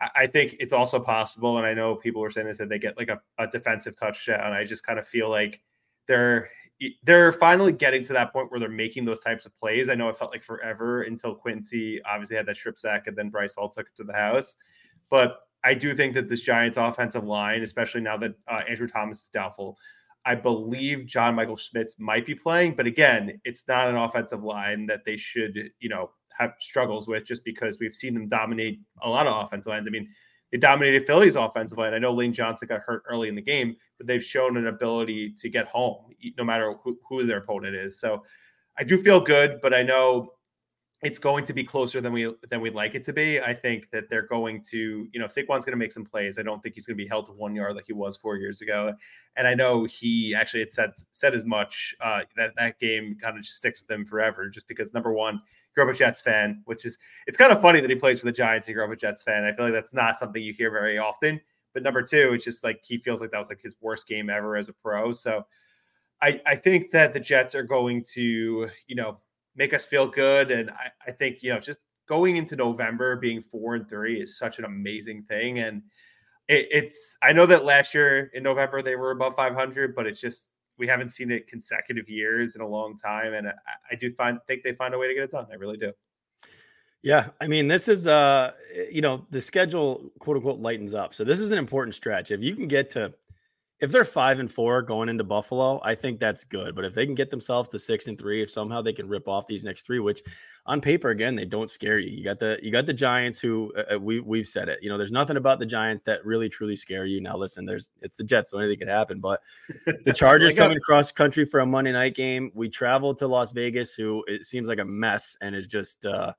I, 0.00 0.08
I 0.16 0.26
think 0.26 0.56
it's 0.58 0.72
also 0.72 0.98
possible, 0.98 1.58
and 1.58 1.66
I 1.66 1.74
know 1.74 1.94
people 1.94 2.22
were 2.22 2.30
saying 2.30 2.46
this 2.46 2.58
that 2.58 2.70
they 2.70 2.78
get 2.78 2.96
like 2.96 3.10
a, 3.10 3.20
a 3.38 3.46
defensive 3.46 3.98
touchdown. 3.98 4.52
I 4.52 4.64
just 4.64 4.84
kind 4.84 4.98
of 4.98 5.06
feel 5.06 5.28
like 5.28 5.60
they're 6.08 6.48
they're 7.04 7.32
finally 7.32 7.72
getting 7.72 8.02
to 8.04 8.12
that 8.12 8.32
point 8.32 8.50
where 8.50 8.60
they're 8.60 8.68
making 8.68 9.04
those 9.04 9.20
types 9.20 9.46
of 9.46 9.56
plays. 9.56 9.88
I 9.88 9.94
know 9.94 10.08
it 10.08 10.18
felt 10.18 10.32
like 10.32 10.42
forever 10.42 11.02
until 11.02 11.34
Quincy 11.34 12.02
obviously 12.04 12.36
had 12.36 12.46
that 12.46 12.56
strip 12.56 12.78
sack 12.78 13.06
and 13.06 13.16
then 13.16 13.30
Bryce 13.30 13.54
Hall 13.54 13.68
took 13.68 13.86
it 13.86 13.96
to 13.96 14.04
the 14.04 14.12
house. 14.12 14.56
But 15.10 15.38
I 15.62 15.74
do 15.74 15.94
think 15.94 16.14
that 16.14 16.28
this 16.28 16.42
Giants 16.42 16.76
offensive 16.76 17.24
line, 17.24 17.62
especially 17.62 18.02
now 18.02 18.16
that 18.18 18.34
uh, 18.48 18.62
Andrew 18.68 18.88
Thomas 18.88 19.22
is 19.22 19.28
doubtful, 19.28 19.78
I 20.26 20.34
believe 20.34 21.06
John 21.06 21.34
Michael 21.34 21.56
Schmitz 21.56 21.98
might 21.98 22.26
be 22.26 22.34
playing. 22.34 22.74
But 22.74 22.86
again, 22.86 23.40
it's 23.44 23.66
not 23.68 23.88
an 23.88 23.96
offensive 23.96 24.42
line 24.42 24.86
that 24.86 25.04
they 25.04 25.16
should, 25.16 25.70
you 25.80 25.88
know, 25.88 26.10
have 26.36 26.54
struggles 26.58 27.06
with 27.06 27.24
just 27.24 27.44
because 27.44 27.78
we've 27.78 27.94
seen 27.94 28.14
them 28.14 28.26
dominate 28.26 28.80
a 29.02 29.08
lot 29.08 29.26
of 29.26 29.46
offensive 29.46 29.70
lines. 29.70 29.86
I 29.86 29.90
mean, 29.90 30.08
they 30.52 30.58
dominated 30.58 31.06
Philly's 31.06 31.36
offensive 31.36 31.78
line. 31.78 31.94
I 31.94 31.98
know 31.98 32.12
Lane 32.12 32.32
Johnson 32.32 32.68
got 32.68 32.80
hurt 32.80 33.02
early 33.08 33.28
in 33.28 33.34
the 33.34 33.42
game, 33.42 33.76
but 33.98 34.06
they've 34.06 34.22
shown 34.22 34.56
an 34.56 34.68
ability 34.68 35.32
to 35.40 35.48
get 35.48 35.66
home 35.66 36.12
no 36.38 36.44
matter 36.44 36.74
who, 36.82 36.98
who 37.08 37.24
their 37.24 37.38
opponent 37.38 37.74
is. 37.74 37.98
So 37.98 38.22
I 38.78 38.84
do 38.84 39.02
feel 39.02 39.20
good, 39.20 39.60
but 39.60 39.74
I 39.74 39.82
know 39.82 40.30
it's 41.04 41.18
going 41.18 41.44
to 41.44 41.52
be 41.52 41.62
closer 41.62 42.00
than 42.00 42.12
we 42.12 42.32
than 42.48 42.60
we'd 42.60 42.74
like 42.74 42.94
it 42.94 43.04
to 43.04 43.12
be. 43.12 43.40
I 43.40 43.52
think 43.52 43.90
that 43.90 44.08
they're 44.08 44.26
going 44.26 44.62
to, 44.70 45.06
you 45.12 45.20
know, 45.20 45.26
Saquon's 45.26 45.64
going 45.64 45.72
to 45.72 45.76
make 45.76 45.92
some 45.92 46.04
plays. 46.04 46.38
I 46.38 46.42
don't 46.42 46.62
think 46.62 46.74
he's 46.74 46.86
going 46.86 46.96
to 46.96 47.02
be 47.02 47.08
held 47.08 47.26
to 47.26 47.32
one 47.32 47.54
yard 47.54 47.76
like 47.76 47.84
he 47.86 47.92
was 47.92 48.16
four 48.16 48.36
years 48.36 48.62
ago. 48.62 48.92
And 49.36 49.46
I 49.46 49.54
know 49.54 49.84
he 49.84 50.34
actually 50.34 50.60
had 50.60 50.72
said 50.72 50.92
said 51.12 51.34
as 51.34 51.44
much 51.44 51.94
uh, 52.00 52.22
that 52.36 52.54
that 52.56 52.78
game 52.78 53.16
kind 53.20 53.36
of 53.36 53.44
just 53.44 53.58
sticks 53.58 53.82
with 53.82 53.90
him 53.94 54.06
forever, 54.06 54.48
just 54.48 54.66
because 54.66 54.94
number 54.94 55.12
one, 55.12 55.42
grew 55.74 55.84
up 55.84 55.94
a 55.94 55.96
Jets 55.96 56.20
fan, 56.20 56.62
which 56.64 56.84
is 56.84 56.98
it's 57.26 57.36
kind 57.36 57.52
of 57.52 57.60
funny 57.60 57.80
that 57.80 57.90
he 57.90 57.96
plays 57.96 58.20
for 58.20 58.26
the 58.26 58.32
Giants. 58.32 58.66
He 58.66 58.72
grew 58.72 58.84
up 58.84 58.90
a 58.90 58.96
Jets 58.96 59.22
fan. 59.22 59.44
I 59.44 59.54
feel 59.54 59.66
like 59.66 59.74
that's 59.74 59.94
not 59.94 60.18
something 60.18 60.42
you 60.42 60.52
hear 60.52 60.70
very 60.70 60.98
often. 60.98 61.40
But 61.72 61.82
number 61.82 62.02
two, 62.02 62.32
it's 62.32 62.44
just 62.44 62.62
like 62.62 62.80
he 62.84 62.98
feels 62.98 63.20
like 63.20 63.32
that 63.32 63.38
was 63.38 63.48
like 63.48 63.60
his 63.60 63.74
worst 63.80 64.06
game 64.06 64.30
ever 64.30 64.56
as 64.56 64.68
a 64.68 64.72
pro. 64.72 65.12
So 65.12 65.44
I, 66.22 66.40
I 66.46 66.56
think 66.56 66.92
that 66.92 67.12
the 67.12 67.20
Jets 67.20 67.54
are 67.54 67.64
going 67.64 68.04
to, 68.14 68.68
you 68.86 68.94
know, 68.94 69.18
make 69.56 69.74
us 69.74 69.84
feel 69.84 70.06
good. 70.06 70.50
And 70.50 70.70
I, 70.70 70.90
I 71.06 71.10
think, 71.10 71.42
you 71.42 71.52
know, 71.52 71.58
just 71.58 71.80
going 72.06 72.36
into 72.36 72.54
November 72.54 73.16
being 73.16 73.42
four 73.42 73.74
and 73.74 73.88
three 73.88 74.20
is 74.20 74.38
such 74.38 74.58
an 74.58 74.64
amazing 74.64 75.24
thing. 75.24 75.58
And 75.58 75.82
it, 76.48 76.68
it's 76.70 77.16
I 77.22 77.32
know 77.32 77.46
that 77.46 77.64
last 77.64 77.92
year 77.92 78.30
in 78.34 78.42
November 78.42 78.82
they 78.82 78.96
were 78.96 79.10
above 79.10 79.34
500, 79.34 79.94
but 79.94 80.06
it's 80.06 80.20
just 80.20 80.50
we 80.78 80.86
haven't 80.86 81.10
seen 81.10 81.30
it 81.30 81.46
consecutive 81.46 82.08
years 82.08 82.56
in 82.56 82.62
a 82.62 82.66
long 82.66 82.96
time, 82.96 83.34
and 83.34 83.48
I, 83.48 83.52
I 83.92 83.94
do 83.94 84.12
find 84.14 84.38
think 84.46 84.62
they 84.62 84.72
find 84.74 84.94
a 84.94 84.98
way 84.98 85.08
to 85.08 85.14
get 85.14 85.24
it 85.24 85.32
done. 85.32 85.46
I 85.50 85.54
really 85.54 85.76
do. 85.76 85.92
Yeah, 87.02 87.28
I 87.40 87.48
mean, 87.48 87.68
this 87.68 87.88
is 87.88 88.06
uh, 88.06 88.52
you 88.90 89.02
know, 89.02 89.26
the 89.30 89.40
schedule 89.40 90.10
quote 90.20 90.36
unquote 90.36 90.60
lightens 90.60 90.94
up. 90.94 91.14
So 91.14 91.22
this 91.22 91.38
is 91.38 91.50
an 91.50 91.58
important 91.58 91.94
stretch. 91.94 92.30
If 92.30 92.42
you 92.42 92.56
can 92.56 92.66
get 92.66 92.88
to 92.90 93.12
if 93.80 93.90
they're 93.90 94.04
five 94.04 94.38
and 94.38 94.50
four 94.50 94.82
going 94.82 95.08
into 95.08 95.24
Buffalo, 95.24 95.80
I 95.82 95.94
think 95.94 96.20
that's 96.20 96.44
good. 96.44 96.74
But 96.74 96.84
if 96.84 96.94
they 96.94 97.04
can 97.04 97.14
get 97.14 97.28
themselves 97.28 97.68
to 97.70 97.78
six 97.78 98.06
and 98.06 98.16
three, 98.16 98.40
if 98.42 98.50
somehow 98.50 98.80
they 98.80 98.92
can 98.92 99.08
rip 99.08 99.26
off 99.26 99.46
these 99.46 99.64
next 99.64 99.82
three, 99.82 99.98
which 99.98 100.22
on 100.66 100.80
paper 100.80 101.10
again 101.10 101.34
they 101.34 101.44
don't 101.44 101.70
scare 101.70 101.98
you. 101.98 102.10
You 102.10 102.24
got 102.24 102.38
the 102.38 102.58
you 102.62 102.70
got 102.70 102.86
the 102.86 102.94
Giants 102.94 103.40
who 103.40 103.72
uh, 103.76 103.94
uh 103.94 103.98
we 103.98 104.20
we've 104.20 104.46
said 104.46 104.68
it. 104.68 104.78
You 104.80 104.90
know, 104.90 104.96
there's 104.96 105.12
nothing 105.12 105.36
about 105.36 105.58
the 105.58 105.66
Giants 105.66 106.02
that 106.04 106.24
really 106.24 106.48
truly 106.48 106.76
scare 106.76 107.04
you. 107.04 107.20
Now 107.20 107.36
listen, 107.36 107.64
there's 107.64 107.90
it's 108.00 108.16
the 108.16 108.24
Jets, 108.24 108.52
so 108.52 108.58
anything 108.58 108.78
could 108.78 108.88
happen. 108.88 109.18
But 109.20 109.42
the 110.04 110.12
Chargers 110.12 110.54
coming 110.54 110.78
cross 110.80 111.10
country 111.10 111.44
for 111.44 111.60
a 111.60 111.66
Monday 111.66 111.92
night 111.92 112.14
game. 112.14 112.52
We 112.54 112.68
travel 112.68 113.14
to 113.16 113.26
Las 113.26 113.52
Vegas, 113.52 113.94
who 113.94 114.24
it 114.28 114.46
seems 114.46 114.68
like 114.68 114.78
a 114.78 114.84
mess 114.84 115.36
and 115.40 115.54
is 115.54 115.66
just 115.66 116.06
uh, 116.06 116.32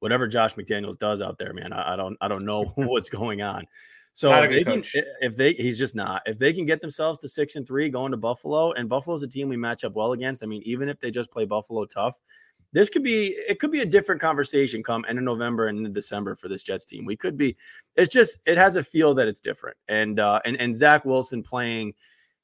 whatever 0.00 0.28
Josh 0.28 0.54
McDaniels 0.54 0.98
does 0.98 1.22
out 1.22 1.38
there, 1.38 1.54
man. 1.54 1.72
I, 1.72 1.94
I 1.94 1.96
don't 1.96 2.16
I 2.20 2.28
don't 2.28 2.44
know 2.44 2.64
what's 2.74 3.08
going 3.08 3.40
on. 3.40 3.64
So 4.14 4.32
if 4.44 4.50
they 4.50 4.62
can, 4.62 4.84
if 5.20 5.36
they, 5.36 5.54
he's 5.54 5.76
just 5.76 5.96
not. 5.96 6.22
If 6.24 6.38
they 6.38 6.52
can 6.52 6.64
get 6.64 6.80
themselves 6.80 7.18
to 7.18 7.28
six 7.28 7.56
and 7.56 7.66
three, 7.66 7.88
going 7.88 8.12
to 8.12 8.16
Buffalo, 8.16 8.72
and 8.72 8.88
Buffalo's 8.88 9.24
a 9.24 9.28
team 9.28 9.48
we 9.48 9.56
match 9.56 9.82
up 9.82 9.94
well 9.94 10.12
against. 10.12 10.44
I 10.44 10.46
mean, 10.46 10.62
even 10.64 10.88
if 10.88 11.00
they 11.00 11.10
just 11.10 11.32
play 11.32 11.44
Buffalo 11.44 11.84
tough, 11.84 12.16
this 12.74 12.88
could 12.88 13.02
be 13.02 13.36
it 13.48 13.58
could 13.58 13.72
be 13.72 13.80
a 13.80 13.86
different 13.86 14.20
conversation 14.20 14.82
come 14.84 15.04
end 15.08 15.18
of 15.18 15.24
November 15.24 15.66
and 15.66 15.84
in 15.84 15.92
December 15.92 16.36
for 16.36 16.48
this 16.48 16.62
Jets 16.62 16.84
team. 16.84 17.04
We 17.04 17.16
could 17.16 17.36
be 17.36 17.56
it's 17.96 18.12
just 18.12 18.38
it 18.46 18.56
has 18.56 18.76
a 18.76 18.84
feel 18.84 19.14
that 19.14 19.26
it's 19.26 19.40
different. 19.40 19.76
And 19.88 20.20
uh 20.20 20.40
and 20.44 20.60
and 20.60 20.76
Zach 20.76 21.04
Wilson 21.04 21.42
playing 21.42 21.94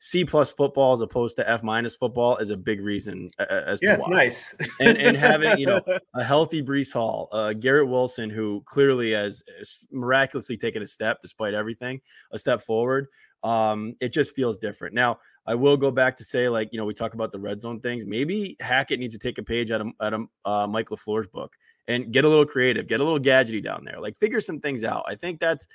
C 0.02 0.24
plus 0.24 0.50
football 0.50 0.94
as 0.94 1.02
opposed 1.02 1.36
to 1.36 1.48
F 1.48 1.62
minus 1.62 1.94
football 1.94 2.38
is 2.38 2.48
a 2.48 2.56
big 2.56 2.80
reason 2.80 3.28
as 3.38 3.80
yeah, 3.82 3.96
to 3.96 4.02
why. 4.02 4.08
nice. 4.08 4.54
and 4.80 4.96
and 4.96 5.14
having 5.14 5.58
you 5.58 5.66
know 5.66 5.82
a 6.14 6.24
healthy 6.24 6.62
Breece 6.62 6.92
Hall, 6.92 7.28
uh, 7.32 7.52
Garrett 7.52 7.86
Wilson, 7.86 8.30
who 8.30 8.62
clearly 8.64 9.12
has 9.12 9.44
miraculously 9.92 10.56
taken 10.56 10.82
a 10.82 10.86
step 10.86 11.18
despite 11.22 11.52
everything, 11.52 12.00
a 12.32 12.38
step 12.38 12.62
forward. 12.62 13.08
Um, 13.42 13.94
it 14.00 14.12
just 14.12 14.34
feels 14.34 14.56
different. 14.56 14.94
Now, 14.94 15.18
I 15.46 15.54
will 15.54 15.76
go 15.76 15.90
back 15.90 16.16
to 16.16 16.24
say, 16.24 16.48
like, 16.48 16.70
you 16.72 16.78
know, 16.78 16.84
we 16.84 16.94
talk 16.94 17.14
about 17.14 17.32
the 17.32 17.38
red 17.38 17.60
zone 17.60 17.80
things. 17.80 18.06
Maybe 18.06 18.56
Hackett 18.60 19.00
needs 19.00 19.14
to 19.14 19.18
take 19.18 19.38
a 19.38 19.42
page 19.42 19.70
out 19.70 19.80
of, 19.80 19.88
out 20.00 20.14
of 20.14 20.26
uh, 20.44 20.66
Mike 20.66 20.88
LaFleur's 20.88 21.26
book 21.26 21.56
and 21.88 22.12
get 22.12 22.24
a 22.24 22.28
little 22.28 22.46
creative, 22.46 22.86
get 22.86 23.00
a 23.00 23.04
little 23.04 23.18
gadgety 23.18 23.62
down 23.62 23.84
there, 23.84 24.00
like 24.00 24.18
figure 24.18 24.40
some 24.40 24.60
things 24.60 24.84
out. 24.84 25.04
I 25.08 25.14
think 25.14 25.40
that's 25.40 25.66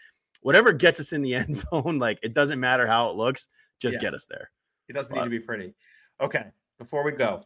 whatever 0.41 0.71
gets 0.73 0.99
us 0.99 1.13
in 1.13 1.21
the 1.21 1.35
end 1.35 1.55
zone. 1.55 1.99
Like, 1.99 2.19
it 2.23 2.33
doesn't 2.33 2.59
matter 2.59 2.87
how 2.87 3.09
it 3.09 3.15
looks, 3.15 3.49
just 3.79 3.97
yeah. 3.97 4.07
get 4.07 4.13
us 4.13 4.25
there. 4.29 4.51
It 4.87 4.93
doesn't 4.93 5.13
but, 5.13 5.21
need 5.21 5.25
to 5.25 5.29
be 5.29 5.39
pretty. 5.39 5.73
Okay. 6.21 6.45
Before 6.77 7.03
we 7.03 7.11
go, 7.11 7.43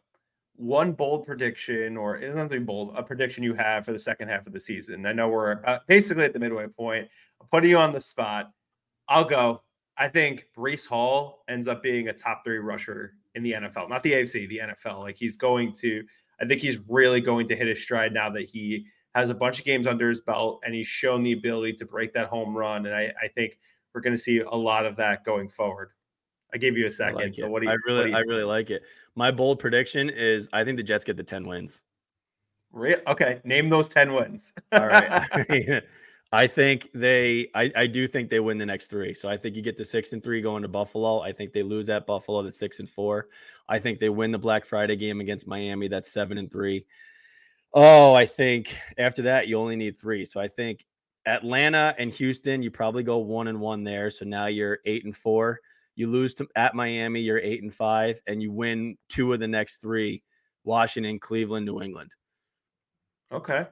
one 0.55 0.91
bold 0.91 1.25
prediction, 1.25 1.95
or 1.95 2.17
it 2.17 2.21
doesn't 2.21 2.37
have 2.37 2.49
to 2.49 2.59
be 2.59 2.65
bold, 2.65 2.93
a 2.95 3.03
prediction 3.03 3.43
you 3.43 3.53
have 3.53 3.85
for 3.85 3.93
the 3.93 3.99
second 3.99 4.27
half 4.27 4.45
of 4.45 4.53
the 4.53 4.59
season. 4.59 5.05
I 5.05 5.13
know 5.13 5.29
we're 5.29 5.63
uh, 5.65 5.79
basically 5.87 6.25
at 6.25 6.33
the 6.33 6.39
midway 6.39 6.67
point. 6.67 7.07
I'm 7.41 7.47
putting 7.47 7.69
you 7.69 7.77
on 7.77 7.93
the 7.93 8.01
spot. 8.01 8.51
I'll 9.07 9.25
go. 9.25 9.63
I 9.97 10.07
think 10.07 10.45
Breece 10.57 10.87
Hall 10.87 11.43
ends 11.47 11.67
up 11.67 11.81
being 11.81 12.09
a 12.09 12.13
top 12.13 12.43
three 12.43 12.57
rusher 12.57 13.13
in 13.35 13.43
the 13.43 13.53
NFL, 13.53 13.89
not 13.89 14.03
the 14.03 14.13
AFC, 14.13 14.47
the 14.49 14.59
NFL. 14.59 14.99
Like 14.99 15.17
he's 15.17 15.37
going 15.37 15.73
to, 15.73 16.03
I 16.41 16.45
think 16.45 16.61
he's 16.61 16.79
really 16.87 17.21
going 17.21 17.47
to 17.47 17.55
hit 17.55 17.67
his 17.67 17.81
stride 17.81 18.13
now 18.13 18.29
that 18.29 18.43
he 18.45 18.85
has 19.15 19.29
a 19.29 19.33
bunch 19.33 19.59
of 19.59 19.65
games 19.65 19.87
under 19.87 20.09
his 20.09 20.21
belt 20.21 20.61
and 20.65 20.73
he's 20.73 20.87
shown 20.87 21.23
the 21.23 21.33
ability 21.33 21.73
to 21.73 21.85
break 21.85 22.13
that 22.13 22.27
home 22.27 22.55
run. 22.55 22.85
And 22.85 22.95
I, 22.95 23.13
I 23.21 23.27
think 23.29 23.59
we're 23.93 24.01
going 24.01 24.15
to 24.15 24.21
see 24.21 24.39
a 24.39 24.55
lot 24.55 24.85
of 24.85 24.95
that 24.97 25.25
going 25.25 25.49
forward. 25.49 25.91
I 26.53 26.57
gave 26.57 26.77
you 26.77 26.87
a 26.87 26.91
second. 26.91 27.15
Like 27.15 27.35
so 27.35 27.49
what 27.49 27.61
do 27.61 27.67
you? 27.67 27.73
I 27.73 27.75
really, 27.85 28.09
you, 28.11 28.15
I 28.15 28.19
really 28.21 28.43
like 28.43 28.69
it. 28.69 28.83
My 29.15 29.31
bold 29.31 29.59
prediction 29.59 30.09
is 30.09 30.49
I 30.53 30.63
think 30.63 30.77
the 30.77 30.83
Jets 30.83 31.05
get 31.05 31.17
the 31.17 31.23
ten 31.23 31.47
wins. 31.47 31.81
Real? 32.71 32.99
okay, 33.07 33.41
name 33.43 33.69
those 33.69 33.87
ten 33.87 34.13
wins. 34.13 34.53
All 34.71 34.87
right. 34.87 35.83
I 36.31 36.45
think 36.45 36.89
they 36.93 37.49
I, 37.55 37.71
I 37.75 37.87
do 37.87 38.07
think 38.07 38.29
they 38.29 38.39
win 38.39 38.57
the 38.57 38.65
next 38.65 38.87
three. 38.87 39.13
So 39.13 39.27
I 39.27 39.37
think 39.37 39.55
you 39.55 39.61
get 39.61 39.77
the 39.77 39.85
six 39.85 40.13
and 40.13 40.23
three 40.23 40.41
going 40.41 40.61
to 40.61 40.67
Buffalo. 40.67 41.21
I 41.21 41.31
think 41.31 41.53
they 41.53 41.63
lose 41.63 41.89
at 41.89 42.05
Buffalo 42.05 42.43
that's 42.43 42.59
six 42.59 42.79
and 42.79 42.89
four. 42.89 43.29
I 43.67 43.79
think 43.79 43.99
they 43.99 44.09
win 44.09 44.31
the 44.31 44.37
Black 44.37 44.65
Friday 44.65 44.95
game 44.95 45.21
against 45.21 45.47
Miami. 45.47 45.87
That's 45.87 46.11
seven 46.11 46.37
and 46.37 46.51
three. 46.51 46.85
Oh, 47.73 48.13
I 48.13 48.25
think 48.25 48.75
after 48.97 49.23
that 49.23 49.47
you 49.47 49.57
only 49.57 49.75
need 49.75 49.97
three. 49.97 50.25
So 50.25 50.39
I 50.39 50.47
think 50.47 50.85
Atlanta 51.25 51.95
and 51.97 52.11
Houston, 52.11 52.61
you 52.61 52.69
probably 52.69 53.03
go 53.03 53.17
one 53.17 53.47
and 53.47 53.59
one 53.59 53.83
there. 53.83 54.11
So 54.11 54.25
now 54.25 54.45
you're 54.47 54.79
eight 54.85 55.05
and 55.05 55.15
four. 55.15 55.59
You 55.99 56.09
lose 56.09 56.33
to 56.35 56.47
at 56.55 56.75
Miami, 56.75 57.19
you're 57.19 57.39
eight 57.39 57.61
and 57.61 57.73
five, 57.73 58.21
and 58.25 58.41
you 58.41 58.53
win 58.53 58.97
two 59.09 59.33
of 59.33 59.41
the 59.41 59.49
next 59.49 59.81
three: 59.81 60.23
Washington, 60.63 61.19
Cleveland, 61.19 61.65
New 61.65 61.81
England. 61.81 62.13
Okay. 63.33 63.67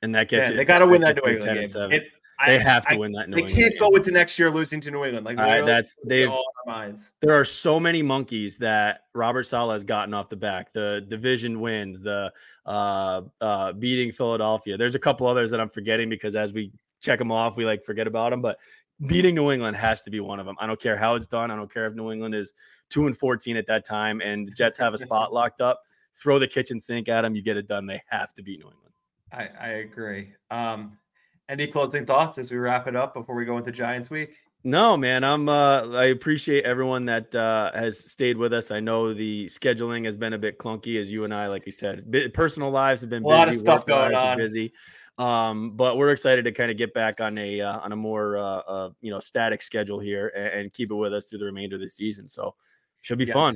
And 0.00 0.14
that 0.14 0.30
gets 0.30 0.44
Man, 0.44 0.52
you. 0.52 0.56
they 0.56 0.64
got 0.64 0.78
to 0.78 0.86
win 0.86 1.02
that 1.02 1.16
New 1.22 1.30
England 1.30 1.70
game. 1.74 1.92
It, 1.92 2.04
they 2.46 2.56
I, 2.56 2.58
have 2.58 2.86
to 2.86 2.94
I, 2.94 2.96
win 2.96 3.12
that 3.12 3.28
New 3.28 3.36
they 3.36 3.42
England. 3.42 3.60
can't 3.60 3.72
game. 3.74 3.78
go 3.90 3.94
into 3.94 4.10
next 4.10 4.38
year 4.38 4.50
losing 4.50 4.80
to 4.80 4.90
New 4.90 5.04
England. 5.04 5.26
Like 5.26 5.36
uh, 5.36 5.66
that's 5.66 5.96
they've 6.06 6.30
all 6.30 6.42
our 6.66 6.74
minds. 6.74 7.12
There 7.20 7.38
are 7.38 7.44
so 7.44 7.78
many 7.78 8.00
monkeys 8.00 8.56
that 8.56 9.02
Robert 9.14 9.42
Saleh 9.42 9.74
has 9.74 9.84
gotten 9.84 10.14
off 10.14 10.30
the 10.30 10.36
back. 10.36 10.72
The 10.72 11.04
division 11.08 11.60
wins, 11.60 12.00
the 12.00 12.32
uh, 12.64 13.20
uh, 13.42 13.72
beating 13.74 14.12
Philadelphia. 14.12 14.78
There's 14.78 14.94
a 14.94 14.98
couple 14.98 15.26
others 15.26 15.50
that 15.50 15.60
I'm 15.60 15.68
forgetting 15.68 16.08
because 16.08 16.36
as 16.36 16.54
we 16.54 16.72
check 17.02 17.18
them 17.18 17.30
off, 17.30 17.56
we 17.56 17.66
like 17.66 17.84
forget 17.84 18.06
about 18.06 18.30
them. 18.30 18.40
But 18.40 18.58
beating 19.06 19.34
New 19.34 19.50
England 19.50 19.76
has 19.76 20.02
to 20.02 20.10
be 20.10 20.20
one 20.20 20.40
of 20.40 20.46
them. 20.46 20.56
I 20.58 20.66
don't 20.66 20.80
care 20.80 20.96
how 20.96 21.14
it's 21.14 21.26
done. 21.26 21.50
I 21.50 21.56
don't 21.56 21.72
care 21.72 21.86
if 21.86 21.94
New 21.94 22.10
England 22.10 22.34
is 22.34 22.54
two 22.88 23.06
and 23.06 23.16
14 23.16 23.56
at 23.56 23.66
that 23.66 23.84
time 23.84 24.20
and 24.20 24.46
the 24.46 24.52
Jets 24.52 24.78
have 24.78 24.94
a 24.94 24.98
spot 24.98 25.32
locked 25.32 25.60
up. 25.60 25.80
Throw 26.14 26.38
the 26.38 26.48
kitchen 26.48 26.80
sink 26.80 27.08
at 27.08 27.22
them. 27.22 27.34
You 27.34 27.42
get 27.42 27.56
it 27.56 27.68
done. 27.68 27.86
They 27.86 28.02
have 28.08 28.34
to 28.34 28.42
beat 28.42 28.60
New 28.60 28.66
England. 28.66 28.94
I, 29.32 29.48
I 29.60 29.68
agree. 29.78 30.32
Um, 30.50 30.98
any 31.48 31.66
closing 31.66 32.04
thoughts 32.04 32.38
as 32.38 32.50
we 32.50 32.58
wrap 32.58 32.88
it 32.88 32.96
up 32.96 33.14
before 33.14 33.34
we 33.34 33.44
go 33.44 33.58
into 33.58 33.72
Giants 33.72 34.10
week? 34.10 34.36
No, 34.62 34.96
man. 34.96 35.24
I'm. 35.24 35.48
Uh, 35.48 35.88
I 35.96 36.06
appreciate 36.06 36.64
everyone 36.64 37.06
that 37.06 37.34
uh, 37.34 37.70
has 37.72 37.98
stayed 37.98 38.36
with 38.36 38.52
us. 38.52 38.70
I 38.70 38.78
know 38.78 39.14
the 39.14 39.46
scheduling 39.46 40.04
has 40.04 40.16
been 40.16 40.34
a 40.34 40.38
bit 40.38 40.58
clunky, 40.58 41.00
as 41.00 41.10
you 41.10 41.24
and 41.24 41.32
I, 41.32 41.46
like 41.46 41.64
we 41.64 41.72
said, 41.72 42.04
personal 42.34 42.70
lives 42.70 43.00
have 43.00 43.08
been 43.08 43.24
a 43.24 43.26
busy, 43.26 43.38
lot 43.38 43.48
of 43.48 43.54
stuff 43.54 43.86
going 43.86 44.14
on. 44.14 44.36
Busy, 44.36 44.72
um, 45.20 45.72
but 45.72 45.98
we're 45.98 46.08
excited 46.08 46.46
to 46.46 46.52
kind 46.52 46.70
of 46.70 46.78
get 46.78 46.94
back 46.94 47.20
on 47.20 47.36
a 47.36 47.60
uh, 47.60 47.78
on 47.80 47.92
a 47.92 47.96
more 47.96 48.38
uh, 48.38 48.42
uh, 48.42 48.90
you 49.02 49.10
know 49.10 49.20
static 49.20 49.60
schedule 49.60 49.98
here 49.98 50.32
and, 50.34 50.46
and, 50.46 50.72
keep 50.72 50.90
it 50.90 50.94
with 50.94 51.12
us 51.12 51.26
through 51.26 51.40
the 51.40 51.44
remainder 51.44 51.76
of 51.76 51.82
the 51.82 51.90
season. 51.90 52.26
So 52.26 52.54
should 53.02 53.18
be 53.18 53.26
yes. 53.26 53.34
fun. 53.34 53.54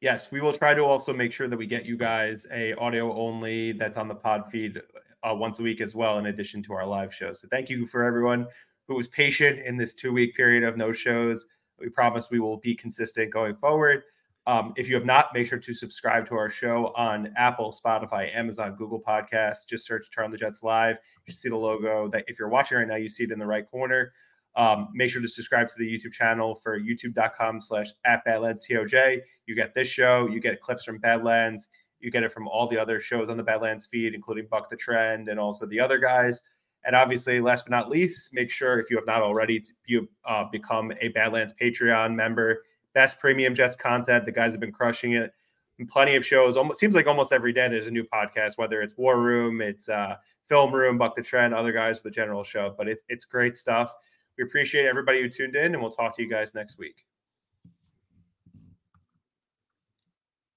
Yes, 0.00 0.30
we 0.30 0.40
will 0.40 0.52
try 0.52 0.74
to 0.74 0.84
also 0.84 1.12
make 1.12 1.32
sure 1.32 1.48
that 1.48 1.56
we 1.56 1.66
get 1.66 1.84
you 1.84 1.96
guys 1.96 2.46
a 2.52 2.74
audio 2.74 3.12
only 3.16 3.72
that's 3.72 3.96
on 3.96 4.06
the 4.06 4.14
pod 4.14 4.44
feed 4.52 4.80
uh, 5.24 5.34
once 5.34 5.58
a 5.58 5.62
week 5.62 5.80
as 5.80 5.92
well, 5.92 6.18
in 6.20 6.26
addition 6.26 6.62
to 6.62 6.72
our 6.72 6.86
live 6.86 7.12
shows. 7.12 7.40
So 7.40 7.48
thank 7.50 7.68
you 7.68 7.84
for 7.84 8.04
everyone 8.04 8.46
who 8.86 8.94
was 8.94 9.08
patient 9.08 9.58
in 9.58 9.76
this 9.76 9.94
two 9.94 10.12
week 10.12 10.36
period 10.36 10.62
of 10.62 10.76
no 10.76 10.92
shows. 10.92 11.46
We 11.80 11.88
promise 11.88 12.30
we 12.30 12.38
will 12.38 12.58
be 12.58 12.76
consistent 12.76 13.32
going 13.32 13.56
forward. 13.56 14.04
Um, 14.46 14.72
if 14.76 14.88
you 14.88 14.96
have 14.96 15.04
not, 15.04 15.28
make 15.32 15.46
sure 15.46 15.58
to 15.58 15.74
subscribe 15.74 16.26
to 16.28 16.34
our 16.34 16.50
show 16.50 16.92
on 16.96 17.32
Apple, 17.36 17.72
Spotify, 17.72 18.34
Amazon, 18.34 18.74
Google 18.76 19.00
Podcasts. 19.00 19.66
Just 19.68 19.86
search 19.86 20.10
Turn 20.12 20.24
on 20.24 20.30
the 20.30 20.36
Jets 20.36 20.62
Live. 20.62 20.96
You 21.26 21.32
see 21.32 21.48
the 21.48 21.56
logo 21.56 22.08
that 22.08 22.24
if 22.26 22.38
you're 22.38 22.48
watching 22.48 22.78
right 22.78 22.88
now, 22.88 22.96
you 22.96 23.08
see 23.08 23.24
it 23.24 23.30
in 23.30 23.38
the 23.38 23.46
right 23.46 23.68
corner. 23.70 24.12
Um, 24.56 24.88
make 24.92 25.10
sure 25.10 25.22
to 25.22 25.28
subscribe 25.28 25.68
to 25.68 25.74
the 25.78 25.86
YouTube 25.86 26.12
channel 26.12 26.56
for 26.56 26.78
youtube.com 26.78 27.60
slash 27.60 27.88
at 28.04 28.24
Badlands 28.24 28.66
TOJ. 28.66 29.20
You 29.46 29.54
get 29.54 29.74
this 29.74 29.88
show, 29.88 30.28
you 30.28 30.40
get 30.40 30.60
clips 30.60 30.84
from 30.84 30.98
Badlands, 30.98 31.68
you 32.00 32.10
get 32.10 32.22
it 32.22 32.32
from 32.32 32.48
all 32.48 32.66
the 32.66 32.78
other 32.78 33.00
shows 33.00 33.28
on 33.28 33.36
the 33.36 33.42
Badlands 33.42 33.86
feed, 33.86 34.14
including 34.14 34.46
Buck 34.50 34.68
the 34.68 34.76
Trend 34.76 35.28
and 35.28 35.38
also 35.38 35.66
the 35.66 35.80
other 35.80 35.98
guys. 35.98 36.42
And 36.84 36.96
obviously, 36.96 37.40
last 37.40 37.64
but 37.64 37.70
not 37.70 37.88
least, 37.88 38.34
make 38.34 38.50
sure 38.50 38.80
if 38.80 38.90
you 38.90 38.96
have 38.96 39.06
not 39.06 39.22
already, 39.22 39.62
you 39.86 40.08
uh, 40.24 40.44
become 40.50 40.92
a 41.00 41.08
Badlands 41.08 41.54
Patreon 41.60 42.14
member. 42.14 42.64
Best 42.94 43.18
premium 43.18 43.54
Jets 43.54 43.76
content. 43.76 44.26
The 44.26 44.32
guys 44.32 44.50
have 44.50 44.60
been 44.60 44.72
crushing 44.72 45.12
it. 45.12 45.32
And 45.78 45.88
plenty 45.88 46.16
of 46.16 46.24
shows. 46.24 46.56
Almost 46.56 46.78
seems 46.78 46.94
like 46.94 47.06
almost 47.06 47.32
every 47.32 47.52
day 47.52 47.68
there's 47.68 47.86
a 47.86 47.90
new 47.90 48.04
podcast, 48.04 48.58
whether 48.58 48.82
it's 48.82 48.96
War 48.96 49.18
Room, 49.18 49.62
it's 49.62 49.88
uh, 49.88 50.16
Film 50.46 50.72
Room, 50.72 50.98
Buck 50.98 51.16
the 51.16 51.22
Trend, 51.22 51.54
other 51.54 51.72
guys 51.72 51.98
for 51.98 52.04
the 52.04 52.10
general 52.10 52.44
show. 52.44 52.74
But 52.76 52.88
it's 52.88 53.02
it's 53.08 53.24
great 53.24 53.56
stuff. 53.56 53.94
We 54.36 54.44
appreciate 54.44 54.86
everybody 54.86 55.22
who 55.22 55.28
tuned 55.28 55.56
in, 55.56 55.72
and 55.72 55.82
we'll 55.82 55.90
talk 55.90 56.14
to 56.16 56.22
you 56.22 56.28
guys 56.28 56.54
next 56.54 56.78
week. 56.78 57.04